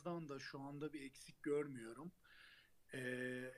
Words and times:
takımımızdan 0.00 0.28
da 0.28 0.38
şu 0.38 0.60
anda 0.60 0.92
bir 0.92 1.02
eksik 1.02 1.42
görmüyorum. 1.42 2.12
Ee, 2.94 3.52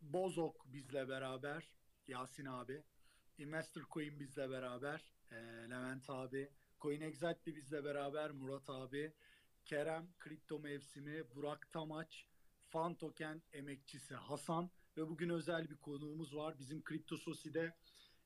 Bozok 0.00 0.72
bizle 0.72 1.08
beraber, 1.08 1.74
Yasin 2.08 2.44
abi. 2.44 2.82
Investor 3.38 3.82
Coin 3.90 4.20
bizle 4.20 4.50
beraber, 4.50 5.12
e, 5.30 5.36
Levent 5.70 6.10
abi. 6.10 6.50
Coin 6.80 7.00
Exactly 7.00 7.56
bizle 7.56 7.84
beraber, 7.84 8.30
Murat 8.30 8.70
abi. 8.70 9.12
Kerem, 9.64 10.08
Kripto 10.18 10.58
Mevsimi, 10.58 11.34
Burak 11.34 11.72
Tamaç, 11.72 12.26
Fan 12.68 12.94
Token 12.94 13.42
emekçisi 13.52 14.14
Hasan 14.14 14.70
ve 14.96 15.08
bugün 15.08 15.28
özel 15.28 15.70
bir 15.70 15.76
konuğumuz 15.76 16.36
var. 16.36 16.58
Bizim 16.58 16.82
Kripto 16.82 17.16
Sosi'de 17.16 17.76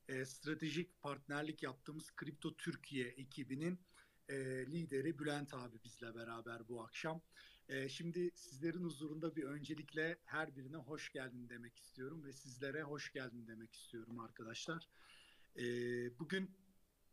e, 0.09 0.25
stratejik 0.25 1.01
partnerlik 1.03 1.63
yaptığımız 1.63 2.17
Kripto 2.17 2.57
Türkiye 2.57 3.09
ekibinin 3.09 3.81
e, 4.29 4.37
lideri 4.67 5.19
Bülent 5.19 5.55
abi 5.55 5.77
bizle 5.85 6.15
beraber 6.15 6.69
bu 6.69 6.83
akşam. 6.83 7.23
E, 7.69 7.89
şimdi 7.89 8.31
sizlerin 8.35 8.85
huzurunda 8.85 9.37
bir 9.37 9.43
öncelikle 9.43 10.19
her 10.25 10.57
birine 10.57 10.77
hoş 10.77 11.13
geldin 11.13 11.49
demek 11.49 11.77
istiyorum 11.79 12.25
ve 12.25 12.33
sizlere 12.33 12.83
hoş 12.83 13.13
geldin 13.13 13.47
demek 13.47 13.75
istiyorum 13.75 14.21
arkadaşlar. 14.21 14.89
E, 15.57 15.65
bugün 16.19 16.51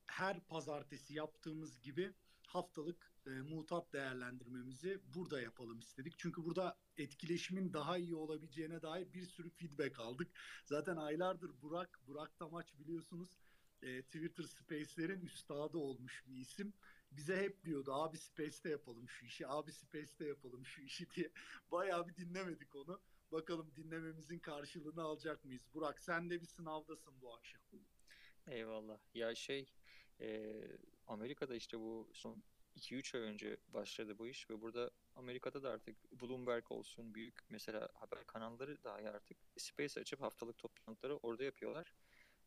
her 0.05 0.39
pazartesi 0.39 1.13
yaptığımız 1.13 1.81
gibi 1.81 2.13
haftalık 2.47 3.11
e, 3.25 3.29
mutat 3.29 3.93
değerlendirmemizi 3.93 4.99
burada 5.15 5.41
yapalım 5.41 5.79
istedik. 5.79 6.13
Çünkü 6.17 6.43
burada 6.43 6.77
etkileşimin 6.97 7.73
daha 7.73 7.97
iyi 7.97 8.15
olabileceğine 8.15 8.81
dair 8.81 9.13
bir 9.13 9.25
sürü 9.25 9.49
feedback 9.49 9.99
aldık. 9.99 10.27
Zaten 10.65 10.95
aylardır 10.95 11.61
Burak, 11.61 11.99
Burak 12.07 12.37
Tamaç 12.37 12.79
biliyorsunuz 12.79 13.39
e, 13.81 14.01
Twitter 14.01 14.43
Space'lerin 14.43 15.21
üstadı 15.21 15.77
olmuş 15.77 16.23
bir 16.27 16.35
isim. 16.35 16.73
Bize 17.11 17.37
hep 17.37 17.63
diyordu 17.63 17.93
abi 17.93 18.17
Space'te 18.17 18.69
yapalım 18.69 19.09
şu 19.09 19.25
işi, 19.25 19.47
abi 19.47 19.71
Space'te 19.71 20.25
yapalım 20.25 20.65
şu 20.65 20.81
işi 20.81 21.09
diye. 21.09 21.31
Bayağı 21.71 22.07
bir 22.07 22.15
dinlemedik 22.15 22.75
onu. 22.75 23.01
Bakalım 23.31 23.71
dinlememizin 23.75 24.39
karşılığını 24.39 25.01
alacak 25.01 25.45
mıyız? 25.45 25.63
Burak 25.73 25.99
sen 25.99 26.29
de 26.29 26.41
bir 26.41 26.45
sınavdasın 26.45 27.21
bu 27.21 27.33
akşam. 27.33 27.61
Eyvallah. 28.47 28.99
Ya 29.13 29.35
şey 29.35 29.73
e, 30.21 30.55
Amerika'da 31.07 31.55
işte 31.55 31.79
bu 31.79 32.09
son 32.13 32.43
2-3 32.75 33.17
ay 33.17 33.23
önce 33.23 33.57
başladı 33.67 34.17
bu 34.17 34.27
iş 34.27 34.49
ve 34.49 34.61
burada 34.61 34.91
Amerika'da 35.15 35.63
da 35.63 35.69
artık 35.69 36.21
Bloomberg 36.21 36.71
olsun 36.71 37.15
büyük 37.15 37.39
mesela 37.49 37.89
haber 37.93 38.25
kanalları 38.25 38.83
dahi 38.83 39.09
artık 39.09 39.37
space 39.57 39.99
açıp 39.99 40.21
haftalık 40.21 40.57
toplantıları 40.57 41.17
orada 41.17 41.43
yapıyorlar. 41.43 41.93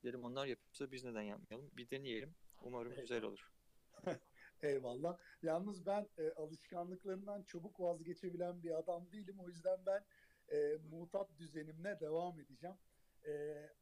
Dedim 0.04 0.24
onlar 0.24 0.46
yapıyorsa 0.46 0.92
biz 0.92 1.04
neden 1.04 1.22
yapmayalım? 1.22 1.70
Bir 1.72 1.90
deneyelim. 1.90 2.34
Umarım 2.60 2.96
güzel 2.96 3.22
olur. 3.22 3.52
Eyvallah. 4.62 5.18
Yalnız 5.42 5.86
ben 5.86 6.08
e, 6.18 6.30
alışkanlıklarından 6.30 7.42
çabuk 7.42 7.80
vazgeçebilen 7.80 8.62
bir 8.62 8.78
adam 8.78 9.12
değilim. 9.12 9.40
O 9.40 9.48
yüzden 9.48 9.86
ben 9.86 10.04
e, 10.52 10.78
mutat 10.90 11.38
düzenimle 11.38 12.00
devam 12.00 12.40
edeceğim. 12.40 12.76
E, 13.26 13.32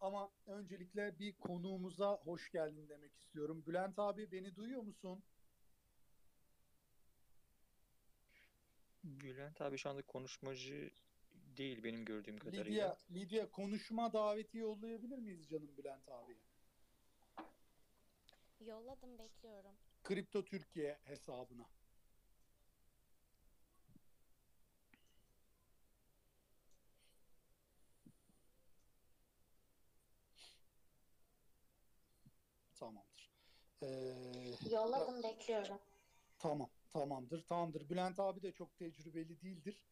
ama 0.00 0.30
öncelikle 0.46 1.18
bir 1.18 1.32
konuğumuza 1.32 2.16
hoş 2.16 2.50
geldin 2.50 2.88
demek 2.88 3.14
istiyorum. 3.14 3.64
Bülent 3.66 3.98
abi 3.98 4.32
beni 4.32 4.56
duyuyor 4.56 4.82
musun? 4.82 5.22
Bülent 9.04 9.60
abi 9.60 9.78
şu 9.78 9.90
anda 9.90 10.02
konuşmacı 10.02 10.90
değil 11.56 11.84
benim 11.84 12.04
gördüğüm 12.04 12.38
kadarıyla. 12.38 12.64
Lidya, 12.70 12.96
Lidya 13.10 13.50
konuşma 13.50 14.12
daveti 14.12 14.58
yollayabilir 14.58 15.18
miyiz 15.18 15.48
canım 15.48 15.76
Bülent 15.76 16.08
abiye? 16.08 16.38
Yolladım 18.60 19.18
bekliyorum. 19.18 19.76
Kripto 20.02 20.44
Türkiye 20.44 20.98
hesabına. 21.04 21.66
Tamamdır. 32.74 33.30
Ee, 33.82 33.86
Yolladım 34.70 35.22
bekliyorum. 35.22 35.78
Tamam, 36.38 36.70
tamamdır, 36.92 37.42
tamamdır. 37.44 37.88
Bülent 37.88 38.20
abi 38.20 38.42
de 38.42 38.52
çok 38.52 38.76
tecrübeli 38.76 39.40
değildir. 39.42 39.84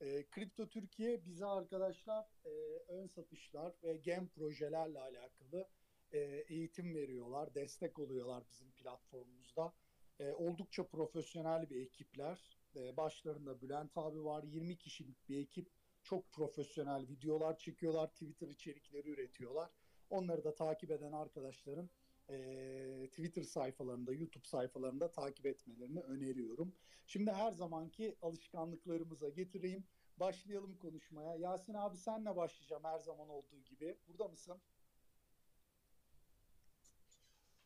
E, 0.00 0.26
Kripto 0.30 0.68
Türkiye 0.68 1.24
bize 1.26 1.46
arkadaşlar 1.46 2.26
e, 2.44 2.50
ön 2.88 3.06
satışlar 3.06 3.74
ve 3.82 3.96
gem 3.96 4.28
projelerle 4.28 5.00
alakalı 5.00 5.68
e, 6.12 6.18
eğitim 6.48 6.94
veriyorlar, 6.94 7.54
destek 7.54 7.98
oluyorlar 7.98 8.44
bizim 8.50 8.70
platformumuzda. 8.70 9.72
E, 10.20 10.32
oldukça 10.32 10.86
profesyonel 10.86 11.70
bir 11.70 11.82
ekipler. 11.82 12.58
E, 12.76 12.96
başlarında 12.96 13.60
Bülent 13.60 13.98
abi 13.98 14.24
var, 14.24 14.42
20 14.42 14.76
kişilik 14.78 15.28
bir 15.28 15.38
ekip. 15.38 15.70
Çok 16.02 16.32
profesyonel 16.32 17.08
videolar 17.08 17.58
çekiyorlar, 17.58 18.06
Twitter 18.06 18.48
içerikleri 18.48 19.08
üretiyorlar. 19.08 19.70
Onları 20.10 20.44
da 20.44 20.54
takip 20.54 20.90
eden 20.90 21.12
arkadaşların 21.12 21.90
e, 22.30 23.08
Twitter 23.10 23.42
sayfalarında, 23.42 24.12
YouTube 24.12 24.44
sayfalarında 24.44 25.10
takip 25.10 25.46
etmelerini 25.46 26.00
öneriyorum. 26.00 26.74
Şimdi 27.06 27.32
her 27.32 27.52
zamanki 27.52 28.16
alışkanlıklarımıza 28.22 29.28
getireyim. 29.28 29.84
Başlayalım 30.16 30.76
konuşmaya. 30.76 31.36
Yasin 31.36 31.74
abi 31.74 31.96
senle 31.96 32.36
başlayacağım 32.36 32.84
her 32.84 32.98
zaman 32.98 33.28
olduğu 33.28 33.62
gibi. 33.64 33.96
Burada 34.08 34.28
mısın? 34.28 34.60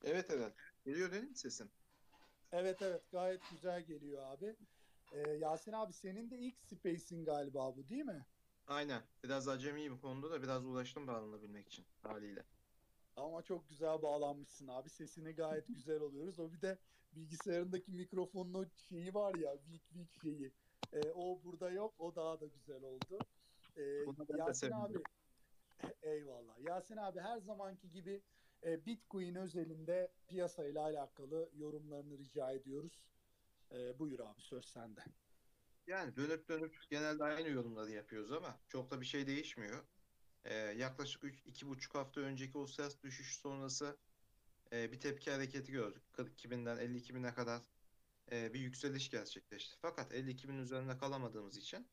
Evet 0.04 0.30
evet. 0.30 0.52
Geliyor 0.84 1.12
değil 1.12 1.24
mi 1.24 1.36
sesim? 1.36 1.70
Evet 2.52 2.82
evet 2.82 3.02
gayet 3.12 3.40
güzel 3.50 3.82
geliyor 3.82 4.22
abi. 4.22 4.56
Ee, 5.12 5.30
Yasin 5.30 5.72
abi 5.72 5.92
senin 5.92 6.30
de 6.30 6.38
ilk 6.38 6.58
Space'in 6.60 7.24
galiba 7.24 7.76
bu 7.76 7.88
değil 7.88 8.04
mi? 8.04 8.26
Aynen. 8.66 9.02
Biraz 9.24 9.48
acemiyim 9.48 10.00
konuda 10.00 10.30
da 10.30 10.42
biraz 10.42 10.66
uğraştım 10.66 11.06
bağlanabilmek 11.06 11.66
için 11.66 11.84
haliyle. 12.02 12.42
Ama 13.16 13.42
çok 13.42 13.68
güzel 13.68 14.02
bağlanmışsın 14.02 14.68
abi. 14.68 14.90
Sesini 14.90 15.32
gayet 15.32 15.66
güzel 15.68 16.00
oluyoruz. 16.00 16.38
O 16.40 16.52
bir 16.52 16.62
de 16.62 16.78
bilgisayarındaki 17.12 17.92
mikrofonun 17.92 18.54
o 18.54 18.64
şeyi 18.88 19.14
var 19.14 19.34
ya, 19.34 19.52
weak 19.52 19.82
weak 19.88 20.22
şeyi. 20.22 20.52
Ee, 20.92 21.10
o 21.14 21.44
burada 21.44 21.70
yok. 21.70 21.94
O 21.98 22.16
daha 22.16 22.40
da 22.40 22.46
güzel 22.46 22.82
oldu. 22.82 23.18
Ee, 23.76 23.82
Yasin 24.38 24.70
abi 24.70 24.98
eyvallah. 26.02 26.58
Yasin 26.68 26.96
abi 26.96 27.20
her 27.20 27.38
zamanki 27.38 27.90
gibi 27.90 28.22
e, 28.64 28.86
Bitcoin 28.86 29.34
özelinde 29.34 30.12
piyasayla 30.28 30.82
alakalı 30.82 31.50
yorumlarını 31.56 32.18
rica 32.18 32.52
ediyoruz. 32.52 33.02
Ee, 33.72 33.98
buyur 33.98 34.20
abi 34.20 34.40
söz 34.40 34.64
sende. 34.64 35.00
Yani 35.86 36.16
dönüp 36.16 36.48
dönüp 36.48 36.76
genelde 36.90 37.24
aynı 37.24 37.48
yorumları 37.48 37.90
yapıyoruz 37.90 38.32
ama 38.32 38.60
çok 38.68 38.90
da 38.90 39.00
bir 39.00 39.06
şey 39.06 39.26
değişmiyor. 39.26 39.84
Ee, 40.44 40.54
yaklaşık 40.54 41.24
üç, 41.24 41.46
iki 41.46 41.68
buçuk 41.68 41.94
hafta 41.94 42.20
önceki 42.20 42.58
o 42.58 42.66
sert 42.66 43.02
düşüş 43.02 43.36
sonrası 43.36 43.96
e, 44.72 44.92
bir 44.92 45.00
tepki 45.00 45.30
hareketi 45.30 45.72
gördük. 45.72 46.02
42 46.12 46.50
binden 46.50 46.78
52 46.78 47.14
bine 47.14 47.34
kadar 47.34 47.62
e, 48.32 48.54
bir 48.54 48.60
yükseliş 48.60 49.10
gerçekleşti. 49.10 49.76
Fakat 49.80 50.12
52 50.12 50.48
bin 50.48 50.58
üzerinde 50.58 50.98
kalamadığımız 50.98 51.56
için 51.56 51.88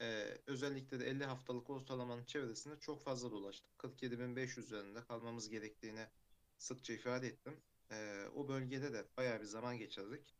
e, 0.00 0.38
özellikle 0.46 1.00
de 1.00 1.06
50 1.06 1.24
haftalık 1.24 1.70
ortalamanın 1.70 2.24
çevresinde 2.24 2.80
çok 2.80 3.02
fazla 3.04 3.30
dolaştık. 3.30 3.70
47.500 3.78 4.60
üzerinde 4.60 5.04
kalmamız 5.04 5.48
gerektiğini 5.48 6.06
sıkça 6.58 6.92
ifade 6.92 7.26
ettim. 7.26 7.60
E, 7.90 8.24
o 8.34 8.48
bölgede 8.48 8.92
de 8.92 9.04
bayağı 9.16 9.40
bir 9.40 9.44
zaman 9.44 9.78
geçirdik. 9.78 10.34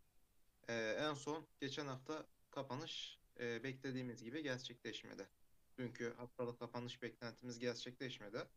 E, 0.69 0.75
en 0.75 1.15
son 1.15 1.47
geçen 1.61 1.87
hafta 1.87 2.27
kapanış 2.51 3.19
e, 3.41 3.63
beklediğimiz 3.65 4.23
gibi 4.23 4.43
gerçekleşmedi. 4.43 5.29
Çünkü 5.77 6.15
haftalık 6.17 6.59
kapanış 6.59 7.03
beklentimiz 7.03 7.59
gerçekleşmedi. 7.59 8.49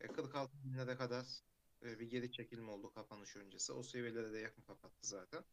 E, 0.00 0.06
46 0.06 0.52
binlere 0.64 0.96
kadar 0.96 1.26
e, 1.82 1.98
bir 1.98 2.10
geri 2.10 2.32
çekilme 2.32 2.70
oldu 2.70 2.92
kapanış 2.94 3.36
öncesi. 3.36 3.72
O 3.72 3.82
seviyelere 3.82 4.32
de 4.32 4.38
yakın 4.38 4.62
kapattı 4.62 5.08
zaten. 5.08 5.44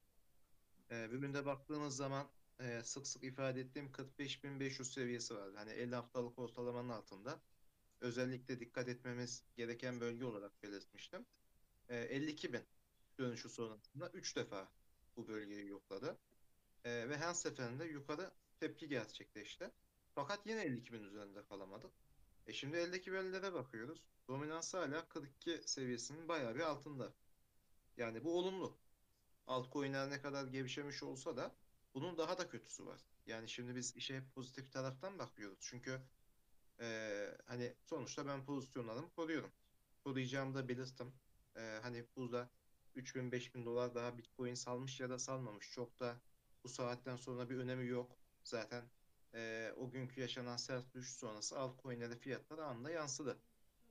E, 0.92 1.12
bugün 1.12 1.34
de 1.34 1.46
baktığımız 1.46 1.96
zaman 1.96 2.28
e, 2.60 2.84
sık 2.84 3.08
sık 3.08 3.24
ifade 3.24 3.62
ettiğim 3.62 3.92
45.500 3.92 4.84
seviyesi 4.84 5.36
vardı. 5.36 5.54
Hani 5.58 5.72
50 5.72 5.96
haftalık 5.96 6.40
ortalamanın 6.40 6.90
altında. 6.90 7.40
Özellikle 8.02 8.60
dikkat 8.60 8.88
etmemiz 8.88 9.44
gereken 9.56 10.00
bölge 10.02 10.26
olarak 10.26 10.64
belirtmiştim. 10.64 11.26
E, 11.90 11.96
52.000 11.96 12.62
dönüşü 13.20 13.50
sonrasında 13.50 14.10
3 14.10 14.36
defa 14.36 14.72
bu 15.18 15.28
bölgeyi 15.28 15.68
yokladı. 15.68 16.18
E, 16.86 17.10
ve 17.10 17.18
her 17.18 17.34
seferinde 17.34 17.86
yukarı 17.86 18.32
tepki 18.60 18.88
gerçekleşti. 18.88 19.72
Fakat 20.16 20.48
yine 20.48 20.62
52 20.62 20.94
bin 20.94 21.04
üzerinde 21.04 21.46
kalamadık. 21.46 21.92
E 22.48 22.54
şimdi 22.54 22.78
eldeki 22.78 23.14
verilere 23.14 23.54
bakıyoruz. 23.54 24.04
Dominans 24.28 24.74
hala 24.74 25.10
42 25.10 25.62
seviyesinin 25.66 26.28
bayağı 26.28 26.56
bir 26.56 26.60
altında. 26.60 27.14
Yani 27.98 28.24
bu 28.24 28.38
olumlu. 28.40 28.78
Altcoin'ler 29.48 30.10
ne 30.10 30.22
kadar 30.22 30.48
gevşemiş 30.48 31.04
olsa 31.04 31.38
da 31.38 31.56
bunun 31.94 32.18
daha 32.18 32.38
da 32.38 32.50
kötüsü 32.50 32.86
var. 32.86 33.02
Yani 33.26 33.50
şimdi 33.50 33.76
biz 33.76 33.96
işe 33.96 34.18
hep 34.18 34.36
pozitif 34.36 34.72
taraftan 34.72 35.20
bakıyoruz. 35.20 35.58
Çünkü 35.62 36.02
e, 36.80 37.38
hani 37.46 37.74
sonuçta 37.84 38.28
ben 38.28 38.46
pozisyonlarımı 38.46 39.12
koruyorum. 39.12 39.52
Koruyacağımı 40.04 40.56
da 40.56 40.70
belirttim. 40.70 41.14
E, 41.56 41.80
hani 41.82 42.06
burada 42.16 42.50
3000-5000 42.96 43.66
dolar 43.66 43.96
daha 43.96 44.18
Bitcoin 44.18 44.54
salmış 44.56 45.00
ya 45.00 45.10
da 45.10 45.20
salmamış 45.20 45.72
çok 45.72 46.00
da 46.00 46.22
Bu 46.64 46.70
saatten 46.70 47.16
sonra 47.16 47.50
bir 47.50 47.58
önemi 47.58 47.88
yok. 47.88 48.18
Zaten 48.44 48.84
e, 49.34 49.74
o 49.78 49.92
günkü 49.92 50.22
yaşanan 50.22 50.58
sert 50.58 50.94
düşüş 50.94 51.16
sonrası 51.16 51.60
altcoin'lere 51.60 52.16
fiyatlar 52.16 52.58
anında 52.60 52.90
yansıdı. 52.92 53.40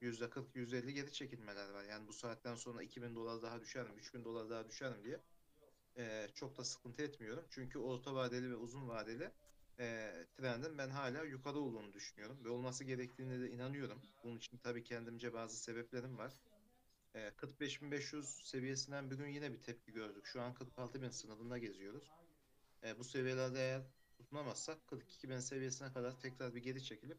%40, 0.00 0.54
%50 0.54 0.90
geri 0.90 1.12
çekilmeler 1.12 1.70
var. 1.70 1.84
Yani 1.84 2.08
bu 2.08 2.12
saatten 2.12 2.54
sonra 2.54 2.82
2000 2.82 3.14
dolar 3.14 3.43
daha 3.43 3.60
düşer 3.60 3.87
mi, 3.90 3.94
3000 3.96 4.25
dolar 4.25 4.50
daha 4.50 4.69
düşer 4.69 4.93
mi 4.99 5.04
diye 5.04 5.20
e, 5.97 6.29
çok 6.35 6.59
da 6.59 6.65
sıkıntı 6.65 7.03
etmiyorum. 7.03 7.44
Çünkü 7.50 7.79
orta 7.79 8.15
vadeli 8.15 8.50
ve 8.50 8.56
uzun 8.56 8.89
vadeli 8.89 9.31
e, 9.79 10.12
trendin 10.37 10.79
ben 10.79 10.91
hala 10.91 11.23
yukarı 11.25 11.59
olduğunu 11.59 11.93
düşünüyorum 11.93 12.44
ve 12.44 12.49
olması 12.49 12.85
gerektiğine 12.85 13.41
de 13.41 13.50
inanıyorum. 13.50 13.99
Bunun 14.25 14.37
için 14.37 14.56
tabii 14.56 14.85
kendimce 14.85 15.33
bazı 15.33 15.56
sebeplerim 15.56 16.19
var. 16.19 16.33
E, 17.15 17.29
45.500 17.29 18.23
seviyesinden 18.44 19.11
bir 19.11 19.17
gün 19.17 19.27
yine 19.27 19.53
bir 19.53 19.62
tepki 19.62 19.93
gördük. 19.93 20.27
Şu 20.27 20.43
an 20.43 20.55
46.000 20.55 21.11
sınırında 21.11 21.59
geziyoruz. 21.59 22.11
E, 22.85 22.99
bu 22.99 23.05
seviyelerde 23.05 23.59
eğer 23.59 23.83
tutunamazsak 24.17 24.79
42.000 24.87 25.41
seviyesine 25.41 25.93
kadar 25.93 26.21
tekrar 26.21 26.55
bir 26.55 26.62
geri 26.62 26.85
çekilip 26.85 27.19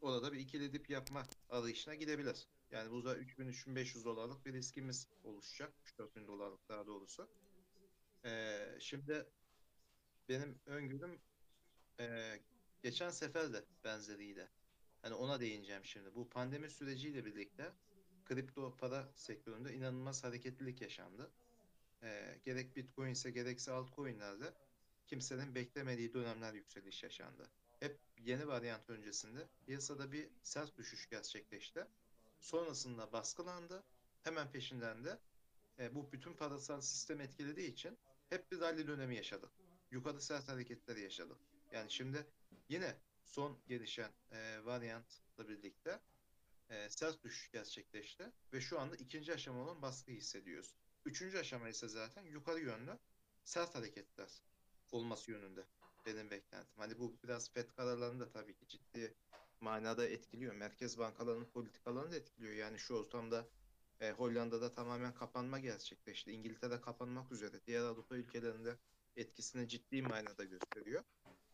orada 0.00 0.32
bir 0.32 0.38
ikili 0.38 0.72
dip 0.72 0.90
yapma 0.90 1.22
arayışına 1.50 1.94
gidebilir. 1.94 2.48
Yani 2.70 2.90
burada 2.90 3.18
3000-3500 3.18 4.04
dolarlık 4.04 4.46
bir 4.46 4.52
riskimiz 4.52 5.08
oluşacak. 5.24 5.72
3-4000 5.98 6.26
dolarlık 6.26 6.68
daha 6.68 6.86
doğrusu. 6.86 7.28
Ee, 8.24 8.76
şimdi 8.80 9.26
benim 10.28 10.58
öngörüm 10.66 11.20
e, 12.00 12.38
geçen 12.82 13.10
sefer 13.10 13.52
de 13.52 13.64
benzeriydi. 13.84 14.48
Hani 15.02 15.14
ona 15.14 15.40
değineceğim 15.40 15.84
şimdi. 15.84 16.14
Bu 16.14 16.28
pandemi 16.28 16.70
süreciyle 16.70 17.24
birlikte 17.24 17.72
kripto 18.24 18.76
para 18.76 19.08
sektöründe 19.14 19.74
inanılmaz 19.74 20.24
hareketlilik 20.24 20.80
yaşandı. 20.80 21.30
Ee, 22.02 22.38
gerek 22.44 22.76
Bitcoin 22.76 23.10
ise 23.10 23.30
gerekse 23.30 23.72
altcoin'lerde 23.72 24.54
kimsenin 25.06 25.54
beklemediği 25.54 26.14
dönemler 26.14 26.52
yükseliş 26.54 27.02
yaşandı. 27.02 27.50
Hep 27.80 27.98
yeni 28.18 28.48
varyant 28.48 28.90
öncesinde 28.90 29.48
piyasada 29.66 30.12
bir 30.12 30.28
sert 30.42 30.76
düşüş 30.76 31.08
gerçekleşti. 31.08 31.86
Sonrasında 32.40 33.12
baskılandı. 33.12 33.82
Hemen 34.22 34.50
peşinden 34.52 35.04
de 35.04 35.18
e, 35.78 35.94
bu 35.94 36.12
bütün 36.12 36.34
parasal 36.34 36.80
sistem 36.80 37.20
etkilediği 37.20 37.72
için 37.72 37.98
hep 38.32 38.52
bir 38.52 38.60
rally 38.60 38.86
dönemi 38.86 39.16
yaşadık. 39.16 39.50
Yukarı 39.90 40.20
sert 40.20 40.48
hareketleri 40.48 41.00
yaşadık. 41.00 41.36
Yani 41.72 41.90
şimdi 41.90 42.26
yine 42.68 42.96
son 43.24 43.58
gelişen 43.68 44.10
e, 44.30 44.64
varyantla 44.64 45.48
birlikte 45.48 46.00
e, 46.70 46.90
sert 46.90 47.24
düşüş 47.24 47.50
gerçekleşti 47.50 48.32
ve 48.52 48.60
şu 48.60 48.80
anda 48.80 48.96
ikinci 48.96 49.34
aşama 49.34 49.62
olan 49.62 49.82
baskı 49.82 50.12
hissediyoruz. 50.12 50.74
Üçüncü 51.04 51.38
aşama 51.38 51.68
ise 51.68 51.88
zaten 51.88 52.24
yukarı 52.24 52.60
yönlü 52.60 52.98
sert 53.44 53.74
hareketler 53.74 54.42
olması 54.92 55.30
yönünde 55.30 55.64
benim 56.06 56.30
beklentim. 56.30 56.74
Hani 56.76 56.98
bu 56.98 57.16
biraz 57.24 57.50
FED 57.50 57.70
kararlarını 57.70 58.20
da 58.20 58.30
tabii 58.30 58.54
ki 58.54 58.68
ciddi 58.68 59.14
manada 59.60 60.08
etkiliyor. 60.08 60.54
Merkez 60.54 60.98
bankalarının 60.98 61.50
politikalarını 61.50 62.12
da 62.12 62.16
etkiliyor. 62.16 62.54
Yani 62.54 62.78
şu 62.78 62.94
ortamda 62.94 63.48
e, 64.02 64.10
Hollanda'da 64.10 64.72
tamamen 64.72 65.14
kapanma 65.14 65.58
gerçekleşti. 65.58 66.32
İngiltere 66.32 66.80
kapanmak 66.80 67.32
üzere. 67.32 67.60
Diğer 67.66 67.82
Avrupa 67.82 68.16
ülkelerinde 68.16 68.76
etkisini 69.16 69.68
ciddi 69.68 70.02
manada 70.02 70.44
gösteriyor. 70.44 71.04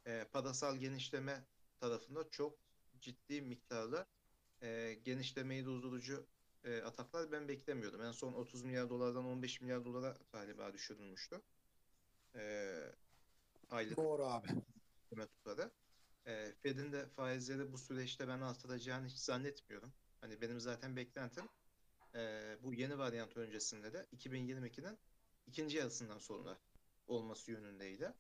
E, 0.07 0.25
parasal 0.33 0.77
genişleme 0.77 1.45
tarafında 1.81 2.31
çok 2.31 2.59
ciddi 3.01 3.43
miktarda 3.43 4.07
e, 4.63 4.99
genişlemeyi 5.05 5.65
durdurucu 5.65 6.27
e, 6.65 6.83
ataklar 6.83 7.33
ben 7.33 7.49
beklemiyordum. 7.49 8.03
En 8.03 8.13
son 8.13 8.33
30 8.33 8.63
milyar 8.63 8.91
dolardan 8.91 9.25
15 9.25 9.61
milyar 9.61 9.85
dolara 9.85 10.17
galiba 10.33 10.73
düşürülmüştü. 10.73 11.41
E, 12.35 12.75
aylık 13.71 13.97
Doğru 13.97 14.25
abi. 14.25 14.49
tutarı. 15.11 15.71
E, 16.27 16.53
Fed'in 16.53 16.93
de 16.93 17.07
faizleri 17.07 17.73
bu 17.73 17.79
süreçte 17.79 18.29
ben 18.29 18.41
artıracağını 18.41 19.07
hiç 19.07 19.19
zannetmiyorum. 19.19 19.93
Hani 20.21 20.41
benim 20.41 20.61
zaten 20.61 20.97
beklentim 20.97 21.45
e, 22.15 22.57
bu 22.63 22.75
yeni 22.75 22.99
varyant 22.99 23.37
öncesinde 23.37 23.93
de 23.93 24.07
2022'nin 24.17 24.99
ikinci 25.47 25.77
yarısından 25.77 26.19
sonra 26.19 26.59
olması 27.07 27.51
yönündeydi. 27.51 28.15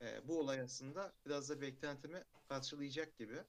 E, 0.00 0.28
bu 0.28 0.40
olay 0.40 0.60
aslında 0.60 1.12
biraz 1.26 1.48
da 1.50 1.60
beklentimi 1.60 2.24
karşılayacak 2.48 3.18
gibi. 3.18 3.44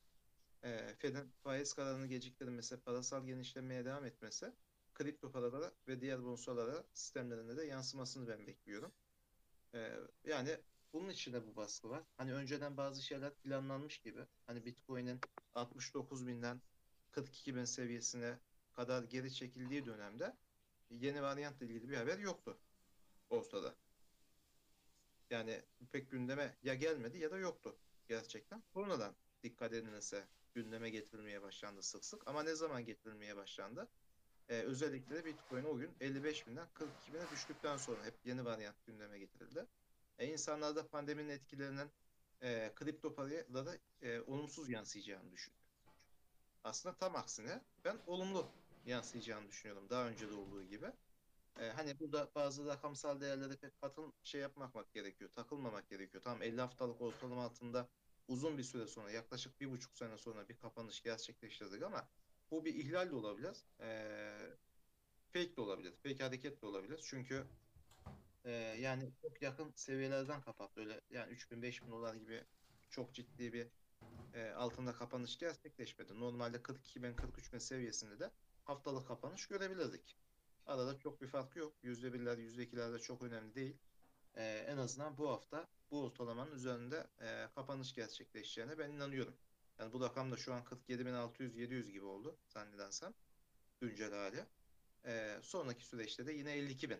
E, 0.63 0.95
Fed'in 0.98 1.31
faiz 1.44 1.74
kararını 1.74 2.07
geciktirmesi, 2.07 2.78
parasal 2.78 3.25
genişlemeye 3.25 3.86
devam 3.86 4.06
etmesi 4.06 4.54
kripto 4.98 5.31
paralara 5.31 5.72
ve 5.88 6.01
diğer 6.01 6.24
borsalara 6.24 6.83
sistemlerinde 6.94 7.57
de 7.57 7.66
yansımasını 7.66 8.28
ben 8.28 8.48
bekliyorum. 8.48 8.92
E, 9.74 10.00
yani 10.24 10.57
bunun 10.94 11.10
içinde 11.10 11.48
bu 11.48 11.56
baskı 11.56 11.90
var. 11.90 12.04
Hani 12.18 12.33
önceden 12.33 12.78
bazı 12.78 13.04
şeyler 13.04 13.36
planlanmış 13.36 14.00
gibi. 14.00 14.25
Hani 14.45 14.66
Bitcoin'in 14.66 15.19
69 15.56 16.28
binden 16.28 16.62
42 17.12 17.56
bin 17.56 17.66
seviyesine 17.66 18.40
kadar 18.78 19.04
geri 19.04 19.34
çekildiği 19.34 19.86
dönemde 19.86 20.36
yeni 20.90 21.22
varyantla 21.22 21.66
ilgili 21.66 21.90
bir 21.90 21.98
haber 21.98 22.20
yoktu 22.20 22.58
ortada. 23.30 23.76
Yani 25.30 25.62
pek 25.92 26.12
gündeme 26.12 26.56
ya 26.64 26.74
gelmedi 26.74 27.18
ya 27.18 27.32
da 27.32 27.38
yoktu 27.38 27.78
gerçekten. 28.08 28.64
Sonradan 28.74 29.16
dikkat 29.44 29.74
edilirse 29.74 30.28
gündeme 30.54 30.90
getirilmeye 30.90 31.42
başlandı 31.42 31.84
sık 31.84 32.06
sık. 32.06 32.28
Ama 32.28 32.44
ne 32.44 32.56
zaman 32.56 32.86
getirilmeye 32.86 33.36
başlandı? 33.36 33.88
Ee, 34.50 34.62
özellikle 34.62 35.16
de 35.16 35.26
Bitcoin 35.26 35.64
o 35.64 35.78
gün 35.78 35.92
55 36.00 36.48
binden 36.48 36.68
42 36.74 37.14
bine 37.14 37.30
düştükten 37.32 37.78
sonra 37.78 38.06
hep 38.06 38.14
yeni 38.26 38.46
varyant 38.46 38.86
gündeme 38.86 39.20
getirildi. 39.20 39.66
E, 40.20 40.28
insanlar 40.28 40.76
da 40.76 40.88
pandeminin 40.88 41.30
etkilerinin 41.30 41.92
e, 42.42 42.72
kripto 42.76 43.16
paralara 43.16 43.78
e, 44.02 44.20
olumsuz 44.22 44.70
yansıyacağını 44.70 45.32
düşünüyor. 45.32 45.62
Aslında 46.64 46.96
tam 46.96 47.16
aksine 47.16 47.62
ben 47.86 47.98
olumlu 48.08 48.52
yansıyacağını 48.88 49.48
düşünüyorum 49.48 49.89
daha 49.89 50.07
önce 50.07 50.30
de 50.30 50.34
olduğu 50.34 50.63
gibi. 50.63 50.92
E, 51.60 51.69
hani 51.69 52.00
burada 52.00 52.30
bazı 52.36 52.66
rakamsal 52.66 53.22
değerlere 53.22 53.56
pek 53.56 53.81
katıl 53.81 54.12
şey 54.24 54.42
yapmamak 54.42 54.94
gerekiyor, 54.94 55.31
takılmamak 55.31 55.89
gerekiyor. 55.89 56.24
Tamam 56.24 56.42
50 56.42 56.62
haftalık 56.62 57.01
ortalama 57.01 57.44
altında 57.44 57.89
uzun 58.28 58.57
bir 58.57 58.63
süre 58.63 58.88
sonra 58.88 59.12
yaklaşık 59.12 59.62
bir 59.62 59.72
buçuk 59.72 59.98
sene 59.98 60.18
sonra 60.18 60.50
bir 60.50 60.57
kapanış 60.57 61.04
gerçekleştirdik 61.04 61.84
ama 61.84 62.10
bu 62.51 62.66
bir 62.66 62.75
ihlal 62.75 63.10
de 63.10 63.16
olabilir. 63.16 63.57
E, 63.80 64.10
fake 65.33 65.56
de 65.57 65.62
olabilir. 65.62 65.94
Fake 66.04 66.24
hareket 66.24 66.62
de 66.62 66.66
olabilir. 66.66 67.00
Çünkü 67.04 67.48
e, 68.45 68.51
yani 68.80 69.12
çok 69.22 69.42
yakın 69.42 69.72
seviyelerden 69.75 70.42
kapattı. 70.42 70.80
Öyle 70.80 71.01
yani 71.10 71.31
3000 71.31 71.62
5000 71.62 71.92
dolar 71.92 72.16
gibi 72.16 72.44
çok 72.90 73.13
ciddi 73.13 73.54
bir 73.54 73.68
e, 74.33 74.50
altında 74.50 74.94
kapanış 74.94 75.38
gerçekleşmedi. 75.38 76.19
Normalde 76.19 76.62
42 76.64 77.04
bin 77.04 77.14
43 77.14 77.54
bin 77.54 77.57
seviyesinde 77.57 78.19
de 78.19 78.31
haftalık 78.68 79.07
kapanış 79.07 79.47
görebilirdik. 79.47 80.18
Arada 80.66 81.00
çok 81.00 81.21
bir 81.21 81.28
fark 81.28 81.56
yok. 81.56 81.74
%1'ler 81.83 82.38
%2'ler 82.38 82.94
de 82.94 83.00
çok 83.00 83.24
önemli 83.24 83.56
değil. 83.56 83.78
E, 84.36 84.44
en 84.68 84.78
azından 84.78 85.18
bu 85.18 85.30
hafta 85.30 85.68
bu 85.92 86.04
ortalamanın 86.04 86.52
üzerinde 86.52 87.07
e, 87.21 87.47
kapanış 87.56 87.94
gerçekleşeceğine 87.94 88.78
ben 88.78 88.90
inanıyorum. 88.90 89.36
Yani 89.80 89.94
bu 89.94 90.02
rakam 90.02 90.31
da 90.31 90.38
şu 90.38 90.54
an 90.54 90.64
47.600-700 90.64 91.92
gibi 91.92 92.06
oldu 92.06 92.38
zannedersem. 92.47 93.14
Güncel 93.81 94.14
hali. 94.14 94.45
E, 95.06 95.40
sonraki 95.42 95.86
süreçte 95.86 96.28
de 96.28 96.33
yine 96.33 96.52
52 96.52 96.90
bin 96.90 97.00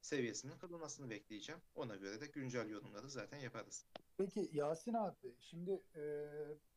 seviyesinin 0.00 0.58
kırılmasını 0.58 1.10
bekleyeceğim. 1.10 1.60
Ona 1.74 1.96
göre 1.96 2.20
de 2.20 2.26
güncel 2.26 2.68
yorumları 2.68 3.10
zaten 3.10 3.38
yaparız. 3.38 3.86
Peki 4.20 4.50
Yasin 4.52 4.94
abi 4.94 5.34
şimdi 5.40 5.82
e, 5.96 6.02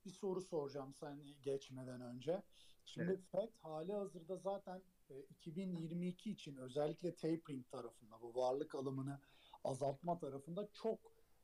bir 0.06 0.10
soru 0.10 0.42
soracağım 0.42 0.94
sen 0.94 1.20
geçmeden 1.42 2.02
önce. 2.02 2.44
Şimdi 2.86 3.22
FED 3.32 3.50
hali 3.62 3.94
hazırda 3.94 4.38
zaten 4.38 4.82
e, 5.10 5.22
2022 5.22 6.32
için 6.32 6.56
özellikle 6.56 7.16
tapering 7.16 7.70
tarafında 7.70 8.22
bu 8.22 8.36
varlık 8.36 8.76
alımını 8.76 9.20
azaltma 9.64 10.20
tarafında 10.20 10.70
çok 10.74 11.00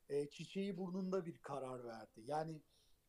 e, 0.10 0.30
çiçeği 0.30 0.78
burnunda 0.78 1.26
bir 1.26 1.38
karar 1.38 1.84
verdi. 1.84 2.22
Yani 2.26 2.62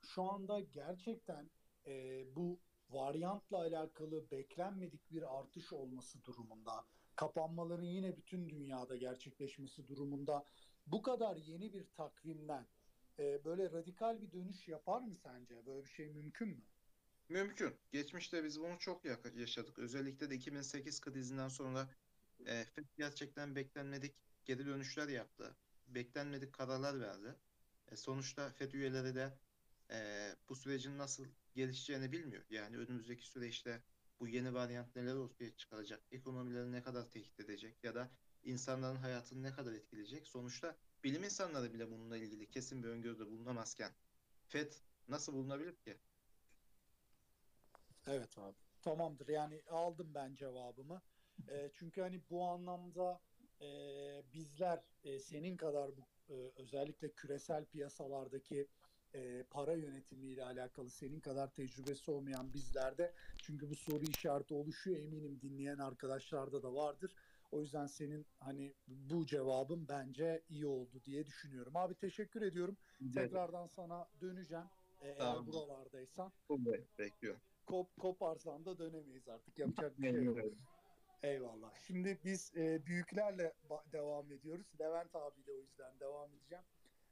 şu 0.03 0.23
anda 0.23 0.61
gerçekten 0.61 1.51
e, 1.87 2.25
bu 2.37 2.59
varyantla 2.89 3.59
alakalı 3.59 4.31
beklenmedik 4.31 5.11
bir 5.11 5.39
artış 5.39 5.73
olması 5.73 6.25
durumunda, 6.25 6.85
kapanmaların 7.17 7.85
yine 7.85 8.17
bütün 8.17 8.49
dünyada 8.49 8.97
gerçekleşmesi 8.97 9.89
durumunda 9.89 10.45
bu 10.87 11.03
kadar 11.03 11.37
yeni 11.37 11.73
bir 11.73 11.87
takvimden 11.97 12.67
e, 13.19 13.45
böyle 13.45 13.71
radikal 13.73 14.23
bir 14.23 14.33
dönüş 14.33 14.69
yapar 14.69 15.01
mı 15.01 15.17
sence? 15.17 15.67
Böyle 15.67 15.85
bir 15.85 15.91
şey 15.91 16.09
mümkün 16.09 16.49
mü? 16.49 16.63
Mümkün. 17.29 17.75
Geçmişte 17.93 18.45
biz 18.45 18.61
bunu 18.61 18.79
çok 18.79 19.05
yaşadık. 19.37 19.79
Özellikle 19.79 20.31
de 20.31 20.35
2008 20.35 21.01
krizinden 21.01 21.49
sonra 21.49 21.89
e, 22.47 22.65
FED 22.65 22.85
gerçekten 22.97 23.57
beklenmedik 23.57 24.15
geri 24.45 24.67
dönüşler 24.67 25.09
yaptı. 25.09 25.57
Beklenmedik 25.87 26.53
kararlar 26.53 27.01
verdi. 27.01 27.37
E, 27.89 27.97
sonuçta 27.97 28.51
FED 28.51 28.73
üyeleri 28.73 29.15
de 29.15 29.39
e, 29.91 30.31
bu 30.49 30.57
sürecin 30.57 30.99
nasıl 30.99 31.27
gelişeceğini 31.55 32.13
bilmiyor. 32.13 32.45
Yani 32.51 32.77
önümüzdeki 32.79 33.27
süreçte 33.27 33.83
bu 34.21 34.29
yeni 34.29 34.55
varyant 34.55 34.97
neler 34.97 35.15
ortaya 35.15 35.57
çıkaracak, 35.57 36.03
ekonomileri 36.11 36.73
ne 36.73 36.83
kadar 36.83 37.11
tehdit 37.11 37.41
edecek 37.41 37.85
ya 37.85 37.95
da 37.95 38.11
insanların 38.43 38.97
hayatını 38.97 39.43
ne 39.43 39.53
kadar 39.53 39.73
etkileyecek. 39.73 40.27
Sonuçta 40.27 40.77
bilim 41.05 41.25
insanları 41.25 41.75
bile 41.75 41.91
bununla 41.91 42.17
ilgili 42.17 42.51
kesin 42.51 42.83
bir 42.83 42.89
öngörüde 42.89 43.27
bulunamazken 43.27 43.93
FED 44.49 44.73
nasıl 45.09 45.33
bulunabilir 45.33 45.77
ki? 45.77 45.97
Evet 48.07 48.39
abi. 48.39 48.57
Tamamdır. 48.83 49.29
Yani 49.29 49.63
aldım 49.71 50.15
ben 50.15 50.35
cevabımı. 50.35 51.03
E, 51.49 51.71
çünkü 51.75 52.01
hani 52.01 52.21
bu 52.31 52.45
anlamda 52.45 53.21
e, 53.61 53.67
bizler 54.33 54.81
e, 55.05 55.19
senin 55.19 55.57
kadar 55.57 55.91
bu 55.97 56.07
e, 56.35 56.35
özellikle 56.57 57.13
küresel 57.13 57.65
piyasalardaki 57.65 58.69
e, 59.15 59.43
para 59.51 59.75
yönetimiyle 59.75 60.45
alakalı 60.45 60.91
senin 60.91 61.21
kadar 61.21 61.55
tecrübesi 61.55 62.11
olmayan 62.11 62.53
bizlerde 62.55 63.15
çünkü 63.39 63.71
bu 63.71 63.77
soru 63.77 64.05
işareti 64.05 64.55
oluşuyor 64.55 64.99
eminim 64.99 65.41
dinleyen 65.41 65.79
arkadaşlarda 65.79 66.63
da 66.63 66.75
vardır. 66.75 67.15
O 67.51 67.61
yüzden 67.61 67.87
senin 67.87 68.27
hani 68.39 68.75
bu 68.87 69.27
cevabın 69.27 69.89
bence 69.89 70.43
iyi 70.49 70.67
oldu 70.67 71.03
diye 71.05 71.27
düşünüyorum. 71.27 71.77
Abi 71.77 71.95
teşekkür 71.95 72.43
ediyorum. 72.43 72.77
Tekrardan 73.15 73.67
sana 73.67 74.09
döneceğim. 74.21 74.65
E, 75.01 75.09
eğer 75.09 75.19
Tamam. 75.19 75.47
buralardaysan. 75.47 76.33
Evet, 76.67 76.99
bekliyorum. 76.99 77.41
Kop, 77.67 77.97
koparsan 77.97 78.65
da 78.65 78.79
dönemeyiz 78.79 79.29
artık. 79.29 79.59
Yapacak 79.59 79.99
bir 79.99 80.11
şey 80.11 80.25
yok. 80.25 80.39
Eyvallah. 81.23 81.75
Şimdi 81.87 82.19
biz 82.25 82.57
e, 82.57 82.87
büyüklerle 82.87 83.55
devam 83.93 84.33
ediyoruz. 84.33 84.67
Levent 84.81 85.17
abiyle 85.17 85.53
o 85.53 85.61
yüzden 85.61 86.01
devam 86.01 86.35
edeceğim. 86.35 86.65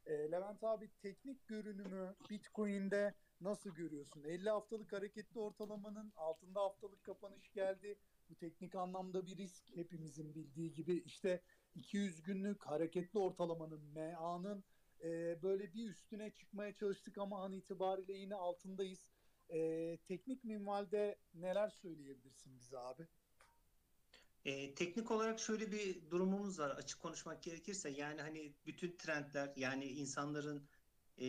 E, 0.07 0.12
Levent 0.30 0.64
abi 0.64 0.90
teknik 1.02 1.47
görünümü 1.47 2.14
Bitcoin'de 2.30 3.14
nasıl 3.40 3.71
görüyorsun? 3.71 4.23
50 4.23 4.50
haftalık 4.50 4.92
hareketli 4.92 5.40
ortalamanın 5.40 6.12
altında 6.16 6.61
haftalık 6.61 7.04
kapanış 7.04 7.52
geldi. 7.52 7.99
Bu 8.28 8.35
teknik 8.35 8.75
anlamda 8.75 9.26
bir 9.26 9.37
risk. 9.37 9.76
Hepimizin 9.76 10.35
bildiği 10.35 10.73
gibi 10.73 11.02
işte 11.06 11.42
200 11.75 12.23
günlük 12.23 12.66
hareketli 12.66 13.18
ortalamanın 13.18 13.82
MA'nın 13.94 14.64
e, 15.04 15.42
böyle 15.42 15.75
bir 15.75 15.90
üstüne 15.90 16.30
çıkmaya 16.30 16.75
çalıştık 16.75 17.18
ama 17.18 17.44
an 17.44 17.52
itibariyle 17.52 18.12
yine 18.12 18.35
altındayız. 18.35 19.11
E, 19.49 19.97
teknik 19.97 20.44
minvalde 20.44 21.18
neler 21.35 21.68
söyleyebilirsin 21.68 22.58
bize 22.58 22.78
abi? 22.78 23.06
E, 24.44 24.75
teknik 24.75 25.11
olarak 25.11 25.40
şöyle 25.40 25.73
bir 25.73 26.11
durumumuz 26.11 26.58
var 26.58 26.70
açık 26.70 27.00
konuşmak 27.00 27.42
gerekirse 27.42 27.90
yani 27.90 28.20
hani 28.20 28.54
bütün 28.66 28.97
trendler 28.97 29.52
yani 29.56 29.85
insanların 29.85 30.68
e, 31.18 31.28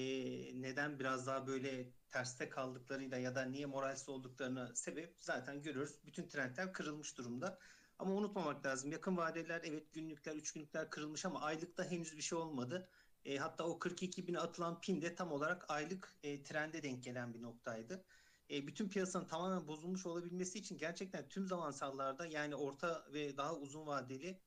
neden 0.61 0.99
biraz 0.99 1.27
daha 1.27 1.47
böyle 1.47 1.93
terste 2.11 2.49
kaldıklarıyla 2.49 3.17
ya 3.17 3.35
da 3.35 3.45
niye 3.45 3.65
moralsiz 3.65 4.09
olduklarını 4.09 4.75
sebep 4.75 5.15
zaten 5.19 5.61
görüyoruz. 5.61 5.99
Bütün 6.05 6.27
trendler 6.27 6.73
kırılmış 6.73 7.17
durumda. 7.17 7.59
Ama 7.99 8.13
unutmamak 8.13 8.65
lazım 8.65 8.91
yakın 8.91 9.17
vadeler 9.17 9.61
evet 9.63 9.93
günlükler, 9.93 10.35
üç 10.35 10.53
günlükler 10.53 10.89
kırılmış 10.89 11.25
ama 11.25 11.41
aylıkta 11.41 11.83
henüz 11.91 12.17
bir 12.17 12.21
şey 12.21 12.37
olmadı. 12.37 12.89
E, 13.25 13.37
hatta 13.37 13.63
o 13.63 13.79
42 13.79 14.27
bine 14.27 14.39
atılan 14.39 14.81
pin 14.81 15.01
de 15.01 15.15
tam 15.15 15.31
olarak 15.31 15.65
aylık 15.69 16.15
e, 16.23 16.43
trende 16.43 16.83
denk 16.83 17.03
gelen 17.03 17.33
bir 17.33 17.41
noktaydı 17.41 18.05
e, 18.51 18.67
bütün 18.67 18.89
piyasanın 18.89 19.27
tamamen 19.27 19.67
bozulmuş 19.67 20.05
olabilmesi 20.05 20.59
için 20.59 20.77
gerçekten 20.77 21.29
tüm 21.29 21.47
zamansallarda 21.47 22.25
yani 22.25 22.55
orta 22.55 23.05
ve 23.13 23.37
daha 23.37 23.55
uzun 23.55 23.87
vadeli 23.87 24.39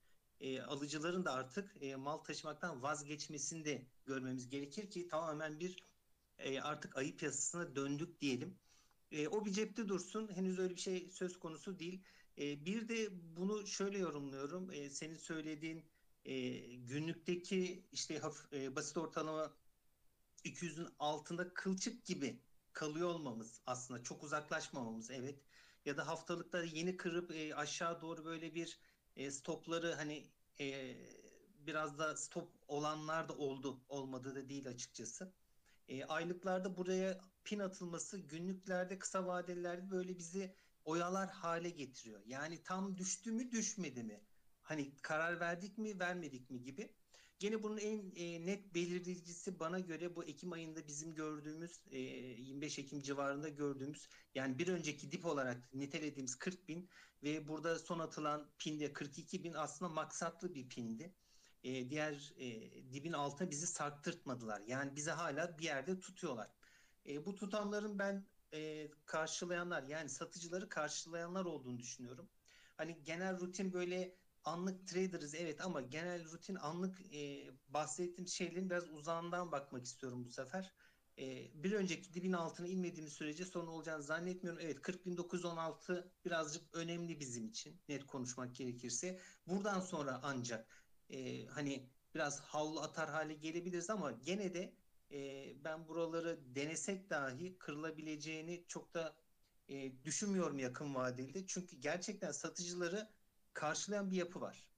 e, 0.42 0.62
alıcıların 0.62 1.24
da 1.24 1.32
artık 1.32 1.76
e, 1.80 1.96
mal 1.96 2.18
taşımaktan 2.18 2.82
vazgeçmesini 2.82 3.64
de 3.64 3.86
görmemiz 4.06 4.48
gerekir 4.48 4.90
ki 4.90 5.08
tamamen 5.08 5.60
bir 5.60 5.84
e, 6.38 6.60
artık 6.60 6.96
ayı 6.96 7.16
piyasasına 7.16 7.76
döndük 7.76 8.20
diyelim. 8.20 8.58
E, 9.12 9.28
o 9.28 9.44
bir 9.44 9.52
cepte 9.52 9.88
dursun. 9.88 10.30
Henüz 10.34 10.58
öyle 10.58 10.74
bir 10.74 10.80
şey 10.80 11.10
söz 11.10 11.38
konusu 11.38 11.78
değil. 11.78 12.02
E, 12.38 12.64
bir 12.64 12.88
de 12.88 13.08
bunu 13.36 13.66
şöyle 13.66 13.98
yorumluyorum. 13.98 14.70
E, 14.72 14.90
senin 14.90 15.16
söylediğin 15.16 15.84
e, 16.24 16.50
günlükteki 16.76 17.86
işte 17.92 18.18
hafif, 18.18 18.52
e, 18.52 18.76
basit 18.76 18.96
ortalama 18.96 19.54
200'ün 20.44 20.88
altında 20.98 21.54
kılçık 21.54 22.04
gibi 22.04 22.40
kalıyor 22.72 23.08
olmamız 23.08 23.60
aslında 23.66 24.02
çok 24.02 24.22
uzaklaşmamamız 24.24 25.10
evet 25.10 25.38
ya 25.84 25.96
da 25.96 26.06
haftalıkları 26.06 26.66
yeni 26.66 26.96
kırıp 26.96 27.30
e, 27.30 27.54
aşağı 27.54 28.00
doğru 28.02 28.24
böyle 28.24 28.54
bir 28.54 28.78
e, 29.16 29.30
stopları 29.30 29.94
hani 29.94 30.30
e, 30.60 30.96
biraz 31.66 31.98
da 31.98 32.16
stop 32.16 32.54
olanlar 32.68 33.28
da 33.28 33.32
oldu 33.36 33.84
olmadı 33.88 34.34
da 34.34 34.48
değil 34.48 34.68
açıkçası. 34.68 35.34
E, 35.88 36.04
aylıklarda 36.04 36.76
buraya 36.76 37.20
pin 37.44 37.58
atılması 37.58 38.18
günlüklerde 38.18 38.98
kısa 38.98 39.26
vadelilerde 39.26 39.90
böyle 39.90 40.18
bizi 40.18 40.54
oyalar 40.84 41.30
hale 41.30 41.70
getiriyor. 41.70 42.22
Yani 42.26 42.62
tam 42.62 42.96
düştü 42.96 43.32
mü 43.32 43.50
düşmedi 43.50 44.02
mi? 44.02 44.24
Hani 44.62 44.96
karar 45.02 45.40
verdik 45.40 45.78
mi 45.78 45.98
vermedik 46.00 46.50
mi 46.50 46.62
gibi. 46.62 46.94
Gene 47.42 47.62
bunun 47.62 47.76
en 47.76 48.12
e, 48.16 48.46
net 48.46 48.74
belirleyicisi 48.74 49.60
bana 49.60 49.78
göre 49.80 50.16
bu 50.16 50.24
Ekim 50.24 50.52
ayında 50.52 50.86
bizim 50.86 51.14
gördüğümüz 51.14 51.80
e, 51.90 51.98
25 51.98 52.78
Ekim 52.78 53.02
civarında 53.02 53.48
gördüğümüz 53.48 54.08
yani 54.34 54.58
bir 54.58 54.68
önceki 54.68 55.12
dip 55.12 55.26
olarak 55.26 55.74
nitelediğimiz 55.74 56.34
40 56.36 56.68
bin 56.68 56.88
ve 57.22 57.48
burada 57.48 57.78
son 57.78 57.98
atılan 57.98 58.50
pinde 58.58 58.92
42 58.92 59.44
bin 59.44 59.52
aslında 59.52 59.92
maksatlı 59.92 60.54
bir 60.54 60.68
pindi. 60.68 61.14
E, 61.64 61.90
diğer 61.90 62.32
e, 62.36 62.70
dibin 62.92 63.12
altına 63.12 63.50
bizi 63.50 63.66
sarktırtmadılar. 63.66 64.62
Yani 64.66 64.96
bizi 64.96 65.10
hala 65.10 65.58
bir 65.58 65.64
yerde 65.64 66.00
tutuyorlar. 66.00 66.50
E, 67.06 67.26
bu 67.26 67.34
tutanların 67.34 67.98
ben 67.98 68.26
e, 68.52 68.90
karşılayanlar 69.06 69.82
yani 69.82 70.08
satıcıları 70.08 70.68
karşılayanlar 70.68 71.44
olduğunu 71.44 71.78
düşünüyorum. 71.78 72.28
Hani 72.76 73.04
genel 73.04 73.40
rutin 73.40 73.72
böyle 73.72 74.21
anlık 74.44 74.88
traderız 74.88 75.34
evet 75.34 75.60
ama 75.60 75.80
genel 75.80 76.24
rutin 76.24 76.54
anlık 76.54 77.14
e, 77.14 77.50
bahsettiğim 77.68 78.28
şeylerin 78.28 78.70
biraz 78.70 78.90
uzağından 78.90 79.52
bakmak 79.52 79.84
istiyorum 79.84 80.24
bu 80.24 80.30
sefer. 80.30 80.72
E, 81.18 81.24
bir 81.64 81.72
önceki 81.72 82.14
dibin 82.14 82.32
altına 82.32 82.66
inmediğimiz 82.66 83.12
sürece 83.12 83.44
sorun 83.44 83.66
olacağını 83.66 84.02
zannetmiyorum. 84.02 84.60
Evet 84.62 84.78
40.916 84.78 86.10
birazcık 86.24 86.74
önemli 86.74 87.20
bizim 87.20 87.46
için 87.48 87.80
net 87.88 88.06
konuşmak 88.06 88.54
gerekirse. 88.56 89.20
Buradan 89.46 89.80
sonra 89.80 90.20
ancak 90.22 90.84
e, 91.10 91.46
hani 91.46 91.90
biraz 92.14 92.40
havlu 92.40 92.80
atar 92.80 93.10
hale 93.10 93.34
gelebiliriz 93.34 93.90
ama 93.90 94.12
gene 94.12 94.54
de 94.54 94.74
e, 95.10 95.52
ben 95.64 95.88
buraları 95.88 96.54
denesek 96.54 97.10
dahi 97.10 97.58
kırılabileceğini 97.58 98.64
çok 98.68 98.94
da 98.94 99.16
e, 99.68 100.04
düşünmüyorum 100.04 100.58
yakın 100.58 100.94
vadeli. 100.94 101.46
Çünkü 101.46 101.76
gerçekten 101.76 102.32
satıcıları 102.32 103.08
karşılayan 103.54 104.10
bir 104.10 104.16
yapı 104.16 104.40
var. 104.40 104.68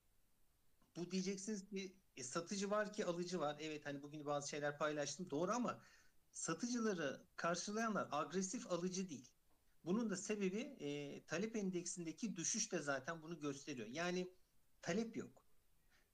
Bu 0.96 1.10
diyeceksiniz 1.10 1.66
ki 1.68 1.96
e, 2.16 2.22
satıcı 2.22 2.70
var 2.70 2.92
ki 2.92 3.06
alıcı 3.06 3.40
var. 3.40 3.56
Evet 3.60 3.86
hani 3.86 4.02
bugün 4.02 4.26
bazı 4.26 4.48
şeyler 4.48 4.78
paylaştım 4.78 5.30
doğru 5.30 5.52
ama 5.52 5.82
satıcıları 6.32 7.26
karşılayanlar 7.36 8.08
agresif 8.10 8.72
alıcı 8.72 9.08
değil. 9.08 9.30
Bunun 9.84 10.10
da 10.10 10.16
sebebi 10.16 10.60
e, 10.60 11.20
talep 11.26 11.56
endeksindeki 11.56 12.36
düşüş 12.36 12.72
de 12.72 12.78
zaten 12.78 13.22
bunu 13.22 13.40
gösteriyor. 13.40 13.88
Yani 13.88 14.32
talep 14.82 15.16
yok. 15.16 15.44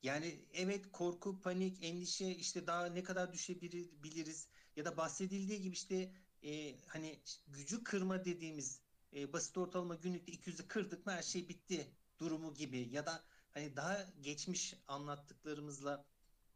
Yani 0.03 0.47
evet 0.53 0.93
korku, 0.93 1.41
panik, 1.41 1.85
endişe 1.85 2.27
işte 2.29 2.67
daha 2.67 2.87
ne 2.87 3.03
kadar 3.03 3.33
düşebiliriz 3.33 4.49
ya 4.77 4.85
da 4.85 4.97
bahsedildiği 4.97 5.61
gibi 5.61 5.73
işte 5.75 6.13
e, 6.43 6.79
hani 6.87 7.21
gücü 7.47 7.85
kırma 7.85 8.25
dediğimiz 8.25 8.81
e, 9.13 9.33
basit 9.33 9.59
ortalama 9.59 9.95
günlükte 9.95 10.33
200'ü 10.33 10.69
kırdık 10.69 11.07
mı 11.07 11.13
her 11.13 11.23
şey 11.23 11.49
bitti 11.49 11.91
durumu 12.21 12.55
gibi 12.55 12.89
ya 12.93 13.07
da 13.07 13.25
hani 13.51 13.77
daha 13.77 14.07
geçmiş 14.21 14.75
anlattıklarımızla 14.89 16.07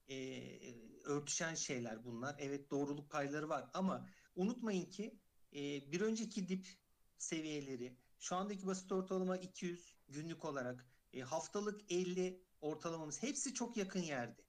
e, 0.08 0.14
örtüşen 1.04 1.54
şeyler 1.54 2.04
bunlar. 2.04 2.36
Evet 2.38 2.70
doğruluk 2.70 3.10
payları 3.10 3.48
var 3.48 3.70
ama 3.74 4.08
unutmayın 4.36 4.90
ki 4.90 5.18
e, 5.52 5.92
bir 5.92 6.00
önceki 6.00 6.48
dip 6.48 6.68
seviyeleri 7.18 7.96
şu 8.18 8.36
andaki 8.36 8.66
basit 8.66 8.92
ortalama 8.92 9.36
200 9.36 9.94
günlük 10.08 10.44
olarak 10.44 10.86
e, 11.12 11.20
haftalık 11.20 11.92
50 11.92 12.44
ortalamamız 12.60 13.22
hepsi 13.22 13.54
çok 13.54 13.76
yakın 13.76 14.00
yerde 14.00 14.42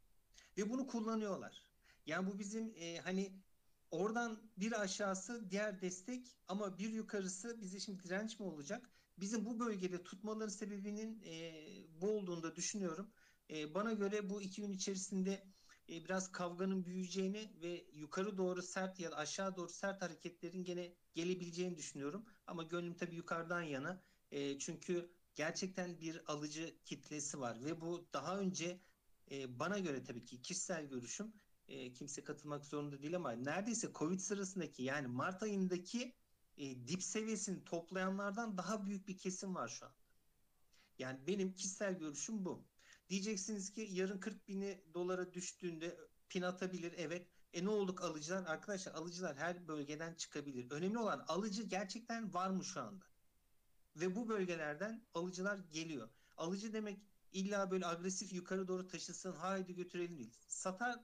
ve 0.57 0.69
bunu 0.69 0.88
kullanıyorlar. 0.88 1.65
Yani 2.05 2.27
bu 2.27 2.39
bizim 2.39 2.74
e, 2.75 2.98
hani 2.98 3.43
oradan 3.91 4.51
bir 4.57 4.81
aşağısı 4.81 5.50
diğer 5.50 5.81
destek 5.81 6.38
ama 6.48 6.77
bir 6.77 6.89
yukarısı 6.89 7.62
bize 7.62 7.79
şimdi 7.79 8.03
direnç 8.03 8.39
mi 8.39 8.45
olacak? 8.45 8.89
Bizim 9.17 9.45
bu 9.45 9.60
bölgede 9.60 10.03
tutmaların 10.03 10.50
sebebinin 10.50 11.22
e, 11.25 11.53
bu 12.01 12.17
olduğunu 12.17 12.43
da 12.43 12.55
düşünüyorum. 12.55 13.12
E, 13.50 13.74
bana 13.74 13.93
göre 13.93 14.29
bu 14.29 14.41
iki 14.41 14.62
gün 14.62 14.72
içerisinde 14.72 15.43
e, 15.89 16.05
biraz 16.05 16.31
kavganın 16.31 16.86
büyüyeceğini 16.86 17.51
ve 17.62 17.86
yukarı 17.93 18.38
doğru 18.38 18.62
sert 18.62 19.00
ya 19.00 19.12
da 19.12 19.17
aşağı 19.17 19.55
doğru 19.55 19.69
sert 19.69 20.01
hareketlerin 20.01 20.63
gene 20.63 20.93
gelebileceğini 21.13 21.77
düşünüyorum. 21.77 22.25
Ama 22.48 22.63
gönlüm 22.63 22.98
tabii 22.98 23.15
yukarıdan 23.15 23.62
yana. 23.62 24.01
E, 24.31 24.60
çünkü 24.60 25.12
gerçekten 25.36 26.01
bir 26.01 26.31
alıcı 26.31 26.77
kitlesi 26.86 27.39
var 27.39 27.65
ve 27.65 27.81
bu 27.81 28.07
daha 28.13 28.39
önce 28.39 28.81
e, 29.31 29.60
bana 29.60 29.79
göre 29.79 30.03
tabii 30.03 30.25
ki 30.25 30.41
kişisel 30.41 30.86
görüşüm 30.86 31.34
e, 31.67 31.93
kimse 31.93 32.24
katılmak 32.24 32.65
zorunda 32.65 33.01
değil 33.01 33.15
ama 33.15 33.31
neredeyse 33.31 33.91
Covid 33.95 34.19
sırasındaki 34.19 34.84
yani 34.84 35.07
Mart 35.07 35.43
ayındaki 35.43 36.13
e, 36.57 36.88
dip 36.88 37.03
seviyesini 37.03 37.65
toplayanlardan 37.65 38.57
daha 38.57 38.85
büyük 38.85 39.07
bir 39.07 39.17
kesim 39.17 39.55
var 39.55 39.67
şu 39.67 39.85
an. 39.85 39.91
Yani 41.00 41.27
benim 41.27 41.53
kişisel 41.53 42.00
görüşüm 42.00 42.45
bu. 42.45 42.65
Diyeceksiniz 43.09 43.71
ki 43.71 43.88
yarın 43.91 44.19
40 44.19 44.47
bini 44.47 44.83
dolara 44.93 45.33
düştüğünde 45.33 45.97
pin 46.29 46.41
atabilir. 46.41 46.93
Evet. 46.97 47.27
E 47.53 47.65
ne 47.65 47.69
olduk 47.69 48.01
alıcılar? 48.01 48.45
Arkadaşlar 48.45 48.93
alıcılar 48.93 49.38
her 49.38 49.67
bölgeden 49.67 50.13
çıkabilir. 50.13 50.71
Önemli 50.71 50.97
olan 50.97 51.25
alıcı 51.27 51.63
gerçekten 51.63 52.33
var 52.33 52.50
mı 52.50 52.63
şu 52.65 52.81
anda? 52.81 53.05
Ve 53.95 54.15
bu 54.15 54.29
bölgelerden 54.29 55.05
alıcılar 55.13 55.59
geliyor. 55.71 56.09
Alıcı 56.38 56.74
demek 56.74 57.00
illa 57.31 57.71
böyle 57.71 57.85
agresif 57.85 58.33
yukarı 58.33 58.67
doğru 58.67 58.88
taşısın 58.88 59.31
haydi 59.31 59.75
götürelim 59.75 60.17
değil. 60.17 60.33
Satar 60.47 61.00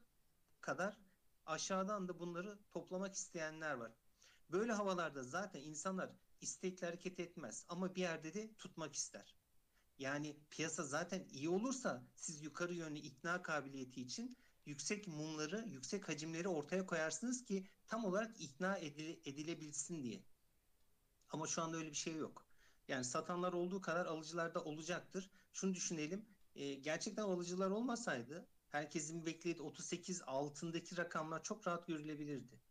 kadar 0.62 0.98
aşağıdan 1.46 2.08
da 2.08 2.20
bunları 2.20 2.60
toplamak 2.72 3.16
isteyenler 3.16 3.74
var. 3.74 3.92
Böyle 4.52 4.72
havalarda 4.74 5.24
zaten 5.24 5.62
insanlar 5.62 6.12
istekli 6.42 6.86
hareket 6.86 7.20
etmez 7.20 7.66
ama 7.70 7.96
bir 7.96 8.02
yerde 8.02 8.34
de 8.34 8.56
tutmak 8.58 8.96
ister. 8.96 9.36
Yani 9.98 10.38
piyasa 10.50 10.84
zaten 10.84 11.28
iyi 11.32 11.50
olursa 11.50 12.04
siz 12.16 12.44
yukarı 12.44 12.74
yönlü 12.74 13.00
ikna 13.00 13.42
kabiliyeti 13.42 14.02
için 14.02 14.38
yüksek 14.66 15.08
mumları, 15.08 15.66
yüksek 15.68 16.10
hacimleri 16.10 16.48
ortaya 16.48 16.86
koyarsınız 16.86 17.46
ki 17.46 17.68
tam 17.88 18.06
olarak 18.06 18.42
ikna 18.42 18.78
edile- 18.78 19.20
edilebilsin 19.30 20.04
diye. 20.04 20.24
Ama 21.30 21.48
şu 21.48 21.62
anda 21.62 21.78
öyle 21.78 21.90
bir 21.92 21.96
şey 21.96 22.16
yok. 22.16 22.46
Yani 22.88 23.04
satanlar 23.06 23.54
olduğu 23.54 23.82
kadar 23.82 24.06
alıcılar 24.06 24.54
da 24.56 24.64
olacaktır. 24.64 25.30
Şunu 25.54 25.74
düşünelim. 25.76 26.26
e, 26.56 26.74
gerçekten 26.76 27.24
alıcılar 27.24 27.70
olmasaydı 27.70 28.48
herkesin 28.70 29.26
beklediği 29.26 29.62
38 29.64 30.22
altındaki 30.28 30.98
rakamlar 30.98 31.44
çok 31.44 31.68
rahat 31.68 31.88
görülebilirdi. 31.88 32.62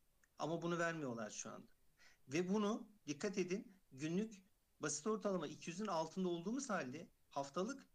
Ama 0.40 0.62
bunu 0.62 0.78
vermiyorlar 0.78 1.30
şu 1.30 1.50
anda. 1.50 1.66
Ve 2.28 2.48
bunu 2.48 2.88
dikkat 3.06 3.38
edin 3.38 3.76
günlük 3.92 4.42
basit 4.80 5.06
ortalama 5.06 5.48
200'ün 5.48 5.86
altında 5.86 6.28
olduğumuz 6.28 6.70
halde 6.70 7.10
haftalık 7.30 7.86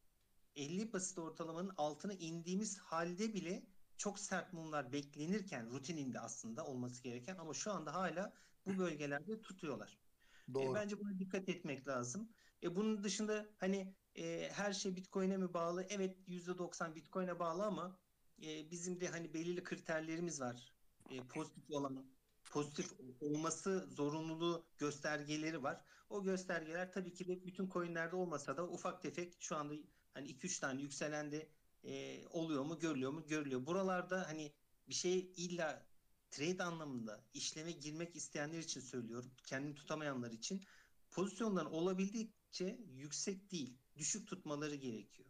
50 0.56 0.94
basit 0.94 1.20
ortalamanın 1.20 1.74
altına 1.78 2.14
indiğimiz 2.14 2.78
halde 2.78 3.34
bile 3.34 3.68
çok 3.98 4.20
sert 4.20 4.54
mumlar 4.54 4.92
beklenirken 4.92 5.72
rutininde 5.72 6.20
aslında 6.20 6.66
olması 6.66 7.04
gereken 7.04 7.38
ama 7.38 7.54
şu 7.54 7.72
anda 7.72 7.94
hala 7.94 8.34
bu 8.66 8.78
bölgelerde 8.78 9.42
tutuyorlar. 9.42 10.00
E, 10.50 10.54
Doğru. 10.54 10.76
bence 10.76 11.00
buna 11.00 11.20
dikkat 11.20 11.50
etmek 11.50 11.88
lazım. 11.88 12.30
E, 12.64 12.76
bunun 12.76 13.04
dışında 13.04 13.46
hani 13.58 13.96
e, 14.16 14.50
her 14.52 14.74
şey 14.74 14.96
Bitcoin'e 14.96 15.38
mi 15.38 15.54
bağlı? 15.54 15.86
Evet 15.90 16.18
%90 16.28 16.96
Bitcoin'e 16.96 17.40
bağlı 17.40 17.66
ama 17.66 18.00
e, 18.44 18.72
bizim 18.72 19.02
de 19.02 19.08
hani 19.08 19.34
belirli 19.34 19.64
kriterlerimiz 19.64 20.42
var. 20.42 20.74
E, 21.10 21.28
pozitif 21.28 21.64
olan 21.72 22.15
pozitif 22.52 22.92
olması 23.22 23.88
zorunluluğu 23.90 24.66
göstergeleri 24.78 25.64
var. 25.64 25.82
O 26.10 26.24
göstergeler 26.24 26.92
tabii 26.92 27.14
ki 27.14 27.28
de 27.28 27.46
bütün 27.46 27.70
coinlerde 27.70 28.16
olmasa 28.16 28.58
da 28.58 28.68
ufak 28.68 29.02
tefek 29.02 29.38
şu 29.40 29.56
anda 29.56 29.74
hani 30.14 30.28
2-3 30.28 30.60
tane 30.60 30.82
yükselen 30.82 31.32
de 31.32 31.50
e, 31.84 32.24
oluyor 32.28 32.64
mu 32.64 32.80
görülüyor 32.80 33.12
mu 33.12 33.28
görülüyor. 33.28 33.66
Buralarda 33.66 34.28
hani 34.28 34.54
bir 34.90 34.94
şey 34.94 35.32
illa 35.36 35.86
trade 36.32 36.64
anlamında 36.64 37.24
işleme 37.34 37.72
girmek 37.72 38.16
isteyenler 38.16 38.60
için 38.60 38.82
söylüyorum. 38.82 39.32
Kendini 39.46 39.76
tutamayanlar 39.76 40.32
için 40.32 40.64
pozisyonların 41.12 41.72
olabildiğince 41.72 42.80
yüksek 42.94 43.52
değil, 43.52 43.78
düşük 43.98 44.28
tutmaları 44.28 44.76
gerekiyor. 44.76 45.30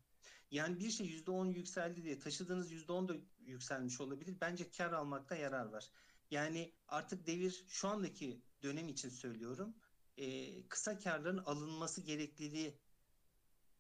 Yani 0.52 0.80
bir 0.80 0.90
şey 0.90 1.08
%10 1.08 1.54
yükseldi 1.54 2.04
diye 2.04 2.20
taşıdığınız 2.20 2.72
%10 2.72 3.08
da 3.08 3.14
yükselmiş 3.40 4.02
olabilir. 4.02 4.36
Bence 4.42 4.70
kar 4.70 4.92
almakta 4.92 5.36
yarar 5.36 5.66
var. 5.66 5.90
Yani 6.36 6.74
artık 6.88 7.28
devir 7.28 7.66
şu 7.68 7.88
andaki 7.88 8.42
dönem 8.64 8.88
için 8.90 9.10
söylüyorum. 9.10 9.76
e, 10.18 10.68
kısa 10.68 11.00
karların 11.00 11.38
alınması 11.38 12.02
gerekliliği 12.02 12.80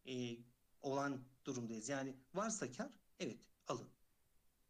e, 0.07 0.37
olan 0.81 1.27
durumdayız. 1.45 1.89
Yani 1.89 2.15
varsa 2.33 2.71
kar 2.71 2.99
evet 3.19 3.39
alın. 3.67 3.89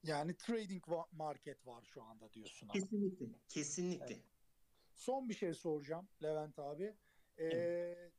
Yani 0.04 0.38
trading 0.38 0.84
market 1.12 1.68
var 1.68 1.84
şu 1.84 2.04
anda 2.04 2.34
diyorsun 2.34 2.68
abi. 2.68 2.80
Kesinlikle. 2.80 3.26
Kesinlikle. 3.48 4.14
Evet. 4.14 4.24
Son 4.94 5.30
bir 5.30 5.34
şey 5.34 5.54
soracağım 5.54 6.10
Levent 6.24 6.60
abi. 6.60 6.96
Ee, 7.40 8.12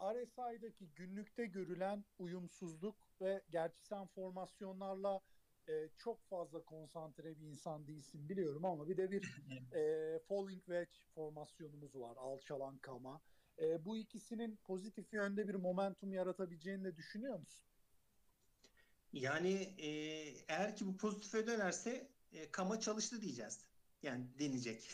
RSI'daki 0.00 0.90
günlükte 0.94 1.46
görülen 1.46 2.04
uyumsuzluk 2.18 2.96
ve 3.20 3.42
gerçi 3.50 3.86
sen 3.86 4.06
formasyonlarla 4.06 5.20
e, 5.70 5.90
çok 5.96 6.24
fazla 6.28 6.64
konsantre 6.64 7.40
bir 7.40 7.46
insan 7.46 7.86
değilsin 7.86 8.28
biliyorum 8.28 8.64
ama 8.64 8.88
bir 8.88 8.96
de 8.96 9.10
bir 9.10 9.24
e, 9.72 10.18
falling 10.28 10.64
wedge 10.66 10.92
formasyonumuz 11.14 11.94
var. 11.96 12.16
Alçalan 12.16 12.78
kama. 12.78 13.22
E, 13.58 13.84
bu 13.84 13.96
ikisinin 13.96 14.56
pozitif 14.56 15.12
yönde 15.12 15.48
bir 15.48 15.54
momentum 15.54 16.12
yaratabileceğini 16.12 16.84
de 16.84 16.96
düşünüyor 16.96 17.38
musun? 17.38 17.66
Yani 19.12 19.52
e, 19.78 19.88
eğer 20.48 20.76
ki 20.76 20.86
bu 20.86 20.96
pozitife 20.96 21.46
dönerse 21.46 22.14
e, 22.32 22.50
kama 22.50 22.80
çalıştı 22.80 23.22
diyeceğiz. 23.22 23.66
Yani 24.02 24.38
deneyecek. 24.38 24.90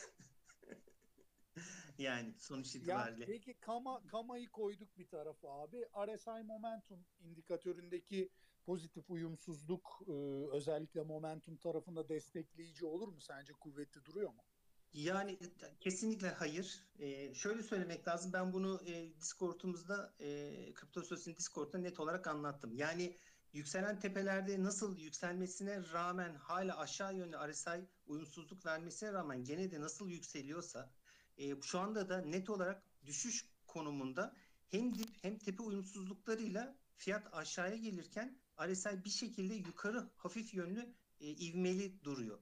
yani 1.99 2.35
sonuç 2.39 2.75
Ya 2.81 2.81
itibariyle. 2.81 3.25
peki 3.25 3.55
kama 3.61 4.07
kamayı 4.07 4.51
koyduk 4.51 4.99
bir 4.99 5.09
tarafa 5.09 5.49
abi. 5.63 5.77
RSI 6.07 6.43
momentum 6.45 7.07
indikatöründeki 7.21 8.31
pozitif 8.67 9.11
uyumsuzluk 9.11 10.03
e, 10.09 10.13
özellikle 10.53 11.03
momentum 11.03 11.57
tarafında 11.57 12.09
destekleyici 12.09 12.85
olur 12.87 13.09
mu? 13.09 13.21
Sence 13.21 13.53
kuvvetli 13.53 14.05
duruyor 14.05 14.29
mu? 14.29 14.45
Yani 14.93 15.33
e, 15.33 15.79
kesinlikle 15.81 16.31
hayır. 16.31 16.85
Ee, 16.99 17.35
şöyle 17.35 17.63
söylemek 17.63 18.09
lazım. 18.09 18.33
Ben 18.33 18.53
bunu 18.53 18.81
e, 18.87 19.21
Discord'umuzda, 19.21 20.15
e, 20.21 20.53
Kripto 20.75 21.03
Sözü'nün 21.03 21.37
Discord'da 21.37 21.79
net 21.79 22.01
olarak 22.01 22.27
anlattım. 22.27 22.75
Yani 22.75 23.17
yükselen 23.53 24.01
tepelerde 24.01 24.63
nasıl 24.63 24.99
yükselmesine 24.99 25.93
rağmen 25.93 26.35
hala 26.35 26.79
aşağı 26.79 27.15
yönlü 27.15 27.37
RSI 27.53 27.87
uyumsuzluk 28.07 28.67
vermesine 28.67 29.13
rağmen 29.13 29.45
gene 29.45 29.71
de 29.71 29.81
nasıl 29.81 30.09
yükseliyorsa 30.09 30.91
e, 31.39 31.63
şu 31.63 31.79
anda 31.79 32.09
da 32.09 32.19
net 32.21 32.51
olarak 32.51 32.83
düşüş 33.07 33.49
konumunda 33.67 34.35
hem 34.69 34.95
dip 34.95 35.09
hem 35.23 35.39
tepe 35.39 35.63
uyumsuzluklarıyla 35.63 36.77
fiyat 36.97 37.35
aşağıya 37.35 37.77
gelirken 37.77 38.39
RSI 38.61 39.05
bir 39.05 39.11
şekilde 39.11 39.55
yukarı 39.55 40.11
hafif 40.17 40.55
yönlü 40.55 40.95
e, 41.21 41.31
ivmeli 41.31 42.05
duruyor. 42.05 42.39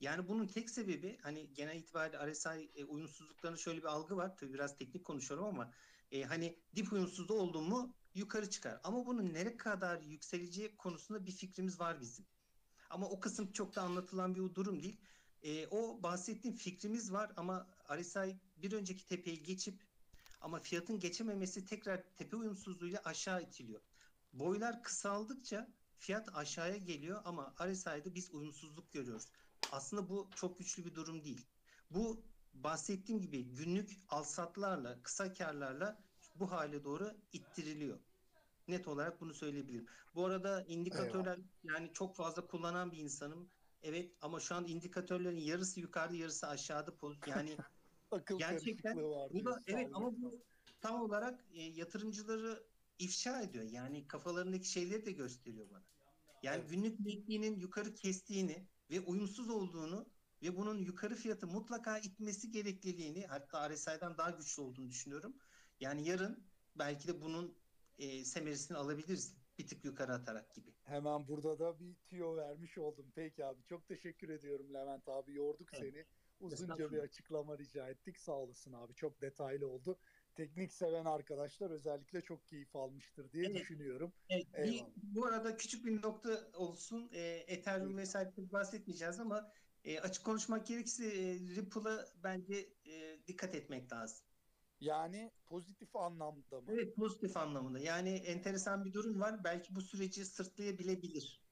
Yani 0.00 0.28
bunun 0.28 0.46
tek 0.46 0.70
sebebi 0.70 1.18
hani 1.22 1.54
genel 1.54 1.76
itibariyle 1.76 2.32
RSI 2.32 2.70
e, 2.74 2.84
uyumsuzluklarının 2.84 3.58
şöyle 3.58 3.78
bir 3.78 3.86
algı 3.86 4.16
var. 4.16 4.36
Tabii 4.36 4.54
biraz 4.54 4.76
teknik 4.78 5.04
konuşuyorum 5.04 5.46
ama 5.46 5.72
e, 6.10 6.22
hani 6.22 6.58
dip 6.76 6.92
uyumsuzluğu 6.92 7.34
oldu 7.34 7.60
mu 7.62 7.94
yukarı 8.14 8.50
çıkar. 8.50 8.80
Ama 8.84 9.06
bunun 9.06 9.34
ne 9.34 9.56
kadar 9.56 10.00
yükseleceği 10.00 10.76
konusunda 10.76 11.26
bir 11.26 11.32
fikrimiz 11.32 11.80
var 11.80 12.00
bizim. 12.00 12.26
Ama 12.90 13.08
o 13.08 13.20
kısım 13.20 13.52
çok 13.52 13.74
da 13.74 13.82
anlatılan 13.82 14.34
bir 14.34 14.54
durum 14.54 14.82
değil. 14.82 15.00
E, 15.42 15.66
o 15.66 16.02
bahsettiğim 16.02 16.56
fikrimiz 16.56 17.12
var 17.12 17.32
ama 17.36 17.68
RSI 17.96 18.40
bir 18.56 18.72
önceki 18.72 19.06
tepeyi 19.06 19.42
geçip 19.42 19.82
ama 20.40 20.60
fiyatın 20.60 21.00
geçememesi 21.00 21.64
tekrar 21.64 22.02
tepe 22.16 22.36
uyumsuzluğuyla 22.36 23.00
aşağı 23.04 23.42
itiliyor. 23.42 23.80
Boylar 24.34 24.82
kısaldıkça 24.82 25.68
fiyat 25.98 26.36
aşağıya 26.36 26.76
geliyor 26.76 27.22
ama 27.24 27.54
RSI'de 27.66 28.14
biz 28.14 28.34
uyumsuzluk 28.34 28.92
görüyoruz. 28.92 29.28
Aslında 29.72 30.08
bu 30.08 30.30
çok 30.36 30.58
güçlü 30.58 30.84
bir 30.84 30.94
durum 30.94 31.24
değil. 31.24 31.46
Bu 31.90 32.22
bahsettiğim 32.54 33.20
gibi 33.20 33.44
günlük 33.44 33.90
alsatlarla, 34.08 35.02
kısa 35.02 35.32
karlarla 35.32 36.02
bu 36.34 36.50
hale 36.50 36.84
doğru 36.84 37.12
ittiriliyor. 37.32 37.98
Net 38.68 38.88
olarak 38.88 39.20
bunu 39.20 39.34
söyleyebilirim. 39.34 39.86
Bu 40.14 40.26
arada 40.26 40.62
indikatörler 40.62 41.38
yani 41.62 41.90
çok 41.92 42.16
fazla 42.16 42.46
kullanan 42.46 42.92
bir 42.92 42.98
insanım. 42.98 43.48
Evet 43.82 44.12
ama 44.20 44.40
şu 44.40 44.54
an 44.54 44.66
indikatörlerin 44.66 45.40
yarısı 45.40 45.80
yukarıda 45.80 46.16
yarısı 46.16 46.48
aşağıda. 46.48 46.92
Yani 47.26 47.56
Akıl 48.10 48.38
Gerçekten 48.38 48.96
bu 48.96 49.44
da 49.44 49.60
evet 49.66 49.90
ama 49.92 50.12
bu 50.16 50.40
tam 50.80 51.02
olarak 51.02 51.44
e, 51.52 51.62
yatırımcıları 51.62 52.62
ifşa 52.98 53.42
ediyor. 53.42 53.64
Yani 53.64 54.06
kafalarındaki 54.08 54.68
şeyleri 54.68 55.06
de 55.06 55.12
gösteriyor 55.12 55.70
bana. 55.70 55.86
Yani 56.42 56.60
Evet. 56.60 56.70
günlük 56.70 56.98
bildiğinin 56.98 57.56
yukarı 57.60 57.94
kestiğini 57.94 58.70
ve 58.90 59.00
uyumsuz 59.00 59.50
olduğunu 59.50 60.14
ve 60.42 60.56
bunun 60.56 60.78
yukarı 60.78 61.14
fiyatı 61.14 61.46
mutlaka 61.46 61.98
itmesi 61.98 62.50
gerekliliğini 62.50 63.26
hatta 63.26 63.70
RSI'den 63.70 64.18
daha 64.18 64.30
güçlü 64.30 64.62
olduğunu 64.62 64.88
düşünüyorum. 64.90 65.36
Yani 65.80 66.08
yarın 66.08 66.50
belki 66.74 67.08
de 67.08 67.20
bunun 67.20 67.62
e, 67.98 68.24
semeresini 68.24 68.76
alabiliriz 68.76 69.38
bir 69.58 69.66
tık 69.66 69.84
yukarı 69.84 70.12
atarak 70.12 70.54
gibi. 70.54 70.74
Hemen 70.84 71.28
burada 71.28 71.58
da 71.58 71.80
bir 71.80 71.96
tüyo 72.04 72.36
vermiş 72.36 72.78
oldum. 72.78 73.12
Peki 73.14 73.44
abi 73.44 73.64
çok 73.64 73.86
teşekkür 73.88 74.28
ediyorum 74.28 74.74
Levent 74.74 75.08
abi. 75.08 75.34
Yorduk 75.34 75.68
Evet. 75.72 75.94
seni. 75.94 76.06
Uzunca 76.38 76.92
bir 76.92 76.98
açıklama 76.98 77.58
rica 77.58 77.88
ettik. 77.90 78.18
Sağ 78.18 78.32
olasın 78.32 78.72
abi. 78.72 78.94
Çok 78.94 79.20
detaylı 79.20 79.68
oldu. 79.68 79.98
Teknik 80.34 80.72
seven 80.72 81.04
arkadaşlar 81.04 81.70
özellikle 81.70 82.20
çok 82.20 82.46
keyif 82.46 82.76
almıştır 82.76 83.32
diye 83.32 83.46
Evet. 83.46 83.54
düşünüyorum. 83.54 84.12
Evet, 84.28 84.46
bir, 84.54 84.84
bu 84.96 85.26
arada 85.26 85.56
küçük 85.56 85.86
bir 85.86 86.02
nokta 86.02 86.50
olsun. 86.54 87.10
E, 87.12 87.20
Ethereum 87.46 87.96
vesaire 87.96 88.32
bahsetmeyeceğiz 88.36 89.20
ama 89.20 89.52
e, 89.84 90.00
açık 90.00 90.24
konuşmak 90.24 90.66
gerekirse 90.66 91.06
e, 91.06 91.38
Ripple'a 91.38 92.04
bence 92.24 92.54
e, 92.86 93.26
dikkat 93.26 93.54
etmek 93.54 93.92
lazım. 93.92 94.26
Yani 94.80 95.30
pozitif 95.46 95.96
anlamda 95.96 96.60
mı? 96.60 96.66
Evet 96.72 96.96
pozitif 96.96 97.36
anlamında. 97.36 97.78
Yani 97.78 98.10
enteresan 98.10 98.84
bir 98.84 98.92
durum 98.92 99.20
var. 99.20 99.44
Belki 99.44 99.74
bu 99.74 99.80
süreci 99.80 100.24
sırtlayabilebilir. 100.24 101.44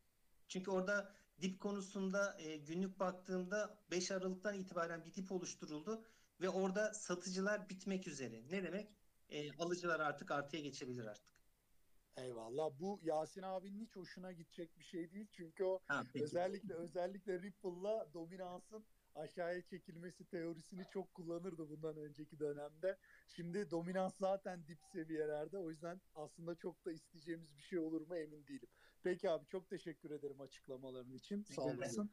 Çünkü 0.49 0.71
orada 0.71 1.15
dip 1.41 1.61
konusunda 1.61 2.37
e, 2.41 2.57
günlük 2.57 3.01
baktığımda 3.01 3.85
5 3.91 4.11
Aralık'tan 4.11 4.55
itibaren 4.55 5.05
bir 5.05 5.15
dip 5.15 5.33
oluşturuldu 5.33 6.05
ve 6.43 6.49
orada 6.49 6.95
satıcılar 6.95 7.69
bitmek 7.69 8.09
üzere. 8.09 8.43
Ne 8.51 8.63
demek? 8.63 8.89
E, 9.29 9.53
alıcılar 9.53 10.01
artık 10.01 10.31
artıya 10.31 10.63
geçebilir 10.63 11.05
artık. 11.05 11.33
Eyvallah. 12.17 12.71
Bu 12.81 13.01
Yasin 13.03 13.43
abinin 13.43 13.85
hiç 13.85 13.97
hoşuna 13.97 14.33
gidecek 14.33 14.79
bir 14.79 14.85
şey 14.85 15.13
değil. 15.13 15.27
Çünkü 15.33 15.65
o 15.65 15.81
Ha, 15.89 16.03
peki. 16.13 16.25
özellikle 16.25 16.75
özellikle 16.75 17.43
Ripple'la 17.43 18.15
dominansın 18.15 18.85
aşağıya 19.15 19.63
çekilmesi 19.63 20.25
teorisini 20.25 20.85
çok 20.93 21.15
kullanırdı 21.15 21.69
bundan 21.69 21.97
önceki 21.97 22.39
dönemde. 22.39 22.99
Şimdi 23.29 23.71
dominans 23.71 24.17
zaten 24.19 24.67
dip 24.67 24.79
seviyelerde. 24.93 25.59
O 25.59 25.71
yüzden 25.71 26.01
aslında 26.15 26.55
çok 26.55 26.85
da 26.85 26.93
isteyeceğimiz 26.93 27.57
bir 27.57 27.63
şey 27.63 27.79
olur 27.79 28.01
mu 28.07 28.17
emin 28.17 28.47
değilim. 28.47 28.69
Peki 29.03 29.31
abi 29.31 29.47
çok 29.47 29.69
teşekkür 29.69 30.11
ederim 30.11 30.41
açıklamaların 30.41 31.13
için. 31.13 31.43
Sağ 31.43 31.63
olasın. 31.63 32.11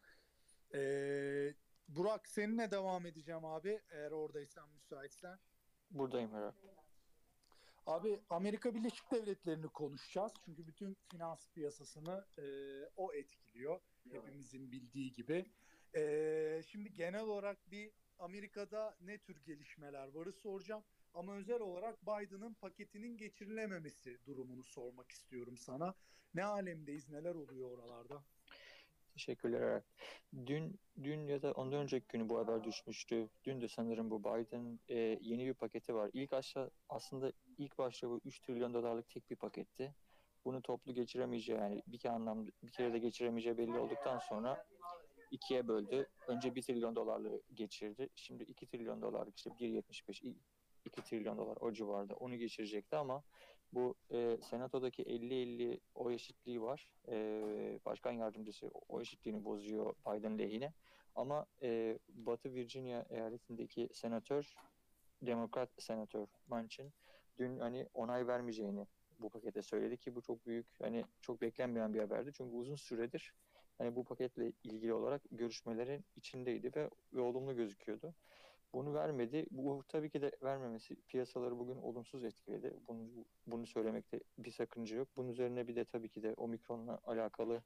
Ee, 0.73 1.53
Burak 1.89 2.27
seninle 2.27 2.71
devam 2.71 3.05
edeceğim 3.05 3.45
abi 3.45 3.81
eğer 3.89 4.11
oradaysan 4.11 4.69
müsaitsen. 4.69 5.39
Buradayım 5.91 6.33
herhalde. 6.33 6.55
Abi 7.85 8.19
Amerika 8.29 8.75
Birleşik 8.75 9.11
Devletleri'ni 9.11 9.67
konuşacağız. 9.67 10.31
Çünkü 10.45 10.67
bütün 10.67 10.97
finans 11.11 11.49
piyasasını 11.49 12.25
e, 12.37 12.43
o 12.95 13.13
etkiliyor. 13.13 13.79
Hepimizin 14.11 14.71
bildiği 14.71 15.13
gibi. 15.13 15.45
E, 15.95 16.61
şimdi 16.65 16.93
genel 16.93 17.21
olarak 17.23 17.71
bir 17.71 17.91
Amerika'da 18.19 18.97
ne 19.01 19.17
tür 19.17 19.43
gelişmeler 19.45 20.07
varı 20.07 20.33
soracağım. 20.33 20.83
Ama 21.13 21.35
özel 21.35 21.59
olarak 21.59 22.01
Biden'ın 22.01 22.53
paketinin 22.53 23.17
geçirilememesi 23.17 24.25
durumunu 24.25 24.63
sormak 24.63 25.11
istiyorum 25.11 25.57
sana. 25.57 25.93
Ne 26.33 26.43
alemdeyiz, 26.43 27.09
neler 27.09 27.35
oluyor 27.35 27.71
oralarda? 27.71 28.23
Teşekkürler. 29.19 29.81
Dün, 30.45 30.79
dün 31.03 31.27
ya 31.27 31.41
da 31.41 31.51
ondan 31.51 31.79
önceki 31.79 32.07
günü 32.07 32.29
bu 32.29 32.37
haber 32.37 32.63
düşmüştü. 32.63 33.29
Dün 33.43 33.61
de 33.61 33.67
sanırım 33.67 34.09
bu 34.11 34.23
Biden 34.23 34.79
e, 34.89 34.97
yeni 35.21 35.45
bir 35.45 35.53
paketi 35.53 35.95
var. 35.95 36.09
İlk 36.13 36.33
aşağı 36.33 36.71
aslında 36.89 37.31
ilk 37.57 37.77
başta 37.77 38.09
bu 38.09 38.21
3 38.25 38.39
trilyon 38.39 38.73
dolarlık 38.73 39.09
tek 39.09 39.29
bir 39.29 39.35
paketti. 39.35 39.95
Bunu 40.45 40.61
toplu 40.61 40.93
geçiremeyeceği 40.93 41.59
yani 41.59 41.83
bir 41.87 41.97
kere 41.97 42.13
anlamda 42.13 42.51
bir 42.63 42.71
kere 42.71 42.93
de 42.93 42.99
geçiremeyeceği 42.99 43.57
belli 43.57 43.79
olduktan 43.79 44.19
sonra 44.19 44.65
ikiye 45.31 45.67
böldü. 45.67 46.07
Önce 46.27 46.55
1 46.55 46.61
trilyon 46.61 46.95
dolarlığı 46.95 47.41
geçirdi. 47.53 48.09
Şimdi 48.15 48.43
2 48.43 48.67
trilyon 48.67 49.01
dolarlık 49.01 49.37
işte 49.37 49.49
1.75 49.49 50.33
2 50.85 51.03
trilyon 51.03 51.37
dolar 51.37 51.57
o 51.59 51.71
civarda 51.71 52.15
onu 52.15 52.35
geçirecekti 52.35 52.95
ama 52.95 53.23
bu 53.73 53.95
e, 54.11 54.37
senatodaki 54.41 55.03
50-50 55.03 55.79
o 55.95 56.11
eşitliği 56.11 56.61
var. 56.61 56.89
E, 57.07 57.79
başkan 57.85 58.11
yardımcısı 58.11 58.71
o 58.89 59.01
eşitliğini 59.01 59.45
bozuyor 59.45 59.95
Biden 60.07 60.39
lehine. 60.39 60.73
Ama 61.15 61.45
e, 61.61 61.99
Batı 62.09 62.53
Virginia 62.53 63.05
eyaletindeki 63.09 63.89
senatör, 63.93 64.55
Demokrat 65.21 65.69
senatör 65.77 66.27
Manchin 66.47 66.93
dün 67.37 67.59
hani 67.59 67.87
onay 67.93 68.27
vermeyeceğini 68.27 68.87
bu 69.19 69.29
pakete 69.29 69.61
söyledi 69.61 69.97
ki 69.97 70.15
bu 70.15 70.21
çok 70.21 70.45
büyük 70.45 70.67
hani 70.81 71.05
çok 71.21 71.41
beklenmeyen 71.41 71.93
bir 71.93 71.99
haberdi. 71.99 72.31
Çünkü 72.33 72.55
uzun 72.55 72.75
süredir 72.75 73.33
hani 73.77 73.95
bu 73.95 74.03
paketle 74.03 74.51
ilgili 74.63 74.93
olarak 74.93 75.21
görüşmelerin 75.31 76.05
içindeydi 76.15 76.71
ve, 76.75 76.89
ve 77.13 77.21
olumlu 77.21 77.55
gözüküyordu. 77.55 78.13
Bunu 78.73 78.93
vermedi. 78.93 79.45
Bu 79.51 79.83
tabii 79.87 80.09
ki 80.09 80.21
de 80.21 80.31
vermemesi 80.43 80.95
piyasaları 80.95 81.59
bugün 81.59 81.75
olumsuz 81.75 82.23
etkiledi. 82.23 82.73
Bunu, 82.87 83.25
bunu 83.47 83.67
söylemekte 83.67 84.19
bir 84.37 84.51
sakınca 84.51 84.97
yok. 84.97 85.07
Bunun 85.15 85.29
üzerine 85.29 85.67
bir 85.67 85.75
de 85.75 85.85
tabii 85.85 86.09
ki 86.09 86.23
de 86.23 86.33
omikronla 86.33 86.99
alakalı 87.03 87.63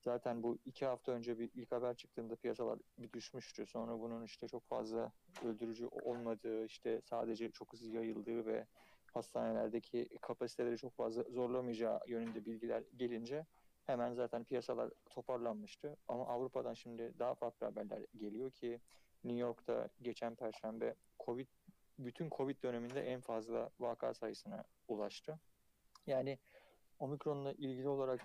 zaten 0.00 0.42
bu 0.42 0.58
iki 0.64 0.86
hafta 0.86 1.12
önce 1.12 1.38
bir 1.38 1.50
ilk 1.54 1.72
haber 1.72 1.96
çıktığında 1.96 2.36
piyasalar 2.36 2.78
bir 2.98 3.12
düşmüştü. 3.12 3.66
Sonra 3.66 4.00
bunun 4.00 4.24
işte 4.24 4.48
çok 4.48 4.68
fazla 4.68 5.12
öldürücü 5.44 5.86
olmadığı, 5.86 6.64
işte 6.64 7.00
sadece 7.04 7.50
çok 7.50 7.72
hızlı 7.72 7.88
yayıldığı 7.88 8.46
ve 8.46 8.66
hastanelerdeki 9.14 10.08
kapasiteleri 10.20 10.76
çok 10.76 10.96
fazla 10.96 11.22
zorlamayacağı 11.22 12.00
yönünde 12.06 12.44
bilgiler 12.44 12.82
gelince 12.96 13.46
hemen 13.86 14.14
zaten 14.14 14.44
piyasalar 14.44 14.90
toparlanmıştı. 15.10 15.96
Ama 16.08 16.26
Avrupa'dan 16.26 16.74
şimdi 16.74 17.14
daha 17.18 17.34
farklı 17.34 17.66
haberler 17.66 18.06
geliyor 18.16 18.50
ki 18.50 18.80
New 19.24 19.40
York'ta 19.40 19.88
geçen 20.02 20.34
perşembe 20.34 20.94
Covid 21.24 21.46
bütün 21.98 22.30
Covid 22.30 22.62
döneminde 22.62 23.00
en 23.00 23.20
fazla 23.20 23.70
vaka 23.80 24.14
sayısına 24.14 24.64
ulaştı. 24.88 25.38
Yani 26.06 26.38
Omikron'la 26.98 27.52
ilgili 27.52 27.88
olarak 27.88 28.20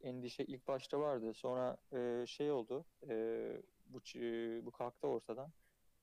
endişe 0.00 0.44
ilk 0.44 0.68
başta 0.68 1.00
vardı. 1.00 1.34
Sonra 1.34 1.76
e, 1.92 2.24
şey 2.26 2.50
oldu. 2.50 2.84
E, 3.08 3.16
bu 3.86 3.98
bu 4.66 4.70
kalktı 4.70 5.06
ortadan. 5.06 5.52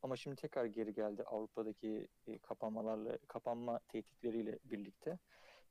Ama 0.01 0.15
şimdi 0.15 0.35
tekrar 0.35 0.65
geri 0.65 0.93
geldi 0.93 1.23
Avrupa'daki 1.23 2.07
e, 2.27 2.37
kapanmalarla 2.37 3.17
kapanma 3.27 3.79
tehditleriyle 3.87 4.59
birlikte. 4.65 5.19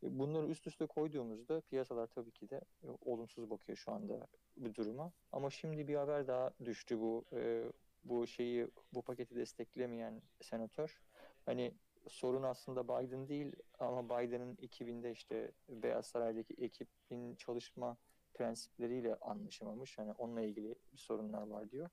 E, 0.03 0.19
bunları 0.19 0.47
üst 0.47 0.67
üste 0.67 0.87
koyduğumuzda 0.87 1.61
piyasalar 1.61 2.07
tabii 2.07 2.31
ki 2.31 2.51
de 2.51 2.61
e, 2.83 2.87
olumsuz 3.05 3.51
bakıyor 3.51 3.79
şu 3.79 3.93
anda 3.93 4.27
bu 4.57 4.75
duruma. 4.75 5.13
Ama 5.33 5.51
şimdi 5.51 5.89
bir 5.89 5.95
haber 5.95 6.27
daha 6.27 6.51
düştü 6.65 7.01
bu 7.01 7.25
e, 7.33 7.65
bu 8.05 8.27
şeyi 8.27 8.69
bu 8.95 9.03
paketi 9.03 9.37
desteklemeyen 9.37 10.23
senatör 10.41 11.01
hani 11.47 11.75
sorun 12.09 12.43
aslında 12.43 12.89
Biden 12.89 13.29
değil 13.29 13.53
ama 13.79 14.05
Biden'ın 14.05 14.59
ekibinde 14.63 15.11
işte 15.13 15.53
Beyaz 15.69 16.07
Saray'daki 16.07 16.55
ekibin 16.55 17.35
çalışma 17.35 17.97
prensipleriyle 18.35 19.15
anlaşamamış. 19.15 19.99
Hani 19.99 20.13
onunla 20.13 20.41
ilgili 20.41 20.75
bir 20.93 20.99
sorunlar 20.99 21.43
var 21.43 21.71
diyor. 21.71 21.91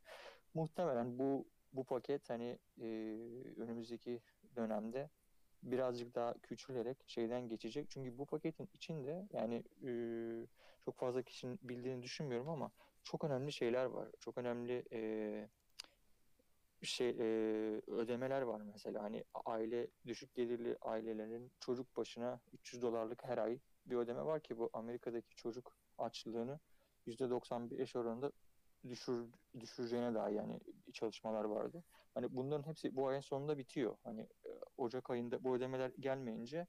Muhtemelen 0.54 1.20
bu 1.20 1.48
bu 1.74 1.84
paket 1.84 2.30
hani 2.30 2.60
e, 2.82 2.88
önümüzdeki 3.58 4.22
dönemde 4.56 5.10
birazcık 5.63 6.15
daha 6.15 6.34
küçülerek 6.34 6.98
şeyden 7.08 7.48
geçecek. 7.48 7.89
Çünkü 7.89 8.17
bu 8.17 8.26
paketin 8.26 8.70
içinde 8.74 9.28
yani 9.34 9.63
e, 9.86 9.91
çok 10.86 10.98
fazla 11.00 11.22
kişinin 11.22 11.60
bildiğini 11.63 12.04
düşünmüyorum 12.04 12.50
ama 12.50 12.72
çok 13.04 13.24
önemli 13.24 13.52
şeyler 13.52 13.86
var. 13.86 14.10
Çok 14.20 14.38
önemli 14.38 14.84
e, 14.91 15.50
şey 16.86 17.10
e, 17.10 17.13
ödemeler 17.88 18.42
var 18.42 18.62
mesela 18.62 19.04
hani 19.04 19.24
aile 19.46 19.88
düşük 20.06 20.36
gelirli 20.36 20.78
ailelerin 20.82 21.52
çocuk 21.60 21.98
başına 21.98 22.40
300 22.54 22.82
dolarlık 22.82 23.24
her 23.24 23.38
ay 23.38 23.60
bir 23.86 23.96
ödeme 23.96 24.26
var 24.26 24.40
ki 24.42 24.58
bu 24.58 24.70
Amerika'daki 24.74 25.36
çocuk 25.36 25.74
açlığını 25.98 26.60
%95 27.08 28.00
oranında 28.00 28.32
düşür, 28.90 29.26
düşüreceğine 29.60 30.16
dair 30.16 30.36
yani 30.36 30.60
çalışmalar 30.94 31.44
vardı. 31.44 31.84
Hani 32.13 32.36
bunların 32.36 32.68
hepsi 32.70 32.96
bu 32.96 33.08
ayın 33.08 33.22
sonunda 33.22 33.58
bitiyor. 33.58 33.98
Hani 34.04 34.28
Ocak 34.78 35.10
ayında 35.10 35.44
bu 35.44 35.56
ödemeler 35.56 35.92
gelmeyince 36.00 36.68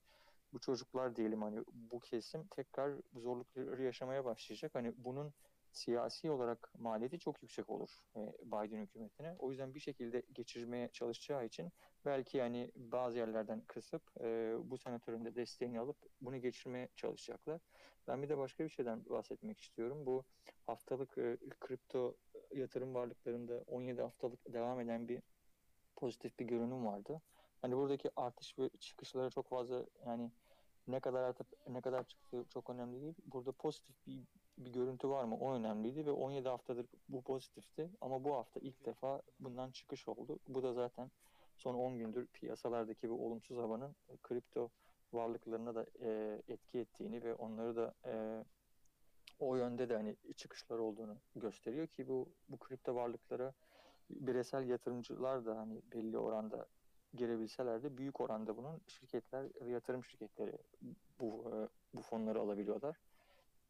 bu 0.53 0.61
çocuklar 0.61 1.17
diyelim 1.17 1.43
hani 1.43 1.65
bu 1.73 2.01
kesim 2.01 2.47
tekrar 2.47 2.93
zorlukları 3.15 3.83
yaşamaya 3.83 4.25
başlayacak. 4.25 4.75
Hani 4.75 4.93
bunun 4.97 5.35
siyasi 5.73 6.31
olarak 6.31 6.73
maliyeti 6.79 7.19
çok 7.19 7.43
yüksek 7.43 7.71
olur 7.71 7.91
e, 8.17 8.21
Biden 8.45 8.83
hükümetine. 8.83 9.37
O 9.39 9.51
yüzden 9.51 9.75
bir 9.75 9.81
şekilde 9.81 10.23
geçirmeye 10.33 10.89
çalışacağı 10.93 11.47
için 11.47 11.73
belki 12.05 12.39
yani 12.39 12.73
bazı 12.77 13.19
yerlerden 13.19 13.61
kısıp 13.67 14.03
e, 14.21 14.57
bu 14.65 14.79
senatörün 14.79 15.25
de 15.25 15.35
desteğini 15.35 15.81
alıp 15.81 15.97
bunu 16.21 16.37
geçirmeye 16.37 16.89
çalışacaklar. 16.97 17.61
Ben 18.09 18.23
bir 18.23 18.29
de 18.29 18.39
başka 18.39 18.65
bir 18.65 18.69
şeyden 18.69 19.05
bahsetmek 19.05 19.61
istiyorum. 19.61 20.07
Bu 20.07 20.25
haftalık 20.67 21.19
e, 21.19 21.37
kripto 21.61 22.17
yatırım 22.55 22.95
varlıklarında 22.95 23.65
17 23.67 24.03
haftalık 24.03 24.53
devam 24.53 24.81
eden 24.81 25.09
bir 25.09 25.23
pozitif 25.97 26.39
bir 26.39 26.45
görünüm 26.45 26.87
vardı. 26.87 27.21
Hani 27.63 27.77
buradaki 27.77 28.11
artış 28.17 28.59
ve 28.59 28.71
çıkışlara 28.81 29.31
çok 29.31 29.49
fazla 29.49 29.85
yani 30.07 30.31
ne 30.89 31.01
kadar 31.01 31.23
artıp 31.23 31.47
ne 31.69 31.81
kadar 31.81 32.05
çıktığı 32.05 32.45
çok 32.49 32.71
önemli 32.71 33.01
değil. 33.01 33.15
Burada 33.27 33.53
pozitif 33.53 34.07
bir 34.07 34.25
bir 34.59 34.73
görüntü 34.73 35.09
var 35.09 35.25
mı? 35.25 35.37
O 35.37 35.53
önemliydi 35.55 36.07
ve 36.07 36.11
17 36.11 36.49
haftadır 36.49 36.87
bu 37.09 37.23
pozitifti 37.23 37.91
ama 38.01 38.25
bu 38.25 38.35
hafta 38.35 38.61
ilk 38.61 38.87
defa 38.87 39.23
bundan 39.41 39.71
çıkış 39.71 40.09
oldu. 40.09 40.39
Bu 40.49 40.63
da 40.63 40.73
zaten 40.73 41.11
son 41.57 41.75
10 41.75 41.99
gündür 41.99 42.27
piyasalardaki 42.27 43.11
bu 43.11 43.27
olumsuz 43.27 43.59
havanın 43.59 43.97
kripto 44.23 44.71
varlıklarına 45.13 45.75
da 45.75 45.87
e, 46.01 46.43
etki 46.49 46.79
ettiğini 46.79 47.23
ve 47.23 47.35
onları 47.35 47.77
da 47.77 47.95
e, 48.07 48.45
o 49.39 49.57
yönde 49.57 49.89
de 49.89 49.97
hani 49.97 50.17
çıkışlar 50.37 50.79
olduğunu 50.79 51.17
gösteriyor 51.37 51.87
ki 51.87 52.09
bu 52.09 52.29
bu 52.49 52.59
kripto 52.59 52.95
varlıklara 52.95 53.53
bireysel 54.11 54.69
yatırımcılar 54.69 55.47
da 55.47 55.57
hani 55.57 55.83
belli 55.95 56.19
oranda 56.19 56.67
girebilseler 57.15 57.83
de 57.83 57.97
büyük 57.97 58.21
oranda 58.21 58.57
bunun 58.57 58.81
şirketler, 58.89 59.67
yatırım 59.67 60.05
şirketleri 60.05 60.59
bu 61.21 61.53
bu 61.95 62.03
fonları 62.03 62.41
alabiliyorlar. 62.41 62.97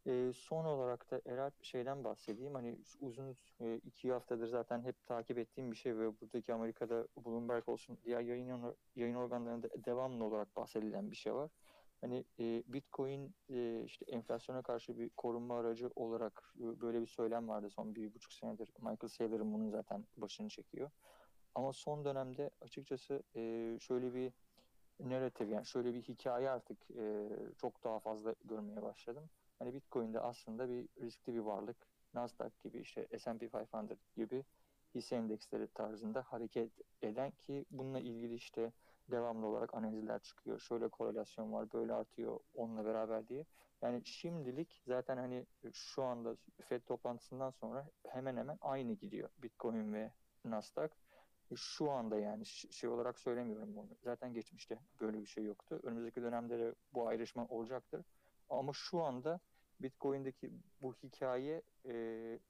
E, 0.06 0.32
son 0.34 0.64
olarak 0.64 1.10
da 1.10 1.20
eğer 1.24 1.52
şeyden 1.62 2.04
bahsedeyim 2.04 2.54
hani 2.54 2.78
uzun 3.00 3.36
e, 3.60 3.76
iki 3.76 4.12
haftadır 4.12 4.46
zaten 4.46 4.82
hep 4.82 5.06
takip 5.06 5.38
ettiğim 5.38 5.72
bir 5.72 5.76
şey 5.76 5.98
ve 5.98 6.20
buradaki 6.20 6.54
Amerika'da 6.54 7.06
Bloomberg 7.16 7.68
olsun 7.68 7.98
diğer 8.04 8.20
yayın, 8.20 8.76
yayın 8.96 9.14
organlarında 9.14 9.68
devamlı 9.84 10.24
olarak 10.24 10.56
bahsedilen 10.56 11.10
bir 11.10 11.16
şey 11.16 11.34
var. 11.34 11.50
Hani 12.00 12.24
e, 12.40 12.62
Bitcoin 12.66 13.34
e, 13.50 13.82
işte 13.84 14.04
enflasyona 14.08 14.62
karşı 14.62 14.98
bir 14.98 15.10
korunma 15.10 15.58
aracı 15.58 15.90
olarak 15.94 16.54
e, 16.60 16.80
böyle 16.80 17.00
bir 17.00 17.06
söylem 17.06 17.48
vardı 17.48 17.70
son 17.70 17.94
bir 17.94 18.14
buçuk 18.14 18.32
senedir. 18.32 18.72
Michael 18.78 19.08
Saylor'ın 19.08 19.52
bunun 19.52 19.70
zaten 19.70 20.06
başını 20.16 20.48
çekiyor. 20.48 20.90
Ama 21.54 21.72
son 21.72 22.04
dönemde 22.04 22.50
açıkçası 22.60 23.22
e, 23.36 23.76
şöyle 23.80 24.14
bir 24.14 24.32
narratif 25.00 25.50
yani 25.50 25.66
şöyle 25.66 25.94
bir 25.94 26.02
hikaye 26.02 26.50
artık 26.50 26.90
e, 26.90 27.28
çok 27.56 27.84
daha 27.84 27.98
fazla 28.00 28.34
görmeye 28.44 28.82
başladım. 28.82 29.30
Hani 29.58 29.74
Bitcoin'de 29.74 30.20
aslında 30.20 30.68
bir 30.68 30.88
riskli 31.00 31.34
bir 31.34 31.38
varlık. 31.38 31.76
Nasdaq 32.14 32.50
gibi 32.64 32.78
işte 32.78 33.18
S&P 33.18 33.52
500 33.52 33.98
gibi 34.16 34.44
hisse 34.94 35.16
endeksleri 35.16 35.68
tarzında 35.68 36.22
hareket 36.22 36.72
eden 37.02 37.30
ki 37.30 37.64
bununla 37.70 38.00
ilgili 38.00 38.34
işte 38.34 38.72
devamlı 39.10 39.46
olarak 39.46 39.74
analizler 39.74 40.18
çıkıyor. 40.18 40.60
Şöyle 40.60 40.88
korelasyon 40.88 41.52
var, 41.52 41.72
böyle 41.72 41.92
artıyor 41.92 42.40
onunla 42.54 42.84
beraber 42.84 43.28
diye. 43.28 43.46
Yani 43.82 44.06
şimdilik 44.06 44.82
zaten 44.86 45.16
hani 45.16 45.46
şu 45.72 46.02
anda 46.02 46.36
FED 46.62 46.82
toplantısından 46.82 47.50
sonra 47.50 47.88
hemen 48.08 48.36
hemen 48.36 48.58
aynı 48.60 48.92
gidiyor 48.92 49.28
Bitcoin 49.38 49.92
ve 49.92 50.12
Nasdaq. 50.44 50.90
Şu 51.56 51.90
anda 51.90 52.18
yani 52.18 52.46
şey 52.46 52.90
olarak 52.90 53.18
söylemiyorum 53.18 53.76
bunu. 53.76 53.88
Zaten 54.04 54.34
geçmişte 54.34 54.78
böyle 55.00 55.20
bir 55.20 55.26
şey 55.26 55.44
yoktu. 55.44 55.80
Önümüzdeki 55.82 56.22
dönemde 56.22 56.58
de 56.58 56.74
bu 56.92 57.08
ayrışma 57.08 57.46
olacaktır. 57.46 58.04
Ama 58.50 58.72
şu 58.72 59.02
anda 59.02 59.40
Bitcoin'deki 59.80 60.50
bu 60.82 60.94
hikaye 61.02 61.62
e, 61.84 61.92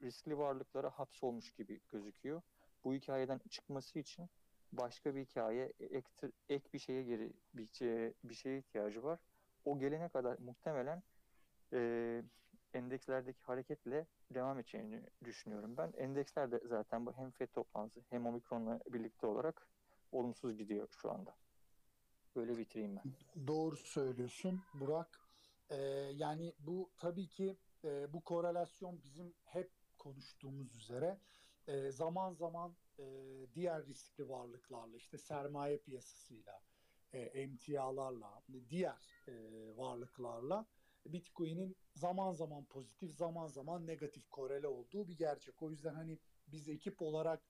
riskli 0.03 0.39
varlıklara 0.39 0.91
hapsolmuş 0.91 1.53
gibi 1.53 1.81
gözüküyor. 1.89 2.43
Bu 2.85 2.95
hikayeden 2.95 3.41
çıkması 3.51 3.99
için 3.99 4.31
başka 4.73 5.15
bir 5.15 5.25
hikaye, 5.25 5.73
ek, 5.81 6.09
ek 6.49 6.69
bir 6.73 6.79
şeye 6.79 7.03
geri 7.03 7.33
bir, 7.55 7.69
bir 8.25 8.35
şeye 8.35 8.59
ihtiyacı 8.59 9.03
var. 9.03 9.21
O 9.65 9.79
gelene 9.79 10.09
kadar 10.09 10.39
muhtemelen 10.39 11.03
e, 11.73 12.23
endekslerdeki 12.75 13.43
hareketle 13.43 14.07
devam 14.31 14.59
edeceğini 14.59 15.03
düşünüyorum 15.25 15.77
ben. 15.77 15.93
Endeksler 15.97 16.51
de 16.53 16.61
zaten 16.65 17.07
bu 17.07 17.13
hem 17.13 17.31
FED 17.31 17.49
toplantısı 17.49 18.07
hem 18.11 18.27
Omikron'la 18.27 18.81
birlikte 18.87 19.27
olarak 19.27 19.69
olumsuz 20.13 20.57
gidiyor 20.57 20.89
şu 20.91 21.11
anda. 21.11 21.37
Böyle 22.37 22.59
bitireyim 22.59 22.97
ben. 22.97 23.03
Doğru 23.47 23.77
söylüyorsun 23.77 24.63
Burak. 24.75 25.28
Ee, 25.71 25.77
yani 26.15 26.55
bu 26.59 26.93
tabii 26.97 27.29
ki 27.29 27.59
e, 27.85 28.13
bu 28.13 28.25
korelasyon 28.25 29.03
bizim 29.03 29.35
hep 29.45 29.73
konuştuğumuz 29.99 30.77
üzere 30.77 31.21
e, 31.67 31.91
zaman 31.91 32.33
zaman 32.33 32.77
e, 32.99 33.05
diğer 33.55 33.87
riskli 33.87 34.29
varlıklarla 34.29 34.97
işte 34.97 35.19
sermaye 35.19 35.79
piyasasıyla, 35.79 36.63
e, 37.13 37.21
emtialarla, 37.21 38.43
diğer 38.71 39.25
e, 39.29 39.33
varlıklarla 39.77 40.67
Bitcoin'in 41.07 41.77
zaman 41.95 42.33
zaman 42.33 42.65
pozitif, 42.65 43.13
zaman 43.13 43.47
zaman 43.49 43.87
negatif 43.87 44.29
korele 44.29 44.67
olduğu 44.69 45.09
bir 45.09 45.17
gerçek. 45.17 45.63
O 45.63 45.71
yüzden 45.71 45.95
hani 45.95 46.19
biz 46.47 46.69
ekip 46.69 47.03
olarak 47.03 47.43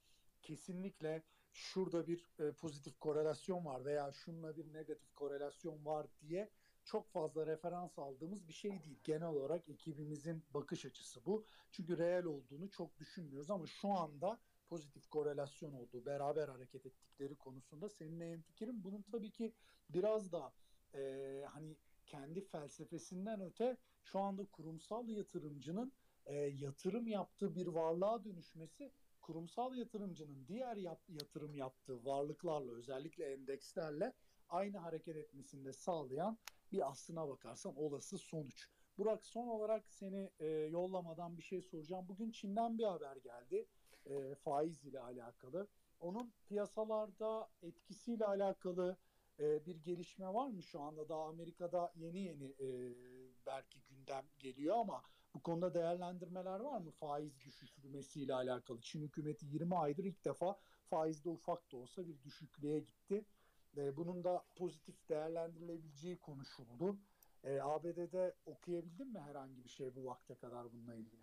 kesinlikle 0.43 1.23
şurada 1.53 2.07
bir 2.07 2.33
e, 2.39 2.53
pozitif 2.53 2.99
korelasyon 2.99 3.65
var 3.65 3.85
veya 3.85 4.13
şununla 4.13 4.57
bir 4.57 4.73
negatif 4.73 5.13
korelasyon 5.15 5.85
var 5.85 6.07
diye 6.21 6.51
çok 6.89 7.09
fazla 7.09 7.47
referans 7.47 7.99
aldığımız 7.99 8.49
bir 8.49 8.53
şey 8.53 8.71
değil. 8.71 9.01
Genel 9.05 9.29
olarak 9.29 9.69
ekibimizin 9.69 10.45
bakış 10.55 10.87
açısı 10.87 11.27
bu. 11.27 11.45
Çünkü 11.71 11.99
reel 11.99 12.25
olduğunu 12.25 12.71
çok 12.71 12.99
düşünmüyoruz 12.99 13.51
ama 13.51 13.67
şu 13.67 13.89
anda 13.89 14.39
pozitif 14.69 15.07
korelasyon 15.07 15.73
olduğu, 15.73 16.07
beraber 16.07 16.49
hareket 16.49 16.87
ettikleri 16.87 17.35
konusunda 17.35 17.89
seninle 17.89 18.33
hemfikirim. 18.33 18.85
Bunun 18.85 19.03
tabii 19.03 19.31
ki 19.31 19.53
biraz 19.91 20.33
da 20.33 20.53
e, 20.95 21.45
hani 21.49 21.77
kendi 22.07 22.41
felsefesinden 22.41 23.41
öte 23.41 23.77
şu 24.03 24.19
anda 24.19 24.45
kurumsal 24.45 25.09
yatırımcının 25.09 25.93
e, 26.27 26.35
yatırım 26.35 27.07
yaptığı 27.07 27.55
bir 27.55 27.67
varlığa 27.67 28.25
dönüşmesi 28.25 28.93
kurumsal 29.21 29.75
yatırımcının 29.75 30.47
diğer 30.49 30.77
yap, 30.77 31.01
yatırım 31.09 31.55
yaptığı 31.55 32.05
varlıklarla 32.05 32.73
özellikle 32.73 33.33
endekslerle 33.33 34.13
aynı 34.49 34.79
hareket 34.79 35.17
etmesini 35.17 35.73
sağlayan 35.73 36.39
bir 36.73 36.91
aslına 36.91 37.29
bakarsan 37.29 37.77
olası 37.77 38.19
sonuç. 38.19 38.69
Burak 38.99 39.25
son 39.25 39.47
olarak 39.49 39.89
seni 39.89 40.31
e, 40.41 40.47
yollamadan 40.47 41.37
bir 41.37 41.43
şey 41.43 41.63
soracağım. 41.63 42.09
Bugün 42.09 42.31
Çin'den 42.31 42.79
bir 42.79 42.85
haber 42.85 43.17
geldi 43.17 43.67
e, 44.07 44.35
faiz 44.35 44.85
ile 44.85 45.01
alakalı. 45.01 45.69
Onun 46.01 46.33
piyasalarda 46.45 47.49
etkisiyle 47.63 48.27
alakalı 48.27 48.97
e, 49.41 49.67
bir 49.67 49.77
gelişme 49.77 50.35
var 50.35 50.49
mı 50.49 50.63
şu 50.63 50.81
anda? 50.81 51.09
Daha 51.09 51.25
Amerika'da 51.25 51.93
yeni 51.97 52.19
yeni 52.19 52.45
e, 52.61 52.95
belki 53.47 53.81
gündem 53.83 54.25
geliyor 54.39 54.77
ama 54.77 55.03
bu 55.35 55.43
konuda 55.43 55.75
değerlendirmeler 55.75 56.61
var 56.61 56.81
mı? 56.81 56.91
Faiz 56.91 57.41
düşürmesiyle 57.41 58.35
alakalı. 58.35 58.81
Çin 58.81 59.03
hükümeti 59.03 59.47
20 59.47 59.77
aydır 59.77 60.05
ilk 60.05 60.25
defa 60.25 60.57
faizde 60.91 61.29
ufak 61.29 61.73
da 61.73 61.77
olsa 61.77 62.09
bir 62.09 62.23
düşüklüğe 62.23 62.81
gitti. 62.81 63.25
E, 63.77 63.97
bunun 63.97 64.25
da 64.25 64.45
pozitif 64.57 65.09
değerlendirilebileceği 65.09 66.17
konuşuldu. 66.17 66.99
E, 67.45 67.61
ABD'de 67.61 68.35
okuyabildin 68.47 69.13
mi 69.13 69.21
herhangi 69.21 69.65
bir 69.65 69.69
şey 69.69 69.95
bu 69.95 70.05
vakte 70.05 70.35
kadar 70.35 70.73
bununla 70.73 70.95
ilgili? 70.95 71.23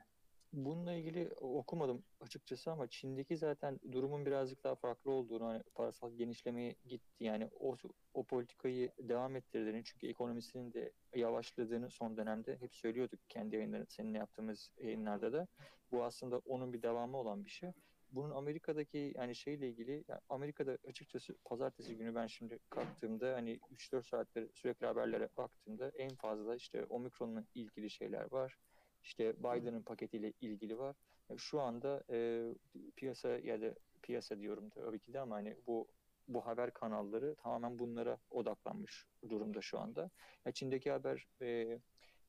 Bununla 0.53 0.93
ilgili 0.93 1.33
okumadım 1.33 2.03
açıkçası 2.19 2.71
ama 2.71 2.87
Çin'deki 2.87 3.37
zaten 3.37 3.79
durumun 3.91 4.25
birazcık 4.25 4.63
daha 4.63 4.75
farklı 4.75 5.11
olduğunu 5.11 5.45
hani 5.45 5.63
parasal 5.75 6.13
genişlemeye 6.13 6.75
gitti 6.85 7.23
yani 7.23 7.49
o 7.59 7.75
o 8.13 8.23
politikayı 8.23 8.91
devam 8.99 9.35
ettirdiğini 9.35 9.83
çünkü 9.83 10.07
ekonomisinin 10.07 10.73
de 10.73 10.91
yavaşladığını 11.15 11.89
son 11.89 12.17
dönemde 12.17 12.57
hep 12.61 12.75
söylüyorduk 12.75 13.19
kendi 13.29 13.55
yayınları 13.55 13.85
seninle 13.87 14.17
yaptığımız 14.17 14.71
yayınlarda 14.77 15.33
da 15.33 15.47
bu 15.91 16.03
aslında 16.03 16.37
onun 16.45 16.73
bir 16.73 16.81
devamı 16.81 17.17
olan 17.17 17.45
bir 17.45 17.49
şey. 17.49 17.71
Bunun 18.11 18.31
Amerika'daki 18.31 19.13
yani 19.15 19.35
şeyle 19.35 19.69
ilgili 19.69 20.03
yani 20.07 20.21
Amerika'da 20.29 20.77
açıkçası 20.87 21.35
pazartesi 21.45 21.97
günü 21.97 22.15
ben 22.15 22.27
şimdi 22.27 22.59
kalktığımda 22.69 23.33
hani 23.33 23.59
3-4 23.71 24.07
saattir 24.07 24.49
sürekli 24.53 24.87
haberlere 24.87 25.29
baktığımda 25.37 25.89
en 25.89 26.15
fazla 26.15 26.55
işte 26.55 26.85
Omikron'la 26.85 27.43
ilgili 27.55 27.89
şeyler 27.89 28.31
var 28.31 28.57
işte 29.05 29.39
Biden'ın 29.39 29.81
paketiyle 29.81 30.33
ilgili 30.41 30.77
var. 30.77 30.95
Yani 31.29 31.39
şu 31.39 31.61
anda 31.61 32.03
e, 32.09 32.49
piyasa 32.95 33.29
ya 33.29 33.61
da 33.61 33.75
piyasa 34.01 34.39
diyorum 34.39 34.69
tabii 34.69 34.99
ki 34.99 35.13
de 35.13 35.19
ama 35.19 35.35
hani 35.35 35.57
bu 35.67 35.87
bu 36.27 36.45
haber 36.45 36.73
kanalları 36.73 37.35
tamamen 37.35 37.79
bunlara 37.79 38.17
odaklanmış 38.29 39.05
durumda 39.29 39.61
şu 39.61 39.79
anda. 39.79 40.09
Ya 40.45 40.51
Çin'deki 40.51 40.91
haber 40.91 41.27
e, 41.41 41.79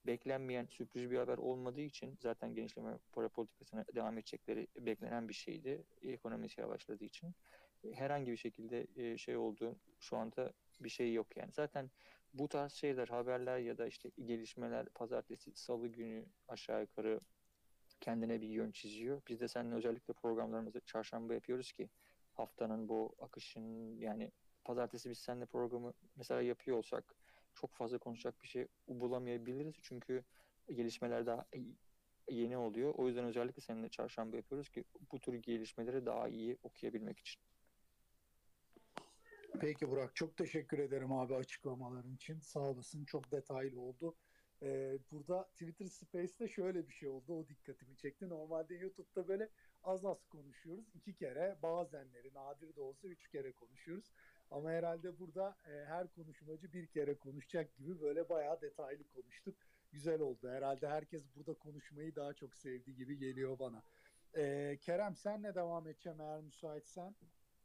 beklenmeyen 0.07 0.67
sürpriz 0.67 1.11
bir 1.11 1.19
haber 1.19 1.39
olmadığı 1.39 1.81
için 1.81 2.19
zaten 2.21 2.55
genişleme 2.55 2.99
para 3.13 3.29
politikasına 3.29 3.85
devam 3.95 4.19
edecekleri 4.19 4.67
beklenen 4.77 5.29
bir 5.29 5.35
şeydi. 5.35 5.85
Ekonomisi 6.03 6.61
yavaşladığı 6.61 7.05
için 7.05 7.35
herhangi 7.93 8.33
bir 8.33 8.37
şekilde 8.37 8.87
e, 8.97 9.19
şey 9.19 9.37
olduğu 9.37 9.77
şu 10.01 10.17
anda 10.17 10.53
bir 10.81 10.89
şey 10.89 11.13
yok 11.13 11.37
yani. 11.37 11.53
Zaten 11.53 11.91
bu 12.35 12.49
tarz 12.49 12.73
şeyler, 12.73 13.09
haberler 13.09 13.59
ya 13.59 13.79
da 13.79 13.87
işte 13.87 14.11
gelişmeler 14.25 14.89
pazartesi, 14.89 15.53
salı 15.55 15.89
günü 15.89 16.27
aşağı 16.49 16.81
yukarı 16.81 17.21
kendine 18.01 18.41
bir 18.41 18.49
yön 18.49 18.71
çiziyor. 18.71 19.23
Biz 19.29 19.41
de 19.41 19.49
seninle 19.49 19.75
özellikle 19.75 20.15
programlarımızı 20.15 20.81
çarşamba 20.81 21.35
yapıyoruz 21.35 21.73
ki 21.73 21.89
haftanın 22.33 22.89
bu 22.89 23.15
akışın 23.19 23.99
yani 23.99 24.33
pazartesi 24.65 25.11
biz 25.11 25.19
seninle 25.19 25.47
programı 25.47 25.93
mesela 26.17 26.43
yapıyor 26.43 26.79
olsak 26.79 27.15
çok 27.57 27.75
fazla 27.75 27.99
konuşacak 27.99 28.43
bir 28.43 28.49
şey 28.49 28.67
bulamayabiliriz. 28.89 29.75
Çünkü 29.83 30.25
gelişmeler 30.69 31.27
daha 31.27 31.47
yeni 32.31 32.57
oluyor. 32.57 32.95
O 32.95 33.07
yüzden 33.07 33.25
özellikle 33.25 33.61
seninle 33.61 33.89
çarşamba 33.89 34.37
yapıyoruz 34.37 34.69
ki 34.69 34.85
bu 35.13 35.21
tür 35.21 35.35
gelişmeleri 35.35 36.07
daha 36.07 36.29
iyi 36.29 36.59
okuyabilmek 36.63 37.19
için. 37.19 37.43
Peki 39.61 39.91
Burak 39.91 40.17
çok 40.17 40.37
teşekkür 40.37 40.79
ederim 40.79 41.13
abi 41.13 41.35
açıklamaların 41.35 42.15
için. 42.15 42.41
Sağ 42.41 42.61
olasın 42.61 43.05
çok 43.05 43.33
detaylı 43.33 43.81
oldu. 43.81 44.17
Ee, 44.63 44.99
burada 45.13 45.49
Twitter 45.49 45.87
Space'te 45.87 46.49
şöyle 46.49 46.89
bir 46.89 46.93
şey 46.93 47.09
oldu 47.09 47.35
o 47.35 47.49
dikkatimi 47.49 47.97
çekti. 47.97 48.29
Normalde 48.29 48.75
YouTube'da 48.75 49.29
böyle 49.29 49.49
az 49.83 50.05
az 50.05 50.25
konuşuyoruz. 50.25 50.85
iki 50.95 51.15
kere 51.15 51.59
bazenleri 51.63 52.35
nadir 52.35 52.77
de 52.77 52.81
olsa 52.81 53.09
üç 53.09 53.29
kere 53.29 53.53
konuşuyoruz. 53.53 54.13
Ama 54.51 54.71
herhalde 54.71 55.19
burada 55.19 55.57
e, 55.69 55.85
her 55.85 56.09
konuşmacı 56.13 56.73
bir 56.73 56.87
kere 56.87 57.15
konuşacak 57.19 57.77
gibi 57.77 58.01
böyle 58.01 58.29
bayağı 58.29 58.61
detaylı 58.61 59.05
konuştuk. 59.15 59.57
Güzel 59.93 60.21
oldu. 60.21 60.49
Herhalde 60.49 60.89
herkes 60.89 61.23
burada 61.37 61.55
konuşmayı 61.55 62.17
daha 62.17 62.35
çok 62.35 62.55
sevdi 62.55 62.95
gibi 62.95 63.19
geliyor 63.19 63.59
bana. 63.59 63.83
Ee, 64.37 64.79
Kerem 64.81 65.17
senle 65.17 65.55
devam 65.55 65.89
edeceğim 65.89 66.21
eğer 66.21 66.41
müsaitsen. 66.41 67.15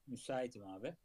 Müsaitim 0.08 0.68
abi. 0.68 0.96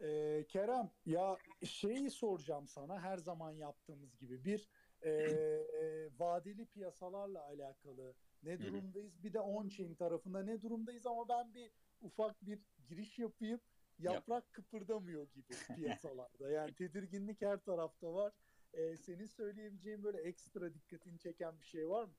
Ee, 0.00 0.44
Kerem 0.48 0.90
ya 1.06 1.36
şeyi 1.64 2.10
soracağım 2.10 2.68
sana 2.68 3.00
her 3.00 3.18
zaman 3.18 3.52
yaptığımız 3.52 4.16
gibi 4.16 4.44
bir 4.44 4.68
Ee, 5.06 6.10
vadeli 6.18 6.66
piyasalarla 6.66 7.44
alakalı 7.44 8.14
ne 8.42 8.58
durumdayız? 8.58 9.22
Bir 9.24 9.32
de 9.32 9.38
on-chain 9.38 9.94
tarafında 9.96 10.42
ne 10.42 10.62
durumdayız? 10.62 11.06
Ama 11.06 11.28
ben 11.28 11.54
bir 11.54 11.70
ufak 12.00 12.46
bir 12.46 12.58
giriş 12.88 13.18
yapayım. 13.18 13.60
Yaprak 13.98 14.52
kıpırdamıyor 14.52 15.28
gibi 15.30 15.46
piyasalarda. 15.76 16.50
Yani 16.50 16.74
tedirginlik 16.74 17.42
her 17.42 17.58
tarafta 17.58 18.14
var. 18.14 18.32
Ee, 18.72 18.96
senin 18.96 19.26
söyleyebileceğin 19.26 20.02
böyle 20.02 20.18
ekstra 20.18 20.74
dikkatini 20.74 21.18
çeken 21.18 21.60
bir 21.60 21.66
şey 21.66 21.88
var 21.88 22.04
mı? 22.04 22.14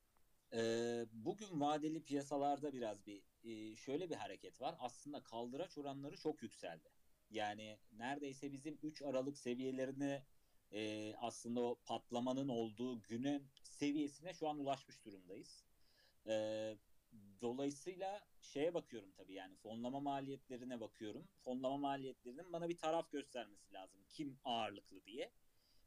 Ee, 0.54 1.06
bugün 1.12 1.62
vadeli 1.62 2.04
piyasalarda 2.04 2.74
biraz 2.74 3.06
bir 3.06 3.24
e, 3.44 3.76
şöyle 3.76 4.10
bir 4.10 4.16
hareket 4.16 4.62
var. 4.62 4.76
Aslında 4.80 5.24
kaldıraç 5.24 5.78
oranları 5.78 6.18
çok 6.18 6.44
yükseldi. 6.44 6.90
Yani 7.30 7.80
neredeyse 7.92 8.52
bizim 8.52 8.78
3 8.84 9.02
Aralık 9.02 9.38
seviyelerini 9.38 10.24
e, 10.72 11.14
aslında 11.16 11.62
o 11.62 11.80
patlamanın 11.86 12.48
olduğu 12.48 13.02
günün 13.02 13.48
seviyesine 13.64 14.34
şu 14.34 14.48
an 14.48 14.60
ulaşmış 14.60 15.06
durumdayız. 15.06 15.66
Ee, 16.28 16.78
dolayısıyla 17.42 18.26
şeye 18.40 18.74
bakıyorum 18.74 19.12
tabii 19.12 19.34
yani 19.34 19.56
fonlama 19.56 20.00
maliyetlerine 20.00 20.80
bakıyorum. 20.80 21.28
Fonlama 21.42 21.78
maliyetlerinin 21.78 22.54
bana 22.54 22.70
bir 22.70 22.78
taraf 22.78 23.12
göstermesi 23.12 23.74
lazım. 23.74 24.00
Kim 24.10 24.40
ağırlıklı 24.44 25.06
diye. 25.06 25.32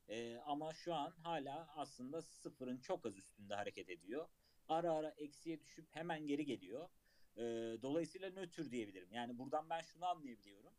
Ee, 0.08 0.36
ama 0.46 0.74
şu 0.74 0.94
an 0.94 1.10
hala 1.22 1.68
aslında 1.76 2.22
sıfırın 2.22 2.78
çok 2.78 3.06
az 3.06 3.16
üstünde 3.16 3.54
hareket 3.54 3.88
ediyor. 3.88 4.28
Ara 4.68 4.92
ara 4.92 5.10
eksiye 5.10 5.60
düşüp 5.60 5.86
hemen 5.90 6.26
geri 6.26 6.44
geliyor. 6.44 6.88
Ee, 7.36 7.42
dolayısıyla 7.82 8.30
nötr 8.30 8.70
diyebilirim. 8.70 9.12
Yani 9.12 9.38
buradan 9.38 9.70
ben 9.70 9.80
şunu 9.80 10.06
anlayabiliyorum. 10.06 10.74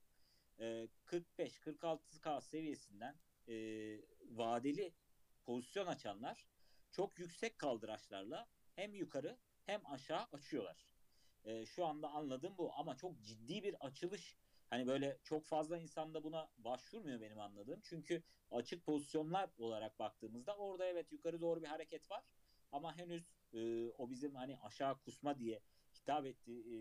Ee, 0.60 0.88
45-46K 1.06 2.42
seviyesinden 2.42 3.16
e, 3.48 3.56
vadeli 4.22 4.94
pozisyon 5.44 5.88
açanlar 5.88 6.48
çok 6.92 7.20
yüksek 7.20 7.60
kaldıraçlarla 7.60 8.48
hem 8.76 8.96
yukarı 8.96 9.38
hem 9.70 9.82
aşağı 9.86 10.28
açıyorlar. 10.32 10.88
Ee, 11.46 11.66
şu 11.66 11.86
anda 11.86 12.10
anladığım 12.10 12.58
bu 12.58 12.74
ama 12.76 12.96
çok 12.96 13.22
ciddi 13.22 13.64
bir 13.64 13.86
açılış 13.86 14.38
hani 14.70 14.88
böyle 14.88 15.18
çok 15.24 15.46
fazla 15.46 15.78
insan 15.78 16.14
da 16.14 16.24
buna 16.24 16.50
başvurmuyor 16.58 17.22
benim 17.22 17.40
anladığım. 17.40 17.82
Çünkü 17.84 18.24
açık 18.52 18.86
pozisyonlar 18.86 19.50
olarak 19.58 20.00
baktığımızda 20.00 20.58
orada 20.58 20.86
evet 20.86 21.12
yukarı 21.12 21.42
doğru 21.42 21.62
bir 21.62 21.68
hareket 21.68 22.12
var 22.12 22.24
ama 22.72 22.98
henüz 22.98 23.24
e, 23.54 23.90
o 23.92 24.10
bizim 24.10 24.36
hani 24.36 24.58
aşağı 24.58 25.00
kusma 25.00 25.40
diye 25.40 25.62
hitap 25.96 26.26
etti 26.26 26.52
e, 26.52 26.78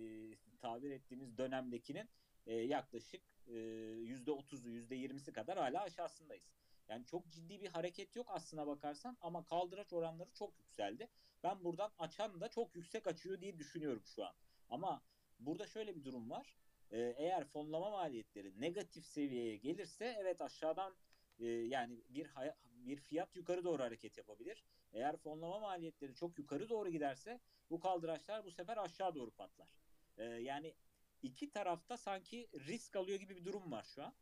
tabir 0.59 0.91
ettiğimiz 0.91 1.39
dönemdekinin 1.39 2.11
e, 2.47 2.55
yaklaşık 2.55 3.23
e, 3.47 3.53
%30'u 3.53 4.71
%20'si 4.71 5.33
kadar 5.33 5.59
hala 5.59 5.83
aşağısındayız. 5.83 6.53
Yani 6.89 7.07
çok 7.07 7.29
ciddi 7.31 7.61
bir 7.61 7.69
hareket 7.69 8.17
yok 8.17 8.27
aslına 8.31 8.67
bakarsan 8.67 9.17
ama 9.21 9.45
kaldıraç 9.45 9.93
oranları 9.93 10.33
çok 10.35 10.59
yükseldi. 10.59 11.09
Ben 11.43 11.65
buradan 11.65 11.91
açan 11.99 12.41
da 12.41 12.49
çok 12.49 12.77
yüksek 12.77 13.07
açıyor 13.07 13.41
diye 13.41 13.59
düşünüyorum 13.59 14.03
şu 14.07 14.25
an. 14.25 14.35
Ama 14.71 15.03
burada 15.39 15.67
şöyle 15.67 15.97
bir 15.97 16.05
durum 16.05 16.31
var. 16.31 16.57
Ee, 16.91 17.15
eğer 17.19 17.45
fonlama 17.45 17.91
maliyetleri 17.91 18.61
negatif 18.61 19.07
seviyeye 19.07 19.57
gelirse 19.57 20.17
evet 20.19 20.41
aşağıdan 20.41 20.95
e, 21.39 21.47
yani 21.47 22.05
bir 22.09 22.31
bir 22.65 22.97
fiyat 22.97 23.37
yukarı 23.37 23.65
doğru 23.65 23.83
hareket 23.83 24.19
yapabilir. 24.19 24.65
Eğer 24.93 25.17
fonlama 25.17 25.59
maliyetleri 25.59 26.15
çok 26.15 26.39
yukarı 26.39 26.69
doğru 26.69 26.91
giderse 26.91 27.41
bu 27.71 27.81
kaldıraçlar 27.81 28.45
bu 28.45 28.51
sefer 28.51 28.77
aşağı 28.77 29.15
doğru 29.15 29.31
patlar. 29.31 29.69
Ee, 30.17 30.25
yani 30.25 30.75
iki 31.23 31.51
tarafta 31.51 31.97
sanki 31.97 32.49
risk 32.55 32.97
alıyor 32.97 33.21
gibi 33.21 33.37
bir 33.37 33.45
durum 33.45 33.73
var 33.73 33.83
şu 33.95 34.05
an. 34.05 34.15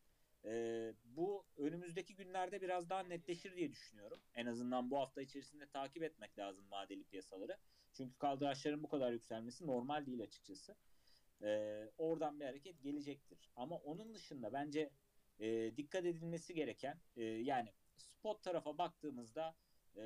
Ee, 0.46 0.94
bu 1.04 1.46
önümüzdeki 1.56 2.14
günlerde 2.16 2.60
biraz 2.62 2.90
daha 2.90 3.02
netleşir 3.02 3.56
diye 3.56 3.70
düşünüyorum. 3.72 4.20
En 4.34 4.46
azından 4.46 4.90
bu 4.90 4.98
hafta 4.98 5.22
içerisinde 5.22 5.66
takip 5.66 6.02
etmek 6.02 6.38
lazım 6.38 6.70
vadeli 6.70 7.04
piyasaları. 7.04 7.58
Çünkü 7.92 8.18
kaldıraçların 8.18 8.82
bu 8.82 8.88
kadar 8.88 9.12
yükselmesi 9.12 9.66
normal 9.66 10.06
değil 10.06 10.22
açıkçası. 10.22 10.76
Ee, 11.42 11.90
oradan 11.98 12.40
bir 12.40 12.44
hareket 12.44 12.82
gelecektir. 12.82 13.50
Ama 13.56 13.76
onun 13.76 14.14
dışında 14.14 14.52
bence 14.52 14.90
e, 15.38 15.76
dikkat 15.76 16.04
edilmesi 16.04 16.54
gereken 16.54 17.00
e, 17.16 17.24
yani 17.24 17.72
spot 17.96 18.42
tarafa 18.42 18.78
baktığımızda 18.78 19.56
e, 19.96 20.02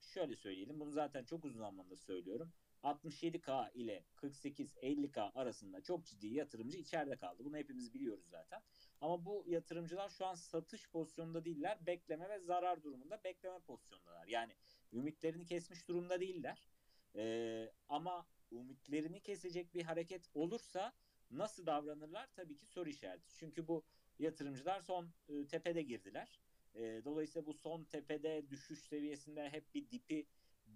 şöyle 0.00 0.36
söyleyelim. 0.36 0.80
Bunu 0.80 0.90
zaten 0.90 1.24
çok 1.24 1.44
uzun 1.44 1.58
zamandır 1.58 1.96
söylüyorum. 1.96 2.52
67K 2.82 3.70
ile 3.74 4.04
48-50K 4.16 5.32
arasında 5.34 5.82
çok 5.82 6.04
ciddi 6.06 6.26
yatırımcı 6.26 6.78
içeride 6.78 7.16
kaldı. 7.16 7.44
Bunu 7.44 7.56
hepimiz 7.56 7.94
biliyoruz 7.94 8.28
zaten. 8.30 8.62
Ama 9.04 9.24
bu 9.24 9.44
yatırımcılar 9.46 10.08
şu 10.08 10.26
an 10.26 10.34
satış 10.34 10.90
pozisyonunda 10.90 11.44
değiller. 11.44 11.86
Bekleme 11.86 12.28
ve 12.28 12.38
zarar 12.38 12.82
durumunda 12.82 13.24
bekleme 13.24 13.58
pozisyondalar. 13.58 14.26
Yani 14.26 14.52
ümitlerini 14.92 15.46
kesmiş 15.46 15.88
durumda 15.88 16.20
değiller. 16.20 16.68
Ee, 17.16 17.72
ama 17.88 18.26
ümitlerini 18.52 19.20
kesecek 19.20 19.74
bir 19.74 19.82
hareket 19.82 20.28
olursa 20.34 20.92
nasıl 21.30 21.66
davranırlar? 21.66 22.28
Tabii 22.36 22.56
ki 22.56 22.66
soru 22.66 22.88
işareti. 22.88 23.34
Çünkü 23.36 23.68
bu 23.68 23.84
yatırımcılar 24.18 24.80
son 24.80 25.08
e, 25.28 25.46
tepede 25.46 25.82
girdiler. 25.82 26.40
E, 26.74 26.80
dolayısıyla 27.04 27.46
bu 27.46 27.54
son 27.54 27.84
tepede 27.84 28.50
düşüş 28.50 28.78
seviyesinde 28.78 29.50
hep 29.50 29.74
bir 29.74 29.90
dipi 29.90 30.26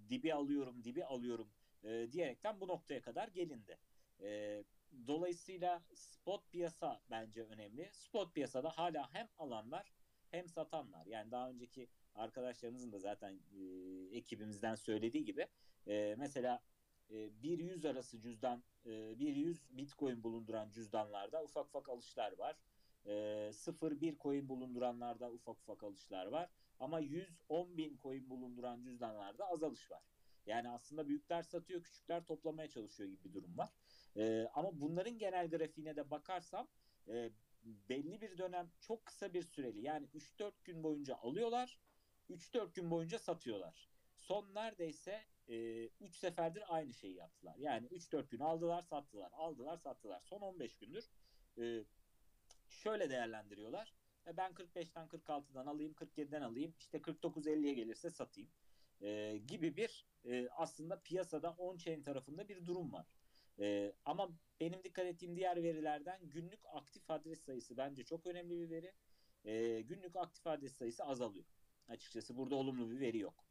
dibi 0.08 0.34
alıyorum, 0.34 0.84
dibi 0.84 1.04
alıyorum 1.04 1.50
e, 1.84 2.08
diyerekten 2.12 2.60
bu 2.60 2.68
noktaya 2.68 3.00
kadar 3.00 3.28
gelindi. 3.28 3.78
E, 4.20 4.64
dolayısıyla 5.06 5.82
spot 5.94 6.50
piyasa 6.50 7.00
bence 7.10 7.44
önemli. 7.44 7.90
Spot 7.92 8.34
piyasada 8.34 8.68
hala 8.68 9.14
hem 9.14 9.28
alan 9.38 9.70
var 9.70 9.92
hem 10.30 10.48
satan 10.48 10.92
var. 10.92 11.06
Yani 11.06 11.30
daha 11.30 11.50
önceki 11.50 11.88
arkadaşlarımızın 12.14 12.92
da 12.92 12.98
zaten 12.98 13.40
e, 13.52 13.62
ekibimizden 14.16 14.74
söylediği 14.74 15.24
gibi 15.24 15.46
e, 15.86 16.14
mesela 16.18 16.62
e, 17.10 17.14
1-100 17.14 17.88
arası 17.88 18.20
cüzdan, 18.20 18.62
e, 18.84 18.90
1-100 18.90 19.56
bitcoin 19.70 20.22
bulunduran 20.22 20.70
cüzdanlarda 20.70 21.42
ufak 21.44 21.66
ufak 21.66 21.88
alışlar 21.88 22.38
var. 22.38 22.56
E, 23.06 23.12
0-1 23.52 24.18
coin 24.18 24.48
bulunduranlarda 24.48 25.32
ufak 25.32 25.56
ufak 25.58 25.82
alışlar 25.84 26.26
var. 26.26 26.50
Ama 26.80 27.00
110 27.00 27.76
bin 27.76 27.96
coin 27.96 28.30
bulunduran 28.30 28.82
cüzdanlarda 28.82 29.48
azalış 29.48 29.90
var. 29.90 30.02
Yani 30.46 30.68
aslında 30.68 31.08
büyükler 31.08 31.42
satıyor, 31.42 31.82
küçükler 31.82 32.24
toplamaya 32.24 32.68
çalışıyor 32.68 33.10
gibi 33.10 33.24
bir 33.24 33.32
durum 33.34 33.58
var. 33.58 33.68
E, 34.18 34.48
ama 34.54 34.80
bunların 34.80 35.18
genel 35.18 35.50
grafiğine 35.50 35.96
de 35.96 36.10
bakarsam 36.10 36.68
e, 37.08 37.30
belli 37.64 38.20
bir 38.20 38.38
dönem 38.38 38.70
çok 38.80 39.06
kısa 39.06 39.34
bir 39.34 39.42
süreli 39.42 39.80
yani 39.80 40.06
3-4 40.06 40.52
gün 40.64 40.82
boyunca 40.82 41.16
alıyorlar, 41.16 41.78
3-4 42.30 42.74
gün 42.74 42.90
boyunca 42.90 43.18
satıyorlar. 43.18 43.88
Son 44.16 44.54
neredeyse 44.54 45.24
3 45.48 45.52
e, 46.00 46.18
seferdir 46.18 46.62
aynı 46.68 46.94
şeyi 46.94 47.14
yaptılar. 47.14 47.56
Yani 47.56 47.86
3-4 47.86 48.28
gün 48.30 48.40
aldılar, 48.40 48.82
sattılar, 48.82 49.30
aldılar, 49.32 49.76
sattılar. 49.76 50.20
Son 50.20 50.40
15 50.40 50.76
gündür 50.78 51.10
e, 51.58 51.84
şöyle 52.68 53.10
değerlendiriyorlar. 53.10 53.94
E, 54.26 54.36
ben 54.36 54.52
45'ten 54.52 55.08
46'dan 55.08 55.66
alayım, 55.66 55.92
47'den 55.92 56.42
alayım, 56.42 56.74
işte 56.78 56.98
49-50'ye 56.98 57.74
gelirse 57.74 58.10
satayım 58.10 58.50
e, 59.00 59.38
gibi 59.46 59.76
bir 59.76 60.06
e, 60.24 60.48
aslında 60.48 61.00
piyasada 61.00 61.48
on-chain 61.48 62.02
tarafında 62.02 62.48
bir 62.48 62.66
durum 62.66 62.92
var. 62.92 63.06
E, 63.60 63.92
ama 64.04 64.30
benim 64.60 64.84
dikkat 64.84 65.06
ettiğim 65.06 65.36
diğer 65.36 65.62
verilerden 65.62 66.20
günlük 66.22 66.60
aktif 66.72 67.10
adres 67.10 67.44
sayısı 67.44 67.76
bence 67.76 68.04
çok 68.04 68.26
önemli 68.26 68.58
bir 68.58 68.70
veri. 68.70 68.92
E, 69.44 69.80
günlük 69.80 70.16
aktif 70.16 70.46
adres 70.46 70.76
sayısı 70.76 71.04
azalıyor. 71.04 71.44
Açıkçası 71.88 72.36
burada 72.36 72.54
olumlu 72.54 72.90
bir 72.90 73.00
veri 73.00 73.18
yok. 73.18 73.44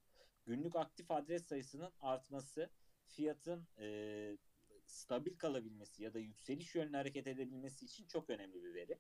Günlük 0.45 0.75
aktif 0.75 1.11
adres 1.11 1.45
sayısının 1.45 1.93
artması 1.99 2.69
fiyatın 3.05 3.67
e, 3.79 4.37
stabil 4.85 5.37
kalabilmesi 5.37 6.03
ya 6.03 6.13
da 6.13 6.19
yükseliş 6.19 6.75
yönlü 6.75 6.97
hareket 6.97 7.27
edebilmesi 7.27 7.85
için 7.85 8.07
çok 8.07 8.29
önemli 8.29 8.63
bir 8.63 8.73
veri. 8.73 8.99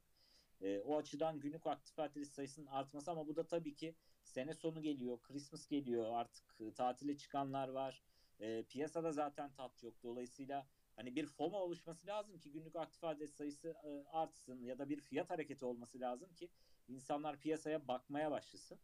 E, 0.61 0.79
o 0.79 0.97
açıdan 0.97 1.39
günlük 1.39 1.67
aktif 1.67 1.99
adres 1.99 2.29
sayısının 2.31 2.67
artması 2.67 3.11
ama 3.11 3.27
bu 3.27 3.35
da 3.35 3.47
tabii 3.47 3.75
ki 3.75 3.95
sene 4.23 4.53
sonu 4.53 4.81
geliyor, 4.81 5.21
Christmas 5.21 5.67
geliyor, 5.67 6.05
artık 6.13 6.75
tatile 6.75 7.17
çıkanlar 7.17 7.69
var. 7.69 8.03
E, 8.39 8.63
piyasada 8.63 9.11
zaten 9.11 9.53
tat 9.53 9.83
yok. 9.83 10.03
Dolayısıyla 10.03 10.67
hani 10.97 11.15
bir 11.15 11.25
FOMO 11.25 11.57
oluşması 11.57 12.07
lazım 12.07 12.39
ki 12.39 12.51
günlük 12.51 12.75
aktif 12.75 13.03
adres 13.03 13.33
sayısı 13.33 13.75
e, 13.83 14.03
artsın 14.11 14.63
ya 14.63 14.79
da 14.79 14.89
bir 14.89 14.99
fiyat 15.01 15.29
hareketi 15.29 15.65
olması 15.65 15.99
lazım 15.99 16.33
ki 16.33 16.49
insanlar 16.87 17.39
piyasaya 17.39 17.87
bakmaya 17.87 18.31
başlasın. 18.31 18.79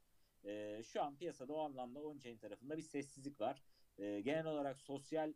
E, 0.45 0.82
şu 0.84 1.04
an 1.04 1.15
piyasada 1.17 1.54
o 1.54 1.60
anlamda 1.60 1.99
on-chain 1.99 2.38
tarafında 2.38 2.78
bir 2.78 2.82
sessizlik 2.82 3.41
var. 3.41 3.63
E, 3.98 4.21
genel 4.21 4.46
olarak 4.46 4.79
sosyal 4.79 5.33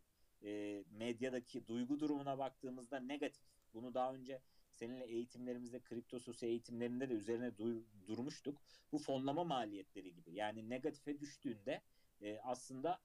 medyadaki 0.92 1.68
duygu 1.68 2.00
durumuna 2.00 2.38
baktığımızda 2.38 3.00
negatif. 3.00 3.44
Bunu 3.74 3.94
daha 3.94 4.14
önce 4.14 4.42
seninle 4.72 5.06
eğitimlerimizde, 5.06 5.80
kripto 5.80 6.20
sosyo 6.20 6.50
eğitimlerinde 6.50 7.10
de 7.10 7.14
üzerine 7.14 7.58
dur- 7.58 7.84
durmuştuk. 8.08 8.62
Bu 8.92 8.98
fonlama 8.98 9.44
maliyetleri 9.44 10.14
gibi. 10.14 10.34
Yani 10.34 10.70
negatife 10.70 11.20
düştüğünde 11.20 11.82
aslında 12.44 13.00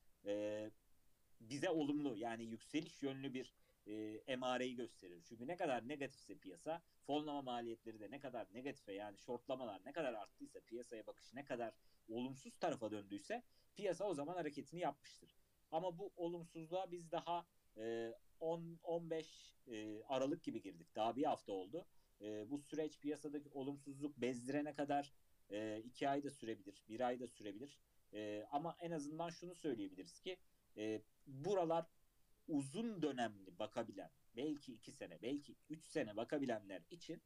bize 1.40 1.70
olumlu 1.70 2.16
yani 2.16 2.44
yükseliş 2.44 3.03
yönlü 3.03 3.34
bir 3.34 3.55
e, 3.87 3.93
emareyi 4.26 4.76
gösterir. 4.76 5.22
Çünkü 5.28 5.47
ne 5.47 5.57
kadar 5.57 5.89
negatifse 5.89 6.39
piyasa, 6.39 6.83
fonlama 7.07 7.43
maliyetleri 7.43 8.01
de 8.01 8.11
ne 8.11 8.20
kadar 8.20 8.47
negatife 8.55 8.93
yani 8.93 9.18
shortlamalar 9.18 9.80
ne 9.85 9.93
kadar 9.93 10.14
arttıysa, 10.14 10.61
piyasaya 10.61 11.07
bakış 11.07 11.35
ne 11.35 11.45
kadar 11.45 11.74
olumsuz 12.09 12.59
tarafa 12.59 12.91
döndüyse 12.91 13.43
piyasa 13.74 14.05
o 14.05 14.14
zaman 14.14 14.35
hareketini 14.35 14.80
yapmıştır. 14.80 15.37
Ama 15.70 15.99
bu 15.99 16.12
olumsuzluğa 16.16 16.91
biz 16.91 17.12
daha 17.12 17.47
e, 17.76 18.12
10-15 18.41 19.24
e, 19.66 20.03
Aralık 20.05 20.43
gibi 20.43 20.62
girdik. 20.62 20.95
Daha 20.97 21.16
bir 21.16 21.24
hafta 21.24 21.53
oldu. 21.53 21.87
E, 22.20 22.51
bu 22.51 22.59
süreç 22.59 22.99
piyasadaki 22.99 23.49
olumsuzluk 23.49 24.16
bezdirene 24.16 24.74
kadar 24.74 25.12
e, 25.51 25.83
iki 25.85 26.09
ay 26.09 26.24
da 26.24 26.30
sürebilir, 26.30 26.85
bir 26.89 27.01
ay 27.01 27.20
da 27.20 27.26
sürebilir. 27.26 27.78
E, 28.14 28.47
ama 28.51 28.76
en 28.80 28.91
azından 28.91 29.30
şunu 29.30 29.55
söyleyebiliriz 29.55 30.20
ki 30.20 30.37
e, 30.76 31.03
buralar 31.26 31.87
uzun 32.49 33.03
dönemli 33.03 33.59
bakabilen, 33.59 34.11
belki 34.36 34.72
iki 34.72 34.93
sene, 34.93 35.22
belki 35.22 35.57
üç 35.70 35.86
sene 35.86 36.16
bakabilenler 36.16 36.82
için 36.90 37.22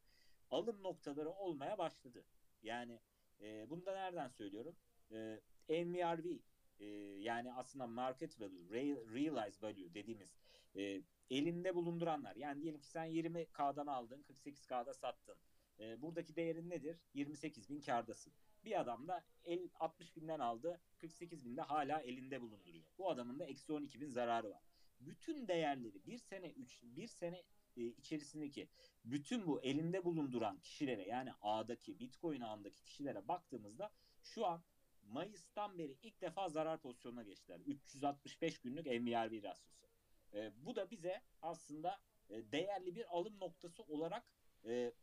alım 0.51 0.83
noktaları 0.83 1.29
olmaya 1.29 1.77
başladı. 1.77 2.25
Yani 2.63 2.99
e, 3.41 3.69
bunu 3.69 3.85
da 3.85 3.93
nereden 3.93 4.27
söylüyorum? 4.27 4.75
E, 5.11 5.41
MVRV 5.69 6.37
e, 6.79 6.85
yani 7.19 7.53
aslında 7.53 7.87
market 7.87 8.41
value, 8.41 8.69
real, 8.71 9.13
realized 9.13 9.63
value 9.63 9.93
dediğimiz 9.93 10.37
e, 10.75 11.01
elinde 11.29 11.75
bulunduranlar. 11.75 12.35
Yani 12.35 12.61
diyelim 12.61 12.79
ki 12.79 12.87
sen 12.87 13.07
20K'dan 13.07 13.87
aldın, 13.87 14.23
48K'da 14.23 14.93
sattın. 14.93 15.35
E, 15.79 16.01
buradaki 16.01 16.35
değerin 16.35 16.69
nedir? 16.69 16.99
28 17.13 17.69
bin 17.69 17.81
kardasın. 17.81 18.33
Bir 18.65 18.79
adam 18.79 19.07
da 19.07 19.23
el, 19.45 19.69
60 19.79 20.15
binden 20.15 20.39
aldı, 20.39 20.81
48 20.97 21.45
binde 21.45 21.61
hala 21.61 21.99
elinde 22.01 22.41
bulunduruyor. 22.41 22.85
Bu 22.97 23.09
adamın 23.09 23.39
da 23.39 23.45
eksi 23.45 23.73
12 23.73 24.01
bin 24.01 24.09
zararı 24.09 24.49
var. 24.49 24.61
Bütün 24.99 25.47
değerleri 25.47 26.05
bir 26.05 26.17
sene, 26.17 26.49
üç, 26.49 26.83
bir 26.83 27.07
sene 27.07 27.43
e, 27.77 27.81
içerisindeki 27.81 28.67
bütün 29.05 29.47
bu 29.47 29.61
elinde 29.61 30.05
bulunduran 30.05 30.59
kişilere 30.59 31.07
yani 31.07 31.31
ağdaki 31.41 31.99
Bitcoin 31.99 32.41
ağındaki 32.41 32.83
kişilere 32.83 33.27
baktığımızda 33.27 33.91
şu 34.21 34.45
an 34.45 34.63
Mayıs'tan 35.03 35.77
beri 35.77 35.97
ilk 36.03 36.21
defa 36.21 36.49
zarar 36.49 36.81
pozisyonuna 36.81 37.23
geçtiler. 37.23 37.59
365 37.59 38.59
günlük 38.59 38.85
MVRV 38.85 39.43
rasyosu. 39.43 39.87
E, 40.33 40.51
bu 40.65 40.75
da 40.75 40.91
bize 40.91 41.21
aslında 41.41 41.99
e, 42.29 42.51
değerli 42.51 42.95
bir 42.95 43.17
alım 43.17 43.39
noktası 43.39 43.83
olarak 43.83 44.31
e, 44.65 44.93